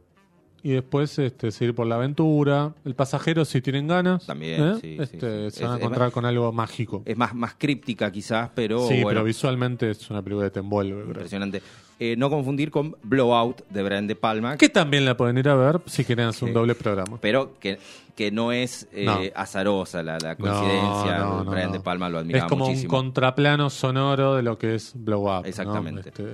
y 0.69 0.73
después 0.73 1.19
este, 1.19 1.51
seguir 1.51 1.75
por 1.75 1.87
la 1.87 1.95
aventura. 1.95 2.75
El 2.85 2.95
pasajero, 2.95 3.45
si 3.45 3.61
tienen 3.63 3.87
ganas, 3.87 4.27
También, 4.27 4.63
¿eh? 4.63 4.75
sí, 4.81 4.97
Este, 5.01 5.51
sí, 5.51 5.59
se 5.59 5.65
van 5.65 5.73
a 5.73 5.77
Es- 5.77 5.83
encontrar 5.83 6.11
con 6.13 6.25
algo 6.27 6.53
mágico. 6.53 7.03
Es 7.07 7.17
más, 7.17 7.35
más 7.35 7.55
críptica 7.57 8.11
quizás, 8.13 8.51
pero 8.55 8.81
sí, 8.87 8.95
bueno, 9.03 9.09
pero 9.09 9.25
visualmente 9.25 9.91
es 9.91 10.11
una 10.11 10.21
película 10.23 10.47
que 10.49 10.53
te 10.53 10.61
envuelve. 10.61 11.05
impresionante. 11.05 11.63
Eh, 12.01 12.15
no 12.17 12.31
confundir 12.31 12.71
con 12.71 12.95
Blowout 13.03 13.63
de 13.71 13.83
Brian 13.83 14.07
De 14.07 14.15
Palma, 14.15 14.57
Que 14.57 14.69
también 14.69 15.05
la 15.05 15.17
pueden 15.17 15.37
ir 15.39 15.49
a 15.49 15.55
ver 15.57 15.81
si 15.87 16.05
quieren 16.05 16.27
hacer 16.27 16.47
un 16.49 16.55
doble 16.55 16.75
programa. 16.77 17.19
pero 17.21 17.59
que, 17.59 17.79
que 18.15 18.31
no 18.31 18.53
es 18.53 18.87
eh, 18.93 19.05
No. 19.05 19.19
azarosa 19.35 20.03
la, 20.05 20.17
la 20.21 20.37
coincidencia. 20.37 21.19
No, 21.19 21.45
Brian. 21.45 21.73
De 21.73 21.81
Palma 21.81 22.09
lo 22.09 22.19
Es 22.19 22.23
admiraba 22.25 22.49
como 22.49 22.67
muchísimo. 22.67 22.93
un 22.99 23.05
contraplano 23.05 23.69
sonoro 23.71 24.37
de 24.37 24.43
lo 24.43 24.59
que 24.59 24.75
es 24.77 24.93
Blow 24.95 25.23
Up. 25.23 25.43
¿no? 25.43 25.47
Exactamente. 25.47 26.09
Este, 26.11 26.25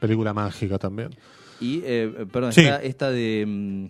película 0.00 0.32
mágica 0.34 0.78
también. 0.78 1.10
Y, 1.60 1.82
eh, 1.84 2.26
perdón, 2.32 2.52
Sí. 2.52 2.60
esta, 2.62 2.82
esta 2.82 3.10
de, 3.10 3.44
mm, 3.46 3.86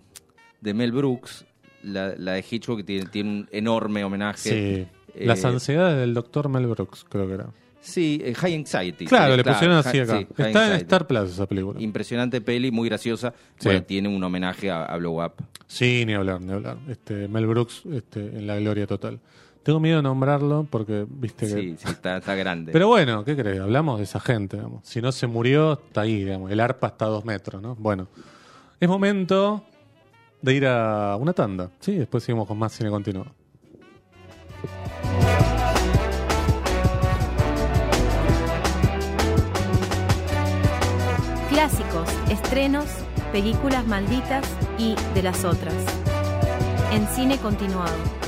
de 0.61 0.73
Mel 0.73 0.91
Brooks, 0.91 1.45
la, 1.83 2.13
la 2.17 2.33
de 2.33 2.45
Hitchcock, 2.49 2.77
que 2.77 2.83
tiene, 2.83 3.05
tiene 3.07 3.29
un 3.29 3.49
enorme 3.51 4.03
homenaje. 4.03 4.49
Sí. 4.49 4.87
Eh, 5.15 5.25
Las 5.25 5.43
ansiedades 5.45 5.97
del 5.97 6.13
doctor 6.13 6.49
Mel 6.49 6.67
Brooks, 6.67 7.05
creo 7.09 7.27
que 7.27 7.33
era. 7.33 7.47
Sí, 7.81 8.21
eh, 8.23 8.33
High 8.35 8.55
Anxiety. 8.55 9.05
Claro, 9.05 9.37
le 9.37 9.43
pusieron 9.43 9.77
así 9.77 9.99
acá. 9.99 10.19
sí, 10.19 10.27
Está 10.37 10.67
en. 10.75 10.81
Star 10.81 11.07
Plus 11.07 11.31
esa 11.31 11.45
película. 11.47 11.81
Impresionante 11.81 12.41
peli, 12.41 12.71
muy 12.71 12.89
graciosa. 12.89 13.33
Sí. 13.57 13.69
Bueno, 13.69 13.83
tiene 13.83 14.09
un 14.09 14.21
homenaje 14.23 14.69
a, 14.69 14.83
a 14.83 14.97
Blow 14.97 15.23
Up. 15.23 15.33
Sí, 15.65 16.03
ni 16.05 16.13
hablar, 16.13 16.41
ni 16.41 16.51
hablar. 16.51 16.77
Este, 16.89 17.27
Mel 17.29 17.47
Brooks 17.47 17.83
este, 17.93 18.19
en 18.19 18.47
la 18.47 18.57
gloria 18.59 18.85
total. 18.85 19.19
Tengo 19.63 19.79
miedo 19.79 19.97
de 19.97 20.03
nombrarlo 20.03 20.65
porque, 20.69 21.05
viste 21.07 21.45
que... 21.45 21.53
Sí, 21.53 21.77
está, 21.85 22.17
está 22.17 22.33
grande. 22.35 22.71
Pero 22.71 22.87
bueno, 22.87 23.25
¿qué 23.25 23.35
crees? 23.35 23.59
Hablamos 23.59 23.97
de 23.97 24.05
esa 24.05 24.19
gente, 24.19 24.57
digamos. 24.57 24.87
Si 24.87 25.01
no 25.01 25.11
se 25.11 25.27
murió, 25.27 25.73
está 25.73 26.01
ahí, 26.01 26.23
digamos. 26.23 26.49
El 26.51 26.59
arpa 26.61 26.87
está 26.87 27.05
a 27.05 27.09
dos 27.09 27.25
metros, 27.25 27.61
¿no? 27.61 27.75
Bueno, 27.75 28.07
es 28.79 28.87
momento 28.87 29.63
de 30.41 30.53
ir 30.53 30.65
a 30.65 31.17
una 31.17 31.33
tanda, 31.33 31.69
¿sí? 31.81 31.95
Después 31.95 32.23
seguimos 32.23 32.47
con 32.47 32.57
más 32.57 32.71
cine 32.71 32.89
continuado. 32.89 33.31
Clásicos, 41.49 42.09
estrenos, 42.29 42.85
películas 43.33 43.85
malditas 43.85 44.45
y 44.77 44.95
de 45.13 45.21
las 45.21 45.43
otras. 45.43 45.75
En 46.93 47.05
cine 47.07 47.37
continuado. 47.37 48.18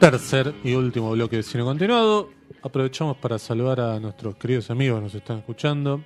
Tercer 0.00 0.54
y 0.62 0.74
último 0.74 1.10
bloque 1.12 1.36
de 1.36 1.42
cine 1.42 1.64
continuado. 1.64 2.30
Aprovechamos 2.62 3.16
para 3.16 3.38
saludar 3.38 3.80
a 3.80 3.98
nuestros 4.00 4.36
queridos 4.36 4.70
amigos 4.70 4.98
que 4.98 5.04
nos 5.04 5.14
están 5.14 5.38
escuchando. 5.38 6.02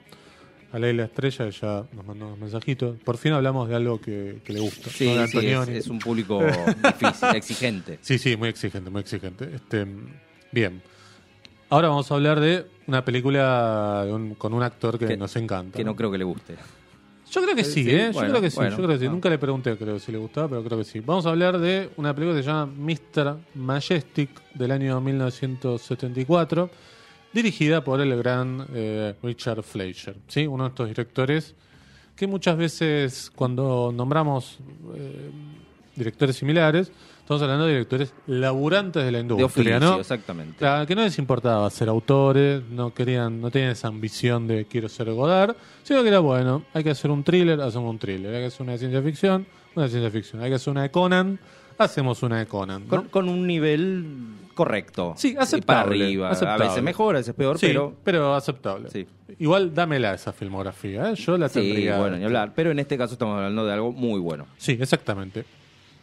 A 0.72 0.78
Leila 0.78 1.04
Estrella, 1.04 1.44
que 1.44 1.50
ya 1.50 1.84
nos 1.92 2.06
mandó 2.06 2.26
unos 2.28 2.38
mensajitos. 2.38 2.96
Por 3.04 3.18
fin 3.18 3.32
hablamos 3.34 3.68
de 3.68 3.74
algo 3.76 4.00
que, 4.00 4.40
que 4.42 4.54
le 4.54 4.60
gusta. 4.60 4.88
Sí, 4.88 5.14
sí, 5.28 5.38
es, 5.46 5.86
un 5.88 5.98
público 5.98 6.40
difícil, 6.42 7.28
exigente. 7.34 7.98
Sí, 8.00 8.18
sí, 8.18 8.38
muy 8.38 8.48
exigente, 8.48 8.88
muy 8.88 9.02
exigente. 9.02 9.50
Este, 9.54 9.86
bien. 10.50 10.82
Ahora 11.68 11.88
vamos 11.88 12.10
a 12.10 12.14
hablar 12.14 12.40
de 12.40 12.66
una 12.86 13.04
película 13.04 14.04
de 14.06 14.12
un- 14.14 14.34
con 14.36 14.54
un 14.54 14.62
actor 14.62 14.98
que, 14.98 15.08
Que- 15.08 15.16
nos 15.18 15.36
encanta. 15.36 15.76
Que 15.76 15.84
no 15.84 15.94
creo 15.94 16.10
que 16.10 16.16
le 16.18 16.24
guste. 16.24 16.54
Yo 17.32 17.40
creo 17.42 17.56
que 17.56 17.64
sí, 17.64 17.84
Sí, 17.84 17.90
¿eh? 17.90 18.10
Yo 18.12 18.20
creo 18.20 18.40
que 18.42 18.50
sí, 18.50 18.56
bueno, 18.56 18.70
yo 18.72 18.76
creo 18.76 18.88
que 18.88 18.98
sí. 18.98 19.04
no. 19.06 19.12
Nunca 19.12 19.30
le 19.30 19.38
pregunté, 19.38 19.76
creo, 19.78 19.98
si 19.98 20.12
le 20.12 20.18
gustaba, 20.18 20.48
pero 20.48 20.62
creo 20.62 20.78
que 20.78 20.84
sí. 20.84 21.00
Vamos 21.00 21.24
a 21.24 21.30
hablar 21.30 21.58
de 21.58 21.88
una 21.96 22.14
película 22.14 22.36
que 22.36 22.42
se 22.42 22.48
llama 22.48 22.66
Mr. 22.66 23.38
Majestic 23.54 24.28
del 24.52 24.70
año 24.70 25.00
1974, 25.00 26.70
dirigida 27.32 27.82
por 27.82 28.02
el 28.02 28.14
gran 28.18 28.66
eh, 28.74 29.14
Richard 29.22 29.62
Fleischer, 29.62 30.16
¿sí? 30.28 30.46
Uno 30.46 30.64
de 30.64 30.68
estos 30.68 30.88
directores 30.88 31.54
que 32.14 32.26
muchas 32.26 32.56
veces 32.58 33.32
cuando 33.34 33.90
nombramos 33.94 34.58
eh, 34.94 35.30
directores 35.96 36.36
similares, 36.36 36.92
estamos 37.22 37.42
hablando 37.42 37.64
de 37.66 37.72
directores 37.72 38.12
laburantes 38.26 39.04
de 39.04 39.10
la 39.12 39.18
De 39.18 39.22
industria, 39.22 39.46
oficio, 39.76 39.80
¿no? 39.80 40.00
exactamente. 40.00 40.64
Que 40.86 40.94
no 40.94 41.02
les 41.02 41.18
importaba 41.18 41.68
ser 41.70 41.88
autores, 41.88 42.62
no 42.70 42.92
querían, 42.92 43.40
no 43.40 43.50
tenían 43.50 43.70
esa 43.72 43.88
ambición 43.88 44.46
de 44.46 44.66
quiero 44.66 44.88
ser 44.88 45.10
Godard, 45.12 45.56
sino 45.82 46.02
que 46.02 46.08
era 46.08 46.18
bueno, 46.20 46.64
hay 46.74 46.84
que 46.84 46.90
hacer 46.90 47.10
un 47.10 47.22
thriller, 47.24 47.60
hacemos 47.60 47.90
un 47.90 47.98
thriller, 47.98 48.34
hay 48.34 48.40
que 48.42 48.46
hacer 48.46 48.62
una 48.62 48.72
de 48.72 48.78
ciencia 48.78 49.02
ficción, 49.02 49.46
una 49.74 49.84
de 49.86 49.90
ciencia 49.90 50.10
ficción, 50.10 50.42
hay 50.42 50.50
que 50.50 50.56
hacer 50.56 50.70
una 50.72 50.82
de 50.82 50.90
Conan, 50.90 51.38
hacemos 51.78 52.22
una 52.22 52.38
de 52.38 52.46
Conan. 52.46 52.82
¿no? 52.82 52.88
Con, 52.88 53.08
con 53.08 53.28
un 53.28 53.46
nivel 53.46 54.04
correcto. 54.54 55.14
Sí, 55.16 55.34
aceptable, 55.38 55.64
Para 55.66 55.80
arriba. 55.80 56.30
aceptable. 56.30 56.64
A 56.64 56.68
veces 56.68 56.82
mejor, 56.82 57.14
a 57.14 57.18
veces 57.18 57.34
peor, 57.34 57.58
Sí, 57.58 57.72
pero. 58.04 58.34
aceptable. 58.34 58.90
Sí. 58.90 59.06
Igual 59.38 59.74
dámela 59.74 60.12
esa 60.12 60.32
filmografía, 60.32 61.10
¿eh? 61.10 61.14
yo 61.14 61.38
la 61.38 61.48
Sí, 61.48 61.60
tendría. 61.60 61.98
bueno, 61.98 62.18
ni 62.18 62.24
hablar. 62.24 62.52
Pero 62.54 62.70
en 62.70 62.78
este 62.78 62.98
caso 62.98 63.14
estamos 63.14 63.36
hablando 63.36 63.64
de 63.64 63.72
algo 63.72 63.92
muy 63.92 64.20
bueno. 64.20 64.46
Sí, 64.58 64.76
exactamente. 64.78 65.44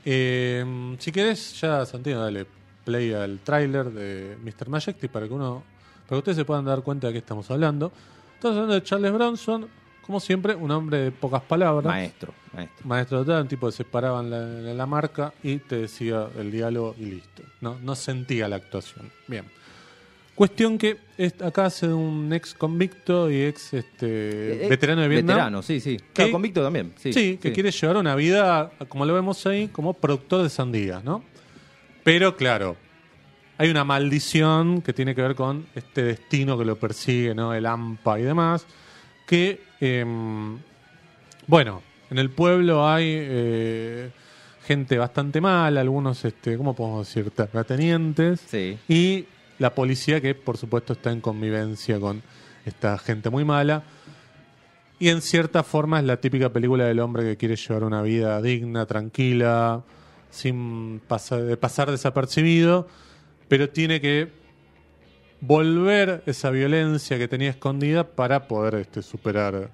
Eh, 0.06 0.96
si 1.00 1.12
querés, 1.12 1.60
ya 1.60 1.86
Santino, 1.86 2.22
dale 2.22 2.46
play 2.84 3.14
al 3.14 3.40
tráiler 3.40 3.92
de 3.92 4.38
Mr. 4.42 4.70
Majestic 4.70 5.12
para 5.12 5.28
que 5.28 5.34
uno, 5.34 5.64
para 6.06 6.10
que 6.10 6.16
ustedes 6.16 6.38
se 6.38 6.46
puedan 6.46 6.66
dar 6.66 6.82
cuenta 6.82 7.08
de 7.08 7.14
qué 7.14 7.20
estamos 7.20 7.50
hablando. 7.52 7.92
Estamos 8.36 8.56
hablando 8.56 8.76
de 8.76 8.84
Charles 8.84 9.12
Bronson, 9.12 9.68
como 10.02 10.20
siempre, 10.20 10.56
un 10.56 10.72
hombre 10.72 10.98
de 11.00 11.12
pocas 11.12 11.42
palabras. 11.42 11.86
Maestro, 11.86 12.34
maestro. 12.54 12.88
Maestro 12.88 13.20
total, 13.20 13.44
un 13.44 13.48
tipo 13.48 13.68
que 13.68 13.74
se 13.74 13.86
paraba 13.86 14.22
en 14.22 14.30
la, 14.30 14.72
en 14.72 14.78
la 14.78 14.86
marca 14.86 15.34
y 15.44 15.58
te 15.58 15.82
decía 15.82 16.28
el 16.38 16.52
diálogo 16.52 16.96
y 16.98 17.06
listo. 17.06 17.44
No, 17.62 17.78
no 17.82 17.96
sentía 17.96 18.48
la 18.48 18.56
actuación. 18.56 19.12
Bien. 19.28 19.46
Cuestión 20.40 20.78
que 20.78 20.96
acá 21.44 21.66
hace 21.66 21.86
un 21.90 22.32
ex 22.32 22.54
convicto 22.54 23.30
y 23.30 23.42
ex 23.42 23.74
este, 23.74 24.68
Eh, 24.68 24.70
veterano 24.70 25.02
de 25.02 25.10
Vietnam. 25.10 25.36
Veterano, 25.36 25.62
sí, 25.62 25.82
sí. 25.82 25.98
Claro, 26.14 26.32
convicto 26.32 26.64
también. 26.64 26.94
Sí, 26.96 27.12
Sí, 27.12 27.38
que 27.42 27.52
quiere 27.52 27.72
llevar 27.72 27.98
una 27.98 28.16
vida, 28.16 28.72
como 28.88 29.06
lo 29.06 29.14
vemos 29.14 29.46
ahí, 29.46 29.68
como 29.68 29.94
productor 29.96 30.44
de 30.44 30.50
sandías, 30.50 31.04
¿no? 31.04 31.26
Pero 32.06 32.38
claro, 32.38 32.78
hay 33.58 33.70
una 33.70 33.84
maldición 33.84 34.82
que 34.82 34.94
tiene 34.94 35.14
que 35.14 35.24
ver 35.24 35.36
con 35.36 35.66
este 35.76 36.04
destino 36.04 36.58
que 36.58 36.64
lo 36.64 36.78
persigue, 36.78 37.36
¿no? 37.36 37.54
El 37.54 37.66
AMPA 37.66 38.18
y 38.22 38.24
demás, 38.24 38.66
que, 39.28 39.60
em, 39.82 40.58
bueno, 41.48 41.82
en 42.12 42.18
el 42.18 42.30
pueblo 42.30 42.88
hay 42.88 43.08
eh, 43.10 44.10
gente 44.66 44.98
bastante 44.98 45.42
mala, 45.42 45.82
algunos, 45.82 46.24
este, 46.24 46.56
¿cómo 46.56 46.74
podemos 46.74 47.06
decir? 47.14 47.30
Terratenientes. 47.32 48.40
Sí. 48.48 48.78
Y 48.88 49.26
la 49.60 49.76
policía 49.76 50.22
que, 50.22 50.34
por 50.34 50.58
supuesto, 50.58 50.94
está 50.94 51.12
en 51.12 51.22
convivencia 51.22 52.00
con 52.00 52.24
esta 52.66 52.98
gente 52.98 53.30
muy 53.30 53.46
mala. 53.46 53.84
Y 54.98 55.10
en 55.10 55.22
cierta 55.22 55.64
forma 55.64 56.00
es 56.00 56.06
la 56.06 56.18
típica 56.18 56.50
película 56.50 56.86
del 56.86 57.00
hombre 57.00 57.24
que 57.24 57.38
quiere 57.38 57.56
llevar 57.56 57.84
una 57.84 58.02
vida 58.02 58.42
digna, 58.42 58.86
tranquila, 58.86 59.84
sin 60.30 61.02
pasar, 61.08 61.44
de 61.44 61.58
pasar 61.58 61.90
desapercibido, 61.92 62.88
pero 63.48 63.70
tiene 63.70 64.02
que 64.02 64.32
volver 65.42 66.24
esa 66.26 66.50
violencia 66.50 67.18
que 67.18 67.28
tenía 67.28 67.50
escondida 67.50 68.04
para 68.04 68.48
poder 68.48 68.76
este, 68.76 69.02
superar 69.02 69.72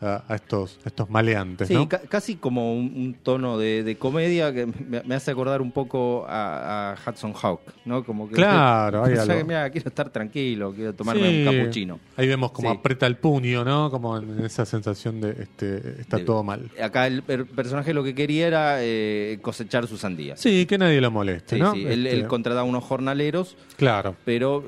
a, 0.00 0.22
a 0.28 0.34
estos, 0.36 0.78
a 0.84 0.88
estos 0.88 1.10
maleantes. 1.10 1.68
Sí, 1.68 1.74
¿no? 1.74 1.88
ca- 1.88 2.00
casi 2.08 2.36
como 2.36 2.72
un, 2.74 2.92
un 2.96 3.14
tono 3.22 3.58
de, 3.58 3.82
de 3.82 3.96
comedia 3.96 4.52
que 4.54 4.66
me, 4.66 5.02
me 5.02 5.14
hace 5.14 5.30
acordar 5.30 5.60
un 5.60 5.72
poco 5.72 6.24
a, 6.28 6.92
a 6.92 7.10
Hudson 7.10 7.34
Hawk, 7.40 7.60
¿no? 7.84 8.04
Como 8.04 8.28
que 8.28 8.34
Claro, 8.36 9.04
hay 9.04 9.14
sea, 9.14 9.22
algo. 9.22 9.34
que, 9.36 9.44
mira, 9.44 9.70
quiero 9.70 9.88
estar 9.88 10.10
tranquilo, 10.10 10.72
quiero 10.72 10.94
tomarme 10.94 11.28
Sí, 11.28 11.46
un 11.48 11.58
capuchino. 11.58 12.00
Ahí 12.16 12.28
vemos 12.28 12.52
como 12.52 12.70
Sí. 12.70 12.76
aprieta 12.78 13.06
el 13.06 13.16
puño, 13.16 13.64
¿no? 13.64 13.90
Como 13.90 14.16
en 14.18 14.44
esa 14.44 14.64
sensación 14.64 15.20
de 15.20 15.30
este, 15.30 16.00
está 16.00 16.18
De- 16.18 16.24
todo 16.24 16.42
mal. 16.44 16.70
Acá 16.80 17.06
el 17.06 17.22
per- 17.22 17.46
personaje 17.46 17.92
lo 17.92 18.04
que 18.04 18.14
quería 18.14 18.46
era 18.46 18.76
eh, 18.80 19.38
cosechar 19.42 19.86
sus 19.86 20.00
sandías. 20.00 20.40
Sí, 20.40 20.64
que 20.66 20.78
nadie 20.78 21.00
lo 21.00 21.10
moleste, 21.10 21.56
Sí, 21.56 21.60
¿no? 21.62 21.72
sí, 21.72 21.84
Él, 21.86 22.06
Este, 22.06 22.20
él 22.20 22.26
contrataba 22.28 22.62
unos 22.62 22.84
jornaleros, 22.84 23.56
Claro, 23.76 24.14
pero 24.24 24.64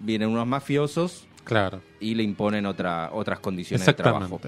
vienen 0.00 0.28
unos 0.28 0.46
mafiosos 0.46 1.25
claro. 1.46 1.80
y 2.00 2.14
le 2.14 2.22
imponen 2.22 2.66
otra, 2.66 3.08
otras 3.14 3.38
condiciones 3.40 3.86
de 3.86 3.94
trabajo. 3.94 4.38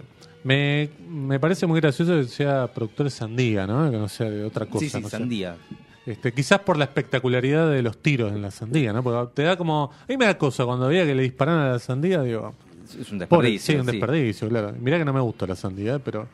Me, 0.45 0.91
me 1.09 1.41
parece 1.41 1.67
muy 1.67 1.81
gracioso 1.81 2.13
que 2.17 2.25
sea 2.25 2.67
productor 2.73 3.05
de 3.05 3.11
sandía, 3.11 3.67
¿no? 3.67 3.91
Que 3.91 3.97
no 3.97 4.09
sea 4.09 4.29
de 4.29 4.45
otra 4.45 4.67
cosa. 4.67 4.85
Sí, 4.85 4.91
sí, 4.91 5.01
no 5.01 5.09
sandía. 5.09 5.57
Este, 6.07 6.33
quizás 6.33 6.61
por 6.61 6.77
la 6.77 6.85
espectacularidad 6.85 7.71
de 7.71 7.83
los 7.83 7.99
tiros 7.99 8.33
en 8.33 8.41
la 8.43 8.51
sandía, 8.51 8.93
¿no? 8.93 9.03
Porque 9.03 9.31
te 9.35 9.43
da 9.43 9.57
como... 9.57 9.91
A 9.93 10.07
mí 10.09 10.17
me 10.17 10.25
da 10.27 10.39
cosa 10.39 10.65
cuando 10.65 10.89
veía 10.89 11.05
que 11.05 11.15
le 11.15 11.23
disparan 11.23 11.59
a 11.59 11.73
la 11.73 11.79
sandía, 11.79 12.23
digo... 12.23 12.55
Es 12.99 13.13
un 13.13 13.19
Pobre, 13.27 13.51
desperdicio. 13.51 13.75
sí, 13.75 13.81
un 13.81 13.85
sí. 13.87 13.93
desperdicio, 13.93 14.49
claro. 14.49 14.73
Mirá 14.81 14.97
que 14.99 15.05
no 15.05 15.13
me 15.13 15.21
gusta 15.21 15.47
la 15.47 15.55
sandía, 15.57 15.99
pero... 15.99 16.27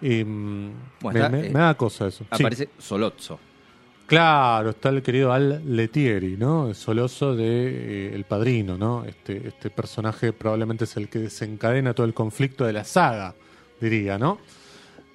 y, 0.00 0.22
Bueno, 0.24 0.72
me, 1.02 1.10
está, 1.10 1.28
me- 1.28 1.46
eh, 1.46 1.50
me 1.50 1.60
da 1.60 1.74
cosa 1.74 2.08
eso. 2.08 2.24
Sí. 2.32 2.42
Aparece 2.42 2.70
Solozzo. 2.78 3.38
Claro, 4.06 4.70
está 4.70 4.90
el 4.90 5.02
querido 5.02 5.32
Al 5.32 5.62
Letieri, 5.76 6.36
¿no? 6.36 6.68
El 6.68 6.74
Soloso 6.74 7.34
de 7.34 7.46
eh, 7.46 8.14
El 8.14 8.24
Padrino, 8.24 8.76
¿no? 8.76 9.04
Este, 9.04 9.48
este 9.48 9.70
personaje 9.70 10.32
probablemente 10.32 10.84
es 10.84 10.96
el 10.98 11.08
que 11.08 11.20
desencadena 11.20 11.94
todo 11.94 12.06
el 12.06 12.12
conflicto 12.12 12.66
de 12.66 12.74
la 12.74 12.84
saga, 12.84 13.34
diría, 13.80 14.18
¿no? 14.18 14.38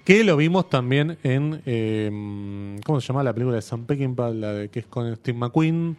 Que 0.03 0.23
lo 0.23 0.35
vimos 0.37 0.69
también 0.69 1.19
en. 1.21 1.61
eh, 1.67 2.79
¿Cómo 2.83 2.99
se 2.99 3.07
llama 3.07 3.21
la 3.21 3.31
película 3.31 3.57
de 3.57 3.61
Sam 3.61 3.85
Peckinpah? 3.85 4.31
La 4.31 4.53
de 4.53 4.69
que 4.69 4.79
es 4.79 4.85
con 4.87 5.15
Steve 5.15 5.37
McQueen. 5.37 5.95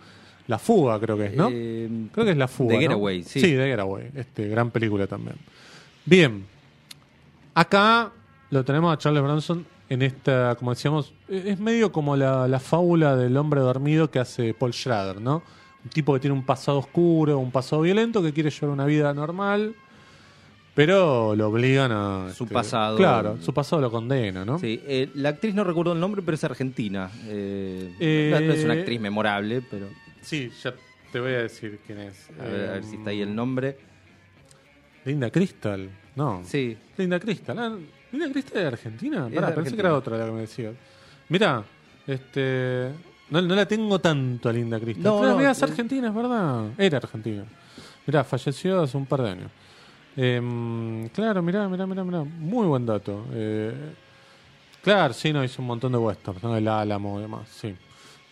La 0.48 0.58
fuga, 0.58 0.98
creo 0.98 1.16
que 1.16 1.26
es, 1.26 1.36
¿no? 1.36 1.48
Eh, 1.52 1.88
creo 2.12 2.24
que 2.24 2.32
es 2.32 2.36
La 2.36 2.48
fuga. 2.48 2.70
The 2.70 2.74
¿no? 2.74 2.80
Getaway, 2.80 3.22
sí. 3.22 3.40
Sí, 3.40 3.52
The 3.52 3.66
Getaway. 3.68 4.10
Este, 4.16 4.48
gran 4.48 4.72
película 4.72 5.06
también. 5.06 5.36
Bien. 6.04 6.44
Acá 7.54 8.10
lo 8.50 8.64
tenemos 8.64 8.92
a 8.92 8.98
Charles 8.98 9.22
Bronson 9.22 9.64
en 9.90 10.00
esta, 10.02 10.54
como 10.56 10.70
decíamos, 10.70 11.12
e- 11.28 11.50
es 11.50 11.60
medio 11.60 11.92
como 11.92 12.16
la, 12.16 12.48
la 12.48 12.58
fábula 12.60 13.14
del 13.16 13.36
hombre 13.36 13.60
dormido 13.60 14.10
que 14.10 14.18
hace 14.20 14.54
Paul 14.54 14.72
Schrader, 14.72 15.20
¿no? 15.20 15.42
Un 15.84 15.90
tipo 15.90 16.14
que 16.14 16.20
tiene 16.20 16.34
un 16.34 16.44
pasado 16.46 16.78
oscuro, 16.78 17.38
un 17.38 17.50
pasado 17.50 17.82
violento, 17.82 18.22
que 18.22 18.32
quiere 18.32 18.50
llevar 18.50 18.70
una 18.70 18.86
vida 18.86 19.12
normal, 19.12 19.74
pero 20.74 21.34
lo 21.34 21.48
obligan 21.48 21.90
a... 21.92 22.28
Su 22.34 22.44
este, 22.44 22.54
pasado. 22.54 22.96
Claro, 22.96 23.38
su 23.42 23.52
pasado 23.52 23.82
lo 23.82 23.90
condena, 23.90 24.44
¿no? 24.44 24.58
Sí, 24.58 24.80
eh, 24.86 25.10
la 25.14 25.30
actriz 25.30 25.54
no 25.54 25.64
recuerdo 25.64 25.92
el 25.92 26.00
nombre, 26.00 26.22
pero 26.22 26.34
es 26.36 26.44
argentina. 26.44 27.10
Eh, 27.26 27.94
Eh, 27.98 28.30
no, 28.46 28.52
es 28.52 28.64
una 28.64 28.74
actriz 28.74 29.00
memorable, 29.00 29.62
pero 29.70 29.88
Sí, 30.22 30.50
ya 30.62 30.74
te 31.12 31.18
voy 31.20 31.32
a 31.32 31.38
decir 31.42 31.80
quién 31.86 31.98
es. 32.00 32.28
a 32.38 32.44
ver, 32.44 32.68
a 32.68 32.72
ver 32.74 32.84
si 32.84 32.96
está 32.96 33.10
ahí 33.10 33.20
el 33.22 33.30
Eh, 33.30 33.34
nombre. 33.34 33.78
Linda 35.04 35.30
Crystal, 35.30 35.88
no. 36.14 36.42
Sí, 36.44 36.76
Linda 36.98 37.18
Crystal. 37.18 37.78
¿Linda 38.12 38.30
Crystal 38.30 38.56
es 38.56 38.62
de 38.62 38.66
Argentina? 38.66 39.28
Pará, 39.32 39.54
pensé 39.54 39.74
que 39.74 39.80
era 39.80 39.94
otra 39.94 40.16
la 40.16 40.26
que 40.26 40.32
me 40.32 40.40
decías. 40.40 40.74
Mirá, 41.28 41.62
este. 42.06 42.90
No, 43.30 43.40
no 43.40 43.54
la 43.54 43.66
tengo 43.66 43.98
tanto 44.00 44.48
a 44.48 44.52
Linda 44.52 44.80
Crystal. 44.80 45.04
No, 45.04 45.20
Pero 45.20 45.34
no, 45.34 45.48
es 45.48 45.62
eh. 45.62 45.64
argentina, 45.64 46.08
es 46.08 46.14
verdad. 46.14 46.64
Era 46.76 46.98
argentina. 46.98 47.44
Mirá, 48.06 48.24
falleció 48.24 48.82
hace 48.82 48.96
un 48.96 49.06
par 49.06 49.22
de 49.22 49.30
años. 49.30 49.50
Em, 50.16 51.08
claro, 51.10 51.42
mirá, 51.42 51.68
mirá, 51.68 51.86
mirá, 51.86 52.04
mirá. 52.04 52.24
Muy 52.24 52.66
buen 52.66 52.84
dato. 52.84 53.26
Eh, 53.32 53.72
claro, 54.82 55.14
sí, 55.14 55.32
no, 55.32 55.44
hizo 55.44 55.62
un 55.62 55.68
montón 55.68 55.92
de 55.92 55.98
westerns, 55.98 56.42
¿no? 56.42 56.56
El 56.56 56.66
Álamo 56.66 57.18
y 57.18 57.22
demás, 57.22 57.48
sí. 57.48 57.74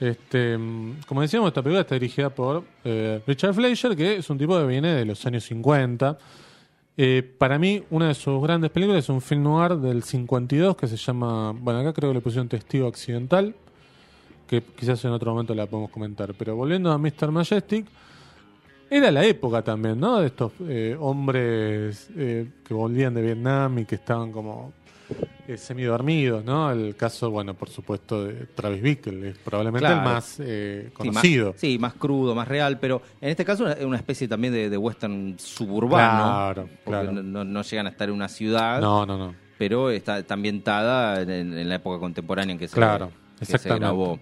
Este, 0.00 0.56
mm, 0.56 1.00
como 1.06 1.22
decíamos, 1.22 1.48
esta 1.48 1.62
película 1.62 1.80
está 1.82 1.94
dirigida 1.94 2.30
por 2.30 2.64
eh, 2.84 3.20
Richard 3.26 3.54
Fleischer, 3.54 3.96
que 3.96 4.16
es 4.16 4.30
un 4.30 4.38
tipo 4.38 4.58
que 4.58 4.66
viene 4.66 4.94
de 4.94 5.04
los 5.04 5.24
años 5.26 5.44
50. 5.44 6.18
Eh, 7.00 7.22
para 7.22 7.60
mí, 7.60 7.84
una 7.90 8.08
de 8.08 8.14
sus 8.14 8.42
grandes 8.42 8.72
películas 8.72 9.04
es 9.04 9.08
un 9.08 9.20
film 9.20 9.44
noir 9.44 9.76
del 9.76 10.02
52 10.02 10.76
que 10.76 10.88
se 10.88 10.96
llama. 10.96 11.52
Bueno, 11.52 11.78
acá 11.78 11.92
creo 11.92 12.10
que 12.10 12.14
le 12.14 12.20
pusieron 12.20 12.48
Testigo 12.48 12.88
Accidental, 12.88 13.54
que 14.48 14.60
quizás 14.60 15.04
en 15.04 15.12
otro 15.12 15.30
momento 15.30 15.54
la 15.54 15.66
podemos 15.66 15.92
comentar. 15.92 16.34
Pero 16.34 16.56
volviendo 16.56 16.90
a 16.90 16.98
Mr. 16.98 17.30
Majestic, 17.30 17.86
era 18.90 19.12
la 19.12 19.24
época 19.24 19.62
también, 19.62 20.00
¿no? 20.00 20.18
De 20.18 20.26
estos 20.26 20.50
eh, 20.62 20.96
hombres 20.98 22.10
eh, 22.16 22.48
que 22.64 22.74
volvían 22.74 23.14
de 23.14 23.22
Vietnam 23.22 23.78
y 23.78 23.84
que 23.84 23.94
estaban 23.94 24.32
como 24.32 24.72
semidormidos, 25.56 26.44
¿no? 26.44 26.70
El 26.70 26.94
caso, 26.96 27.30
bueno, 27.30 27.54
por 27.54 27.68
supuesto, 27.70 28.24
de 28.24 28.46
Travis 28.54 28.82
Bickle, 28.82 29.30
es 29.30 29.38
probablemente 29.38 29.86
Claro. 29.86 29.96
el 30.00 30.04
más 30.14 30.36
eh, 30.40 30.84
Sí, 30.88 30.92
conocido. 30.92 31.52
más, 31.52 31.60
sí, 31.60 31.78
más 31.78 31.94
crudo, 31.94 32.34
más 32.34 32.46
real, 32.48 32.78
pero 32.78 33.00
en 33.20 33.30
este 33.30 33.44
caso 33.44 33.68
es 33.68 33.84
una 33.84 33.96
especie 33.96 34.28
también 34.28 34.52
de, 34.52 34.68
de 34.68 34.76
western 34.76 35.36
suburbano. 35.38 36.24
Claro, 36.24 36.68
porque 36.84 37.00
claro. 37.08 37.12
No, 37.22 37.62
llegan 37.62 37.86
a 37.86 37.90
estar 37.90 38.08
en 38.08 38.14
una 38.14 38.28
ciudad, 38.28 38.80
No, 38.80 39.06
no, 39.06 39.16
no. 39.16 39.34
pero 39.56 39.90
está, 39.90 40.18
está 40.18 40.34
ambientada 40.34 41.22
en, 41.22 41.56
en 41.56 41.68
la 41.68 41.76
época 41.76 41.98
contemporánea 41.98 42.52
en 42.52 42.58
que 42.58 42.68
se, 42.68 42.74
Claro, 42.74 43.10
que 43.38 43.44
se 43.46 43.58
grabó. 43.68 44.18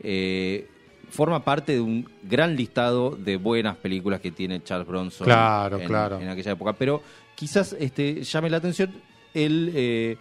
Eh, 0.00 0.68
forma 1.08 1.42
parte 1.44 1.72
de 1.72 1.80
un 1.80 2.08
gran 2.22 2.56
listado 2.56 3.10
de 3.16 3.36
buenas 3.36 3.76
películas 3.76 4.20
que 4.20 4.30
tiene 4.32 4.62
Charles 4.62 4.86
Bronson 4.86 5.24
Claro, 5.24 5.78
en, 5.78 5.86
claro. 5.86 6.20
en 6.20 6.28
aquella 6.28 6.52
época, 6.52 6.72
pero 6.74 7.00
quizás 7.34 7.74
este, 7.78 8.22
llame 8.24 8.50
la 8.50 8.56
atención 8.58 8.90
el... 9.32 9.70
eh, 9.74 10.16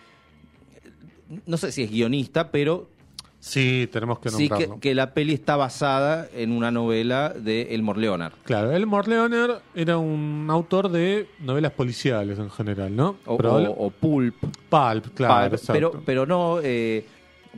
no 1.46 1.58
sé 1.58 1.72
si 1.72 1.84
es 1.84 1.92
guionista, 1.92 2.52
pero 2.52 2.90
Sí, 3.40 3.88
tenemos 3.92 4.18
que 4.18 4.30
Sí, 4.30 4.46
que, 4.46 4.50
nombrarlo. 4.50 4.80
que 4.80 4.96
la 4.96 5.14
peli 5.14 5.34
está 5.36 5.56
basada 5.56 6.28
en 6.34 6.52
una 6.52 6.72
novela 6.72 7.30
de 7.30 7.76
Elmore 7.76 8.02
Leonard. 8.02 8.34
Claro, 8.44 8.72
Elmore 8.72 9.08
Leonard 9.08 9.60
era 9.76 10.00
un 10.00 10.48
autor 10.50 10.90
de 10.90 11.28
novelas 11.42 11.72
policiales 11.74 12.40
en 12.40 12.50
general, 12.50 12.96
¿no? 12.96 13.18
O, 13.28 13.38
Probable- 13.38 13.68
o- 13.68 13.86
o 13.86 13.90
Pulp. 13.92 14.34
Pulp, 14.40 15.14
claro, 15.14 15.42
Pulp, 15.50 15.54
exacto. 15.54 15.74
pero, 15.74 16.02
pero 16.04 16.26
no 16.26 16.58
eh, 16.64 17.06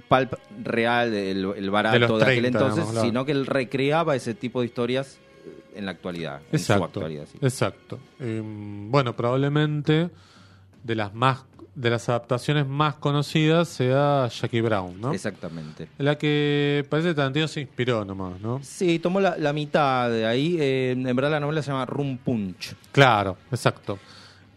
Pulp 0.09 0.34
real, 0.61 1.13
el, 1.13 1.45
el 1.55 1.70
barato 1.70 2.18
De 2.18 2.24
aquel 2.26 2.41
30, 2.41 2.47
entonces, 2.47 2.76
digamos, 2.76 2.91
claro. 2.91 3.07
sino 3.07 3.26
que 3.26 3.32
él 3.32 3.45
recreaba 3.45 4.13
ese 4.18 4.34
tipo 4.34 4.59
de 4.59 4.65
historias 4.65 5.20
en 5.74 5.86
la 5.86 5.91
actualidad. 5.91 6.41
En 6.51 6.59
su 6.59 6.74
Exacto, 6.74 6.84
actualidad, 6.99 7.28
sí. 7.32 7.38
exacto. 7.41 7.97
Em, 8.20 8.91
bueno, 8.91 9.15
probablemente 9.15 10.09
de 10.84 10.95
las 10.95 11.13
más 11.13 11.45
de 11.78 11.91
las 11.91 12.09
adaptaciones 12.09 12.65
más 12.67 12.95
conocidas 12.95 13.67
sea 13.67 14.28
Jackie 14.30 14.61
Brown, 14.61 14.99
¿no? 14.99 15.13
Exactamente. 15.13 15.88
En 15.99 16.05
la 16.05 16.17
que 16.17 16.84
parece 16.89 17.09
que 17.09 17.13
Tarantino 17.13 17.47
se 17.47 17.61
inspiró 17.61 18.03
nomás, 18.03 18.41
¿no? 18.41 18.59
Sí, 18.63 18.97
tomó 18.97 19.19
la, 19.19 19.38
la 19.38 19.53
mitad 19.53 20.09
de 20.09 20.25
ahí. 20.25 20.57
eh, 20.59 20.91
en 20.97 21.15
verdad 21.15 21.30
la 21.32 21.39
novela 21.39 21.61
se 21.61 21.69
llama 21.71 21.86
Rum 21.86 22.17
Punch. 22.17 22.73
Claro, 22.91 23.38
exacto. 23.51 23.99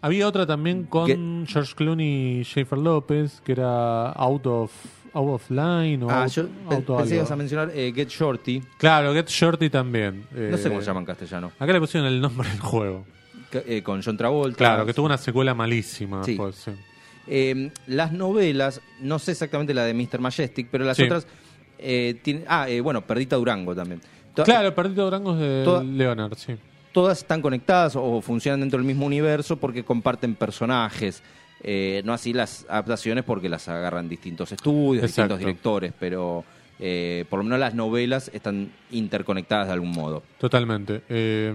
Había 0.01 0.27
otra 0.27 0.47
también 0.47 0.85
con 0.85 1.45
George 1.47 1.75
Clooney 1.75 2.41
y 2.41 2.43
Schaefer 2.45 2.79
López, 2.79 3.43
que 3.45 3.53
era 3.53 4.12
Out 4.12 4.47
of 4.47 4.73
Out 5.12 5.29
of 5.35 5.51
Line 5.51 6.03
o 6.05 6.09
Ah, 6.09 6.23
Out- 6.25 6.31
yo 6.33 6.43
Out 6.45 6.49
pensé 6.71 6.85
que 6.87 6.93
algo. 7.03 7.14
ibas 7.16 7.31
a 7.33 7.37
mencionar 7.37 7.71
eh, 7.75 7.93
Get 7.95 8.09
Shorty. 8.09 8.62
Claro, 8.79 9.12
Get 9.12 9.29
Shorty 9.29 9.68
también. 9.68 10.25
No 10.31 10.57
sé 10.57 10.68
Eh, 10.68 10.71
cómo 10.71 10.81
se 10.81 10.87
llama 10.87 11.01
en 11.01 11.07
castellano. 11.07 11.53
Acá 11.59 11.71
le 11.75 11.81
pusieron 11.81 12.09
el 12.09 12.18
nombre 12.18 12.49
del 12.49 12.61
juego. 12.61 13.05
Que- 13.51 13.64
eh, 13.66 13.83
con 13.83 14.01
John 14.03 14.16
Travolta. 14.16 14.57
Claro, 14.57 14.87
que 14.87 14.95
tuvo 14.95 15.05
una 15.07 15.18
secuela 15.18 15.53
malísima. 15.53 16.25
Sí. 16.25 16.31
después, 16.33 16.55
sí. 16.55 16.71
Eh, 17.31 17.70
las 17.87 18.12
novelas, 18.12 18.81
no 19.01 19.18
sé 19.20 19.31
exactamente 19.33 19.72
la 19.72 19.85
de 19.85 19.95
Mr. 19.95 20.18
Majestic, 20.20 20.66
pero 20.70 20.85
las 20.85 20.97
Sí. 20.97 21.05
otras. 21.05 21.26
Eh, 21.78 22.45
ah, 22.49 22.68
eh, 22.68 22.81
bueno, 22.81 23.07
Perdita 23.07 23.37
Durango 23.37 23.74
también. 23.74 24.01
Claro, 24.45 24.74
Perdido 24.74 25.05
Durango 25.05 25.35
es 25.35 25.41
de 25.41 25.62
Toda- 25.64 25.83
Leonard, 25.85 26.35
sí. 26.37 26.55
Todas 26.93 27.18
están 27.18 27.41
conectadas 27.41 27.95
o 27.97 28.20
funcionan 28.20 28.61
dentro 28.61 28.78
del 28.78 28.87
mismo 28.87 29.07
universo 29.07 29.57
porque 29.57 29.85
comparten 29.85 30.35
personajes. 30.35 31.22
Eh, 31.62 32.03
no 32.05 32.12
así 32.12 32.33
las 32.33 32.64
adaptaciones 32.68 33.22
porque 33.24 33.49
las 33.49 33.68
agarran 33.68 34.09
distintos 34.09 34.51
estudios, 34.51 35.05
Exacto. 35.05 35.35
distintos 35.35 35.39
directores, 35.39 35.93
pero 36.01 36.45
eh, 36.78 37.26
por 37.28 37.39
lo 37.39 37.45
menos 37.45 37.59
las 37.61 37.74
novelas 37.74 38.31
están 38.33 38.72
interconectadas 38.91 39.66
de 39.66 39.74
algún 39.74 39.91
modo. 39.93 40.22
Totalmente. 40.39 41.03
Eh, 41.11 41.53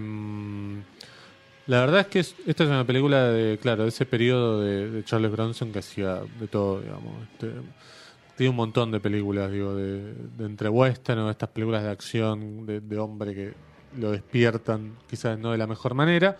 la 1.66 1.80
verdad 1.80 2.00
es 2.00 2.06
que 2.06 2.18
es- 2.20 2.34
esta 2.46 2.64
es 2.64 2.70
una 2.70 2.84
película 2.86 3.24
de, 3.30 3.58
claro, 3.58 3.82
de 3.84 3.88
ese 3.88 4.06
periodo 4.06 4.60
de, 4.60 4.90
de 4.90 5.04
Charles 5.04 5.30
Bronson 5.32 5.72
que 5.72 5.80
hacía 5.80 6.20
de 6.40 6.46
todo, 6.48 6.80
digamos. 6.80 7.12
Este, 7.32 7.50
tiene 8.36 8.50
un 8.50 8.56
montón 8.56 8.90
de 8.90 9.00
películas, 9.00 9.50
digo, 9.50 9.74
de, 9.74 10.12
de 10.14 10.44
entre 10.44 10.68
western 10.68 11.20
o 11.20 11.30
estas 11.30 11.48
películas 11.48 11.82
de 11.82 11.90
acción 11.90 12.66
de, 12.66 12.80
de 12.80 12.98
hombre 12.98 13.34
que 13.34 13.54
lo 13.98 14.10
despiertan, 14.10 14.92
quizás 15.08 15.38
no 15.38 15.52
de 15.52 15.58
la 15.58 15.66
mejor 15.66 15.94
manera. 15.94 16.36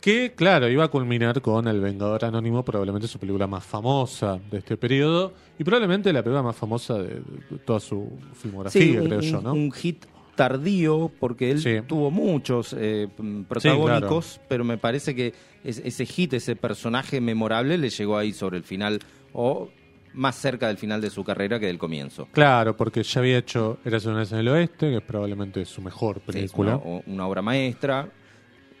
Que, 0.00 0.32
claro, 0.36 0.68
iba 0.68 0.84
a 0.84 0.88
culminar 0.88 1.40
con 1.42 1.66
El 1.66 1.80
Vengador 1.80 2.24
Anónimo, 2.24 2.64
probablemente 2.64 3.08
su 3.08 3.18
película 3.18 3.48
más 3.48 3.64
famosa 3.64 4.38
de 4.50 4.58
este 4.58 4.76
periodo 4.76 5.32
y 5.58 5.64
probablemente 5.64 6.12
la 6.12 6.22
película 6.22 6.42
más 6.42 6.54
famosa 6.56 6.94
de, 6.94 7.20
toda 7.64 7.80
su 7.80 8.08
filmografía, 8.34 8.80
Sí, 8.80 8.96
un, 8.96 9.06
creo 9.06 9.20
yo, 9.20 9.40
¿no? 9.40 9.52
un 9.54 9.72
hit 9.72 10.04
tardío 10.38 11.10
porque 11.18 11.50
él 11.50 11.58
Sí. 11.60 11.78
tuvo 11.84 12.12
muchos 12.12 12.72
eh, 12.78 13.08
protagónicos, 13.48 14.40
pero 14.48 14.62
me 14.62 14.78
parece 14.78 15.12
que 15.16 15.34
es- 15.64 15.82
ese 15.84 16.06
hit, 16.06 16.32
ese 16.34 16.54
personaje 16.54 17.20
memorable 17.20 17.76
le 17.76 17.90
llegó 17.90 18.16
ahí 18.16 18.32
sobre 18.32 18.56
el 18.56 18.62
final 18.62 19.00
o 19.32 19.68
más 20.14 20.36
cerca 20.36 20.68
del 20.68 20.78
final 20.78 21.00
de 21.00 21.10
su 21.10 21.24
carrera 21.24 21.58
que 21.58 21.66
del 21.66 21.76
comienzo. 21.78 22.28
Claro, 22.30 22.76
porque 22.76 23.02
ya 23.02 23.20
había 23.20 23.38
hecho 23.38 23.78
Eras 23.84 24.06
una 24.06 24.18
vez 24.20 24.30
en 24.30 24.38
el 24.38 24.48
oeste, 24.48 24.88
que 24.90 24.96
es 24.98 25.02
probablemente 25.02 25.64
su 25.64 25.82
mejor 25.82 26.20
Sí, 26.26 26.32
película. 26.32 26.76
una, 26.76 26.84
o- 26.98 27.02
una 27.06 27.26
obra 27.26 27.42
maestra. 27.42 28.08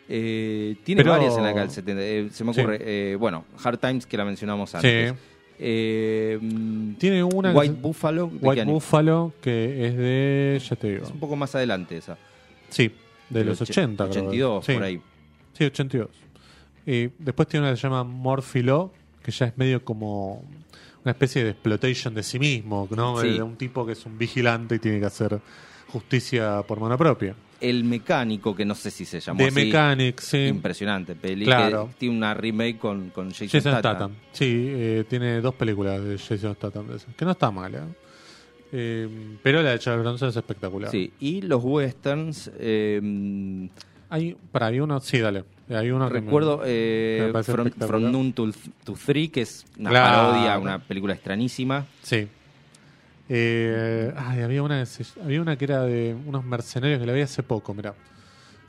Eh, 0.08 0.76
tiene 0.84 1.02
Pero- 1.02 1.12
varias 1.12 1.36
en 1.36 1.42
la 1.42 1.68
70. 1.68 2.02
eh, 2.02 2.28
se 2.30 2.44
me 2.44 2.54
Sí. 2.54 2.60
ocurre, 2.60 2.78
eh, 2.80 3.16
bueno, 3.16 3.44
Hard 3.62 3.78
Times 3.78 4.06
que 4.06 4.16
la 4.16 4.24
mencionamos 4.24 4.70
Sí. 4.70 4.76
antes. 4.76 5.14
Eh, 5.58 6.38
mm, 6.40 6.94
Tiene 6.94 7.22
una 7.24 7.52
que 7.52 7.58
White 7.58 7.74
se- 7.74 7.80
Buffalo. 7.80 8.30
¿de 8.32 8.46
White? 8.48 8.64
Buffalo, 8.64 9.32
que 9.40 9.86
es 9.86 9.96
de, 9.96 10.62
ya 10.68 10.76
te 10.76 10.88
digo, 10.90 11.04
Es 11.04 11.10
un 11.10 11.18
poco 11.20 11.36
más 11.36 11.54
adelante 11.54 11.96
esa. 11.96 12.16
sí, 12.68 12.92
de 13.28 13.44
los 13.44 13.60
Och- 13.60 13.68
80, 13.68 14.08
creo. 14.08 14.22
82, 14.24 14.64
Sí. 14.64 14.72
por 14.74 14.82
ahí. 14.82 15.00
Sí, 15.54 15.64
82. 15.64 16.08
Y 16.86 17.08
después 17.18 17.48
tiene 17.48 17.66
una 17.66 17.72
que 17.74 17.76
se 17.76 17.82
llama 17.82 18.04
Morphilo, 18.04 18.92
que 19.22 19.30
ya 19.32 19.46
es 19.46 19.58
medio 19.58 19.84
como 19.84 20.42
una 21.04 21.10
especie 21.12 21.42
de 21.44 21.50
exploitation 21.50 22.14
de 22.14 22.22
sí 22.22 22.38
mismo, 22.38 22.86
¿no? 22.90 23.20
Sí. 23.20 23.30
De 23.34 23.42
un 23.42 23.56
tipo 23.56 23.84
que 23.84 23.92
es 23.92 24.06
un 24.06 24.16
vigilante 24.16 24.76
y 24.76 24.78
tiene 24.78 25.00
que 25.00 25.06
hacer 25.06 25.40
justicia 25.88 26.62
por 26.66 26.80
mano 26.80 26.96
propia. 26.96 27.34
El 27.60 27.84
mecánico, 27.84 28.54
que 28.54 28.64
no 28.64 28.74
sé 28.74 28.90
si 28.90 29.04
se 29.04 29.18
llamó 29.20 29.38
De 29.40 29.46
así. 29.46 29.54
Mechanic, 29.54 30.20
sí. 30.20 30.46
Impresionante 30.46 31.14
peli. 31.16 31.44
Claro. 31.44 31.88
que 31.88 31.94
tiene 31.98 32.16
una 32.16 32.32
remake 32.34 32.78
con, 32.78 33.10
con 33.10 33.30
Jason, 33.30 33.48
Jason 33.48 33.72
Statham. 33.72 33.80
Statham. 33.96 34.12
Sí, 34.32 34.66
eh, 34.70 35.04
tiene 35.08 35.40
dos 35.40 35.54
películas 35.54 36.02
de 36.04 36.18
Jason 36.18 36.54
Statham 36.54 36.86
que 37.16 37.24
no 37.24 37.30
está 37.32 37.50
mal, 37.50 37.74
¿eh? 37.74 37.78
Eh, 38.70 39.08
pero 39.42 39.62
la 39.62 39.70
de 39.70 39.78
Charles 39.78 40.02
Bronson 40.02 40.28
es 40.28 40.36
espectacular. 40.36 40.90
Sí, 40.90 41.12
y 41.20 41.40
los 41.42 41.64
westerns. 41.64 42.50
eh, 42.58 43.68
Hay, 44.10 44.36
para, 44.52 44.66
hay 44.66 44.80
uno, 44.80 45.00
sí, 45.00 45.18
dale. 45.18 45.44
Hay 45.70 45.90
uno 45.90 46.08
que 46.08 46.14
me- 46.14 46.20
recuerdo 46.20 46.60
que 46.60 47.18
eh, 47.18 47.22
me 47.26 47.32
parece 47.32 47.52
From, 47.86 48.10
Noon 48.10 48.32
to, 48.32 48.50
to 48.84 48.94
Three, 48.94 49.28
que 49.28 49.42
es 49.42 49.66
una 49.78 49.90
Claro. 49.90 50.30
parodia, 50.32 50.58
una 50.58 50.78
película 50.78 51.12
extrañísima. 51.14 51.84
Sí. 52.02 52.26
Eh, 53.28 54.12
ay, 54.16 54.40
había 54.40 54.62
una, 54.62 54.84
había 55.22 55.42
una 55.42 55.56
que 55.56 55.64
era 55.64 55.82
de 55.82 56.16
unos 56.26 56.44
mercenarios 56.44 56.98
que 57.00 57.06
la 57.06 57.12
vi 57.12 57.20
hace 57.20 57.42
poco, 57.42 57.74
mirá. 57.74 57.94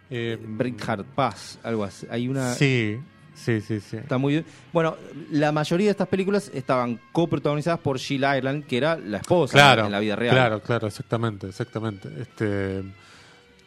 Eh, 0.10 0.38
Brick 0.41 0.88
Hard 0.88 1.05
Pass, 1.16 1.60
algo 1.64 1.84
así. 1.84 2.07
Hay 2.10 2.28
una. 2.28 2.53
Sí, 2.55 2.99
sí, 3.36 3.62
sí, 3.62 3.80
sí. 3.80 3.97
Está 3.97 4.18
muy 4.18 4.34
bien. 4.34 4.45
Bueno, 4.74 4.97
la 5.32 5.51
mayoría 5.51 5.86
de 5.88 5.91
estas 5.91 6.07
películas 6.07 6.51
estaban 6.53 6.99
coprotagonizadas 7.12 7.80
por 7.80 7.99
Jill 7.99 8.24
Ireland, 8.24 8.66
que 8.66 8.78
era 8.78 8.97
la 8.97 9.18
esposa 9.18 9.53
Claro, 9.53 9.86
en 9.86 9.91
la 9.91 9.99
vida 9.99 10.16
real. 10.16 10.34
claro, 10.36 10.62
claro, 10.62 10.88
exactamente, 10.88 11.47
exactamente. 11.47 12.10
Este, 12.20 12.84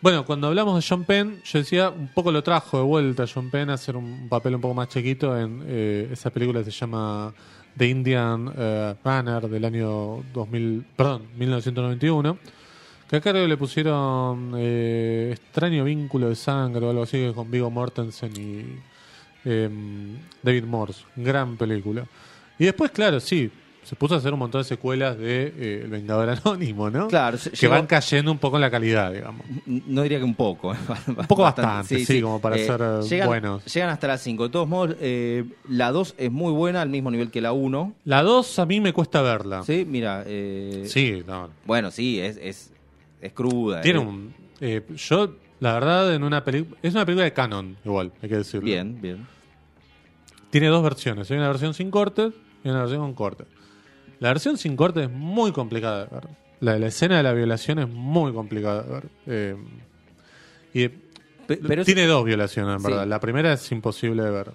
bueno, 0.02 0.26
cuando 0.26 0.48
hablamos 0.48 0.74
de 0.82 0.86
John 0.86 1.04
Penn, 1.04 1.40
yo 1.44 1.58
decía, 1.60 1.88
un 1.90 2.08
poco 2.08 2.32
lo 2.32 2.42
trajo 2.42 2.76
de 2.78 2.84
vuelta 2.84 3.24
John 3.32 3.50
Penn 3.50 3.70
a 3.70 3.74
hacer 3.74 3.96
un 3.96 4.28
papel 4.28 4.56
un 4.56 4.60
poco 4.60 4.74
más 4.74 4.88
chiquito 4.88 5.38
en 5.38 5.62
eh, 5.64 6.08
esa 6.12 6.30
película 6.30 6.58
que 6.64 6.72
se 6.72 6.78
llama 6.80 7.32
The 7.76 7.86
Indian 7.86 8.52
eh, 8.56 8.94
Runner 9.04 9.48
del 9.48 9.64
año 9.64 10.22
2000, 10.32 10.84
perdón, 10.96 11.22
1991. 11.38 12.38
Que 13.08 13.16
acá 13.16 13.30
creo 13.30 13.44
que 13.44 13.48
le 13.48 13.56
pusieron 13.56 14.54
eh, 14.56 15.30
extraño 15.32 15.84
vínculo 15.84 16.28
de 16.28 16.34
sangre 16.34 16.86
o 16.86 16.90
algo 16.90 17.02
así 17.02 17.30
con 17.34 17.50
Vigo 17.50 17.70
Mortensen 17.70 18.32
y 18.36 19.48
em, 19.48 20.16
David 20.42 20.64
Morse. 20.64 21.04
Gran 21.16 21.56
película. 21.56 22.06
Y 22.58 22.64
después, 22.64 22.90
claro, 22.90 23.20
sí, 23.20 23.50
se 23.82 23.96
puso 23.96 24.14
a 24.14 24.18
hacer 24.18 24.32
un 24.32 24.38
montón 24.38 24.60
de 24.60 24.64
secuelas 24.64 25.18
de 25.18 25.52
eh, 25.56 25.80
El 25.84 25.90
Vengador 25.90 26.28
Anónimo, 26.30 26.88
¿no? 26.88 27.08
Claro, 27.08 27.36
que 27.36 27.50
llegó- 27.50 27.74
van 27.74 27.86
cayendo 27.86 28.30
un 28.30 28.38
poco 28.38 28.56
en 28.56 28.60
la 28.62 28.70
calidad, 28.70 29.12
digamos. 29.12 29.44
No 29.66 30.02
diría 30.02 30.18
que 30.18 30.24
un 30.24 30.34
poco. 30.34 30.70
Un 31.06 31.14
poco 31.26 31.42
bastante, 31.42 32.04
sí, 32.04 32.22
como 32.22 32.40
para 32.40 32.56
ser, 32.58 32.80
eh, 32.80 33.00
llegan, 33.08 33.26
buenos. 33.28 33.64
Llegan 33.74 33.90
hasta 33.90 34.06
las 34.06 34.20
5. 34.22 34.44
De 34.44 34.50
todos 34.50 34.68
modos, 34.68 34.96
eh, 35.00 35.44
la 35.68 35.90
2 35.90 36.14
es 36.16 36.30
muy 36.30 36.52
buena, 36.52 36.80
al 36.82 36.88
mismo 36.88 37.10
nivel 37.10 37.30
que 37.30 37.40
la 37.40 37.52
1. 37.52 37.94
La 38.04 38.22
2 38.22 38.58
a 38.60 38.66
mí 38.66 38.80
me 38.80 38.92
cuesta 38.92 39.20
verla. 39.22 39.62
Sí, 39.64 39.84
mira. 39.88 40.22
eh, 40.26 40.84
Sí, 40.86 41.22
no. 41.26 41.50
Bueno, 41.66 41.90
sí, 41.90 42.20
es, 42.20 42.38
es 42.40 42.72
es 43.20 43.32
cruda. 43.32 43.80
Tiene 43.82 43.98
eh. 44.00 44.02
un. 44.02 44.34
eh, 44.60 44.82
yo, 44.96 45.34
la 45.60 45.74
verdad, 45.74 46.14
en 46.14 46.22
una 46.24 46.42
película. 46.44 46.76
Es 46.82 46.94
una 46.94 47.04
película 47.04 47.24
de 47.24 47.32
canon, 47.32 47.76
igual, 47.84 48.12
hay 48.22 48.28
que 48.28 48.36
decirlo. 48.36 48.64
Bien, 48.66 49.00
bien. 49.00 49.26
Tiene 50.50 50.68
dos 50.68 50.82
versiones. 50.82 51.30
Hay 51.30 51.36
una 51.38 51.48
versión 51.48 51.72
sin 51.74 51.90
cortes 51.90 52.32
y 52.64 52.68
una 52.68 52.80
versión 52.80 53.00
con 53.00 53.14
cortes. 53.14 53.46
La 54.22 54.28
versión 54.28 54.56
sin 54.56 54.76
cortes 54.76 55.04
es 55.04 55.10
muy 55.10 55.52
complicada 55.52 56.04
de 56.06 56.14
ver. 56.14 56.28
La, 56.60 56.78
la 56.78 56.86
escena 56.86 57.16
de 57.16 57.22
la 57.24 57.32
violación 57.32 57.80
es 57.80 57.88
muy 57.88 58.32
complicada 58.32 58.82
de 58.82 58.90
ver. 58.92 59.04
Eh, 59.26 59.56
y 60.74 60.88
Pe- 60.88 61.56
pero 61.66 61.82
es- 61.82 61.86
tiene 61.86 62.06
dos 62.06 62.24
violaciones, 62.24 62.74
en 62.74 62.80
Sí. 62.80 62.86
verdad. 62.86 63.06
La 63.06 63.18
primera 63.20 63.52
es 63.52 63.72
imposible 63.72 64.22
de 64.22 64.30
ver. 64.30 64.50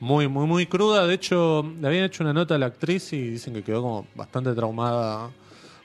Muy, 0.00 0.28
muy, 0.28 0.46
muy 0.46 0.64
cruda. 0.66 1.06
De 1.06 1.12
hecho, 1.14 1.62
le 1.78 1.86
habían 1.86 2.04
hecho 2.04 2.24
una 2.24 2.32
nota 2.32 2.54
a 2.54 2.58
la 2.58 2.66
actriz 2.66 3.12
y 3.12 3.20
dicen 3.32 3.52
que 3.52 3.62
quedó 3.62 3.82
como 3.82 4.06
bastante 4.14 4.54
traumada 4.54 5.30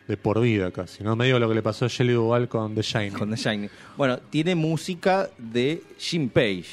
de 0.07 0.15
por 0.15 0.39
vida 0.39 0.71
casi. 0.71 1.03
¿no? 1.03 1.17
Medio 1.17 1.37
lo 1.37 1.49
que 1.49 1.55
le 1.55 1.61
pasó 1.61 1.83
a 1.85 1.87
Shelley 1.89 2.15
Duvall 2.15 2.47
con 2.47 2.73
The 2.75 2.81
Shining. 2.81 3.11
con 3.19 3.29
The 3.29 3.35
Shining. 3.35 3.69
Bueno, 3.97 4.19
tiene 4.29 4.55
música 4.55 5.29
de 5.37 5.83
Jim 5.97 6.29
Page, 6.29 6.63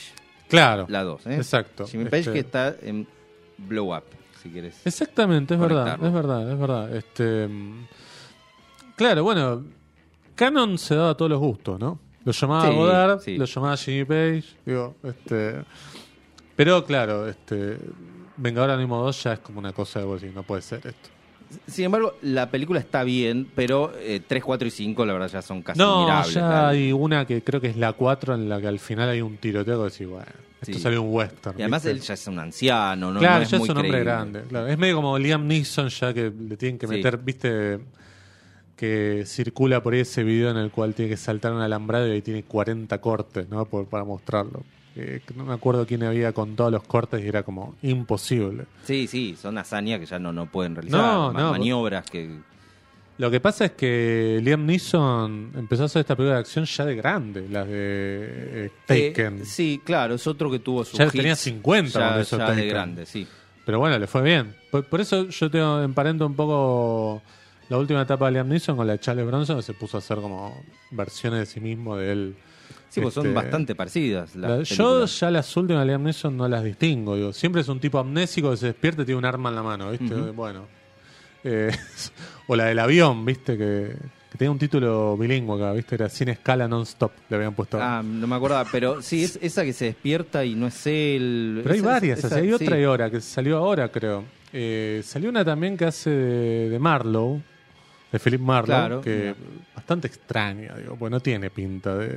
Claro. 0.49 0.87
la 0.89 1.03
2. 1.03 1.27
¿eh? 1.27 1.35
Exacto. 1.37 1.85
Jim 1.89 2.05
Page 2.05 2.19
Este- 2.21 2.33
que 2.33 2.39
está 2.39 2.77
en 2.81 3.09
Blow 3.59 3.93
Up, 3.97 4.05
si 4.43 4.51
quieres. 4.51 4.81
Exactamente, 4.85 5.55
es 5.55 5.61
verdad, 5.61 5.99
es 6.03 6.13
verdad, 6.13 6.53
es 6.53 6.59
verdad. 6.59 6.97
Este, 6.97 7.49
mm, 7.49 7.87
claro, 8.97 9.23
bueno, 9.25 9.63
Canon 10.35 10.79
se 10.79 10.95
daba 10.95 11.11
a 11.11 11.15
todos 11.17 11.31
los 11.31 11.41
gustos, 11.41 11.79
¿no? 11.79 11.99
Lo 12.25 12.33
llamaba 12.33 12.69
Sí, 12.69 12.75
Godard, 12.75 13.21
sí. 13.21 13.37
lo 13.37 13.45
llamaba 13.45 13.77
Jimmy 13.77 14.05
Page, 14.05 14.45
digo, 14.65 14.95
este, 15.03 15.63
pero 16.57 16.85
claro, 16.85 17.29
este, 17.29 17.79
Vengador 18.37 18.71
Animo 18.71 19.03
2 19.03 19.23
ya 19.25 19.33
es 19.35 19.39
como 19.41 19.59
una 19.59 19.73
cosa 19.73 20.01
de 20.01 20.07
decís, 20.15 20.35
no 20.35 20.43
puede 20.43 20.63
ser 20.63 20.79
esto. 20.87 21.09
Sin 21.67 21.85
embargo, 21.85 22.15
la 22.23 22.51
película 22.51 22.81
está 22.81 23.05
bien, 23.05 23.47
pero 23.55 23.93
eh, 23.99 24.21
3, 24.27 24.43
4 24.43 24.67
y 24.69 24.71
5 24.71 25.05
la 25.05 25.13
verdad 25.13 25.29
ya 25.29 25.43
son 25.43 25.61
casi 25.63 25.79
no, 25.81 25.99
mirables. 26.01 26.33
ya 26.35 26.41
la- 26.49 26.69
hay 26.71 26.93
una 26.93 27.27
que 27.27 27.43
creo 27.43 27.61
que 27.61 27.67
es 27.67 27.77
la 27.77 27.93
4 27.93 28.35
en 28.35 28.49
la 28.49 28.59
que 28.61 28.69
al 28.69 28.79
final 28.79 29.11
hay 29.11 29.21
un 29.21 29.37
tiroteo 29.37 29.79
que 29.85 29.91
decís, 29.91 30.07
bueno, 30.09 30.31
esto 30.63 30.73
Sí. 30.75 30.81
salió 30.81 31.03
un 31.03 31.15
western. 31.15 31.59
Y 31.59 31.63
además 31.63 31.83
¿viste? 31.85 31.99
él 31.99 32.01
ya 32.01 32.15
es 32.15 32.27
un 32.27 32.39
anciano, 32.39 33.13
¿no? 33.13 33.19
claro, 33.21 33.37
no 33.39 33.43
es 33.43 33.51
ya 33.51 33.59
muy 33.59 33.67
es 33.67 33.71
un 33.71 33.77
hombre 33.77 33.91
creíble. 33.91 34.11
grande. 34.11 34.43
claro. 34.49 34.67
Es 34.69 34.79
medio 34.79 34.97
como 34.97 35.19
Liam 35.19 35.47
Neeson 35.47 35.89
ya 35.89 36.15
que 36.15 36.31
le 36.31 36.57
tienen 36.57 36.79
que 36.79 36.87
Sí. 36.87 36.95
meter, 36.95 37.19
viste, 37.19 37.79
que 38.77 39.25
circula 39.27 39.83
por 39.83 39.95
ahí 39.95 40.01
ese 40.01 40.25
video 40.25 40.51
en 40.51 40.57
el 40.57 40.71
cual 40.71 40.95
tiene 40.95 41.11
que 41.11 41.17
saltar 41.17 41.53
un 41.53 41.61
alambrado 41.61 42.09
y 42.09 42.13
ahí 42.13 42.23
tiene 42.23 42.43
40 42.43 43.01
cortes, 43.01 43.49
¿no? 43.49 43.65
Por- 43.65 43.87
para 43.87 44.05
mostrarlo. 44.05 44.63
Eh, 44.97 45.21
no 45.37 45.45
me 45.45 45.55
acuerdo 45.55 45.87
quién 45.87 46.03
había 46.03 46.33
contado 46.33 46.71
los 46.71 46.83
cortes 46.83 47.25
y 47.25 47.29
era 47.29 47.43
como 47.45 47.75
imposible. 47.83 48.65
Sí, 48.85 49.07
sí, 49.07 49.37
son 49.41 49.57
hazañas 49.59 50.01
que 50.01 50.07
ya 50.07 50.19
no, 50.19 50.33
no 50.33 50.47
pueden 50.47 50.75
realizar. 50.75 51.01
No, 51.01 51.33
no. 51.33 51.53
Maniobras 51.53 52.11
que... 52.11 52.41
Lo 53.23 53.31
que 53.31 53.39
pasa 53.39 53.67
es 53.67 53.71
que 53.73 54.41
Liam 54.43 54.67
Neeson 54.67 55.53
empezó 55.57 55.85
a 55.85 55.87
hacer 55.87 56.01
esta 56.01 56.17
película 56.17 56.35
de 56.35 56.41
acción 56.41 56.65
ya 56.65 56.85
de 56.85 56.97
grande, 56.97 57.47
las 57.49 57.69
de 57.69 58.67
eh, 58.67 58.71
Taken. 58.85 59.43
Eh, 59.43 59.45
sí, 59.45 59.81
claro, 59.85 60.17
es 60.17 60.27
otro 60.27 60.51
que 60.51 60.59
tuvo 60.59 60.85
su 60.85 60.97
Ya 60.97 61.09
tenía 61.09 61.37
50 61.37 61.91
ya, 61.93 62.01
cuando 62.01 62.21
hizo 62.23 62.37
ya 62.39 62.45
de 62.51 62.51
Taken. 62.57 62.69
grande, 62.69 63.07
sí. 63.07 63.25
Pero 63.65 63.79
bueno, 63.79 63.97
le 63.97 64.09
fue 64.09 64.23
bien. 64.23 64.57
Por, 64.73 64.87
por 64.87 65.01
eso 65.01 65.29
yo 65.29 65.49
tengo 65.53 65.81
emparento 65.85 66.27
un 66.27 66.35
poco 66.35 67.23
la 67.69 67.79
última 67.79 68.03
etapa 68.03 68.27
de 68.27 68.33
Liam 68.33 68.49
Neeson 68.49 68.77
con 68.77 68.89
la 68.89 68.95
de 68.95 68.99
Charles 68.99 69.25
Bronson, 69.25 69.55
que 69.57 69.63
se 69.63 69.75
puso 69.75 69.99
a 69.99 70.01
hacer 70.01 70.19
como 70.19 70.61
versiones 70.91 71.39
de 71.39 71.47
sí 71.47 71.61
mismo 71.61 71.97
de 71.97 72.11
él. 72.11 72.35
Sí, 72.89 73.01
pues 73.01 73.15
son 73.15 73.27
Este, 73.27 73.35
bastante 73.37 73.75
parecidas 73.77 74.35
las 74.35 74.51
la- 74.51 74.63
yo 74.65 75.05
ya 75.07 75.31
las 75.31 75.57
últimas 75.57 75.83
de 75.83 75.87
Liam 75.87 76.03
Neeson 76.03 76.37
no 76.37 76.49
las 76.49 76.65
distingo. 76.65 77.15
Digo, 77.15 77.33
siempre 77.33 77.61
es 77.61 77.69
un 77.69 77.79
tipo 77.79 78.01
amnésico 78.01 78.51
que 78.51 78.57
se 78.57 78.67
despierta 78.67 79.03
y 79.03 79.05
tiene 79.05 79.19
un 79.21 79.25
arma 79.27 79.49
en 79.51 79.55
la 79.55 79.63
mano, 79.63 79.93
¿viste? 79.93 80.13
Bueno. 80.13 80.82
Eh, 81.45 81.71
o 82.47 82.57
la 82.57 82.67
del 82.67 82.79
avión, 82.79 83.25
¿viste? 83.25 83.57
Que, 83.59 83.95
que 84.31 84.39
tenía 84.39 84.51
un 84.51 84.59
título 84.59 85.17
bilingüe 85.17 85.57
acá, 85.57 85.73
¿viste? 85.73 85.95
Era 85.97 86.09
Sin 86.09 86.29
Escala 86.29 86.67
Non-Stop, 86.69 87.13
le 87.29 87.37
habían 87.37 87.55
puesto. 87.55 87.79
Ah, 87.81 88.03
no 88.05 88.27
me 88.27 88.35
acordaba, 88.37 88.69
pero 88.71 89.03
sí, 89.03 89.25
es 89.25 89.39
esa 89.43 89.65
que 89.65 89.73
se 89.73 89.87
despierta 89.87 90.45
y 90.45 90.55
no 90.55 90.67
es 90.69 90.87
él. 90.87 91.61
Pero 91.63 91.75
hay 91.75 91.81
Esa- 91.81 91.89
varias, 91.89 92.19
esa- 92.19 92.27
o 92.29 92.31
sea, 92.31 92.39
hay 92.39 92.49
sí. 92.49 92.53
otra 92.55 92.79
y 92.81 92.85
ahora, 92.85 93.11
que 93.11 93.21
salió 93.21 93.59
ahora, 93.59 93.91
creo. 93.91 94.25
Eh, 94.53 95.01
salió 95.05 95.31
una 95.31 95.45
también 95.45 95.77
que 95.77 95.85
hace 95.87 96.11
de, 96.11 96.71
de 96.71 96.79
Marlowe, 96.79 97.41
de 98.13 98.19
Philip 98.19 98.41
Marlowe, 98.41 98.67
Claro, 98.67 99.01
que 99.01 99.17
mira. 99.17 99.35
bastante 99.75 100.07
extraña, 100.07 100.75
digo, 100.77 100.97
pues 100.97 101.11
no 101.11 101.21
tiene 101.21 101.49
pinta 101.49 101.97
de, 101.97 102.09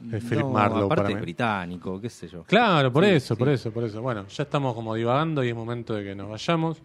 de 0.00 0.20
Philip 0.20 0.40
No, 0.44 0.50
Marlowe 0.50 0.86
aparte 0.86 1.02
para 1.04 1.14
mí. 1.14 1.20
británico, 1.20 2.00
qué 2.00 2.08
sé 2.08 2.26
yo. 2.28 2.44
Claro, 2.44 2.90
por 2.92 3.04
Sí, 3.04 3.10
eso, 3.10 3.34
sí. 3.34 3.38
por 3.38 3.48
eso, 3.50 3.70
por 3.70 3.84
eso. 3.84 4.00
Bueno, 4.00 4.26
ya 4.28 4.42
estamos 4.44 4.74
como 4.74 4.94
divagando 4.94 5.44
y 5.44 5.48
es 5.50 5.54
momento 5.54 5.92
de 5.94 6.04
que 6.04 6.14
nos 6.14 6.30
vayamos. 6.30 6.78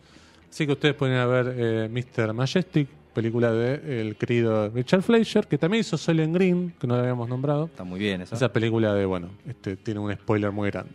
Así 0.53 0.67
que 0.67 0.73
ustedes 0.73 0.93
pueden 0.93 1.15
ir 1.15 1.21
a 1.21 1.25
ver 1.25 1.55
eh, 1.57 1.89
Mr. 1.89 2.31
Majestic, 2.31 2.87
película 3.11 3.51
de 3.51 4.01
el 4.01 4.15
querido 4.15 4.69
Richard 4.69 5.01
Fleischer, 5.01 5.47
que 5.47 5.57
también 5.57 5.81
hizo 5.81 5.97
Soylent 5.97 6.35
Green, 6.35 6.75
que 6.79 6.85
no 6.85 6.93
lo 6.93 7.01
habíamos 7.01 7.27
nombrado. 7.27 7.65
Está 7.65 7.83
muy 7.83 7.99
bien 7.99 8.21
esa. 8.21 8.35
Esa 8.35 8.53
película 8.53 8.93
de, 8.93 9.03
bueno, 9.03 9.29
este 9.47 9.77
tiene 9.77 9.99
un 9.99 10.13
spoiler 10.13 10.51
muy 10.51 10.69
grande. 10.69 10.93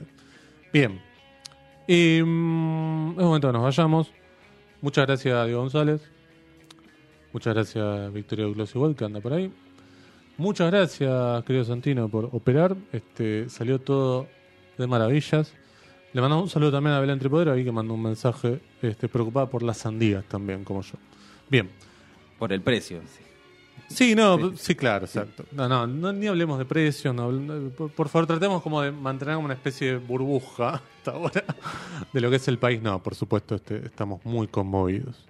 Bien. 0.73 1.01
Y 1.89 2.21
mm, 2.25 3.19
es 3.19 3.25
momento 3.25 3.49
que 3.49 3.53
nos 3.53 3.63
vayamos. 3.65 4.13
Muchas 4.81 5.09
gracias 5.09 5.35
a 5.35 5.45
Diego 5.45 5.63
González. 5.63 6.03
Muchas 7.33 7.53
gracias 7.53 7.85
a 7.85 8.11
Victoria 8.11 8.47
igual, 8.47 8.95
que 8.95 9.05
anda 9.07 9.21
por 9.21 9.33
ahí. 9.33 9.53
Muchas 10.37 10.71
gracias, 10.71 11.43
querido 11.43 11.65
Santino, 11.65 12.09
por 12.09 12.27
operar. 12.27 12.77
Este, 12.93 13.49
salió 13.49 13.81
todo 13.81 14.29
de 14.77 14.87
maravillas. 14.87 15.53
Le 16.13 16.21
mandamos 16.21 16.45
un 16.45 16.51
saludo 16.51 16.73
también 16.73 16.95
a 16.95 17.01
Belén 17.01 17.19
Tripodero, 17.19 17.53
ahí 17.53 17.65
que 17.65 17.73
mandó 17.73 17.95
un 17.95 18.03
mensaje 18.03 18.61
este, 18.81 19.09
preocupada 19.09 19.47
por 19.47 19.63
las 19.63 19.79
sandías 19.79 20.25
también, 20.25 20.65
como 20.65 20.83
yo. 20.83 20.95
Bien. 21.49 21.71
Por 22.39 22.53
el 22.53 22.61
precio. 22.61 23.01
sí. 23.07 23.29
Sí, 23.89 24.15
no, 24.15 24.55
sí, 24.57 24.75
claro, 24.75 25.07
exacto. 25.07 25.45
No, 25.53 25.67
no, 25.67 25.87
no, 25.87 26.13
ni 26.13 26.27
hablemos 26.27 26.59
de 26.59 26.67
precios, 26.67 27.15
no, 27.15 27.31
por, 27.71 27.91
por 27.91 28.09
favor, 28.09 28.27
tratemos 28.27 28.63
como 28.63 28.83
de 28.83 28.93
mantener 28.93 29.37
como 29.37 29.47
una 29.47 29.55
especie 29.55 29.93
de 29.93 29.97
burbuja 29.97 30.83
hasta 30.99 31.13
ahora 31.13 31.45
de 32.13 32.21
lo 32.21 32.29
que 32.29 32.37
es 32.37 32.49
el 32.49 32.59
país. 32.59 32.83
No, 32.83 33.03
por 33.03 33.15
supuesto, 33.15 33.55
este, 33.55 33.87
estamos 33.87 34.23
muy 34.25 34.47
conmovidos. 34.47 35.28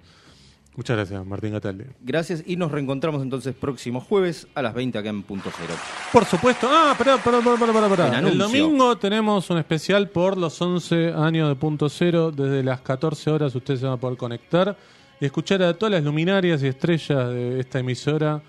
Muchas 0.78 0.96
gracias, 0.96 1.26
Martín 1.26 1.50
Cataldi. 1.50 1.86
Gracias 2.02 2.44
y 2.46 2.54
nos 2.54 2.70
reencontramos 2.70 3.20
entonces 3.20 3.52
próximo 3.52 4.00
jueves 4.00 4.46
a 4.54 4.62
las 4.62 4.74
20 4.74 4.96
acá 4.96 5.08
en 5.08 5.24
Punto 5.24 5.50
Cero. 5.52 5.74
Por 6.12 6.24
supuesto. 6.24 6.68
Ah, 6.70 6.94
pará, 6.96 7.18
pará, 7.18 7.40
pará, 7.40 7.88
pará, 7.88 8.18
El 8.20 8.38
domingo 8.38 8.96
tenemos 8.96 9.50
un 9.50 9.58
especial 9.58 10.08
por 10.08 10.36
los 10.36 10.62
11 10.62 11.14
años 11.14 11.48
de 11.48 11.56
Punto 11.56 11.88
Cero. 11.88 12.30
Desde 12.30 12.62
las 12.62 12.80
14 12.82 13.28
horas 13.28 13.52
ustedes 13.56 13.80
se 13.80 13.86
van 13.86 13.96
a 13.96 14.00
poder 14.00 14.16
conectar 14.16 14.76
y 15.20 15.24
escuchar 15.24 15.64
a 15.64 15.74
todas 15.74 15.94
las 15.94 16.04
luminarias 16.04 16.62
y 16.62 16.68
estrellas 16.68 17.28
de 17.28 17.58
esta 17.58 17.80
emisora 17.80 18.40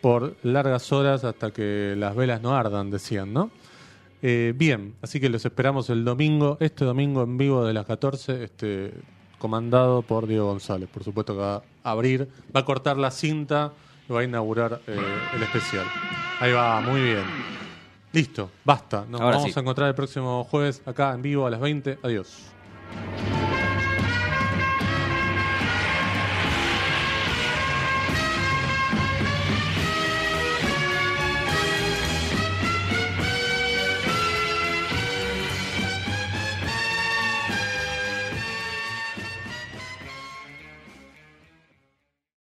por 0.00 0.34
largas 0.42 0.90
horas 0.90 1.22
hasta 1.22 1.52
que 1.52 1.94
las 1.96 2.16
velas 2.16 2.42
no 2.42 2.56
ardan, 2.56 2.90
decían, 2.90 3.32
¿no? 3.32 3.52
Eh, 4.20 4.52
bien, 4.56 4.96
así 5.00 5.20
que 5.20 5.28
los 5.28 5.44
esperamos 5.44 5.90
el 5.90 6.04
domingo, 6.04 6.56
este 6.58 6.84
domingo 6.84 7.22
en 7.22 7.38
vivo 7.38 7.64
de 7.64 7.72
las 7.72 7.86
14, 7.86 8.42
este, 8.42 8.94
comandado 9.46 10.02
por 10.02 10.26
Diego 10.26 10.46
González. 10.46 10.88
Por 10.92 11.04
supuesto 11.04 11.32
que 11.32 11.38
va 11.38 11.62
a 11.84 11.90
abrir, 11.92 12.28
va 12.54 12.60
a 12.60 12.64
cortar 12.64 12.96
la 12.96 13.12
cinta 13.12 13.70
y 14.08 14.12
va 14.12 14.20
a 14.20 14.24
inaugurar 14.24 14.80
eh, 14.88 14.98
el 15.36 15.42
especial. 15.44 15.84
Ahí 16.40 16.50
va, 16.50 16.80
muy 16.80 17.00
bien. 17.00 17.22
Listo, 18.12 18.50
basta. 18.64 19.04
Nos 19.08 19.20
Ahora 19.20 19.36
vamos 19.36 19.52
sí. 19.52 19.58
a 19.58 19.60
encontrar 19.60 19.88
el 19.88 19.94
próximo 19.94 20.42
jueves 20.42 20.82
acá 20.84 21.12
en 21.14 21.22
vivo 21.22 21.46
a 21.46 21.50
las 21.50 21.60
20. 21.60 22.00
Adiós. 22.02 22.50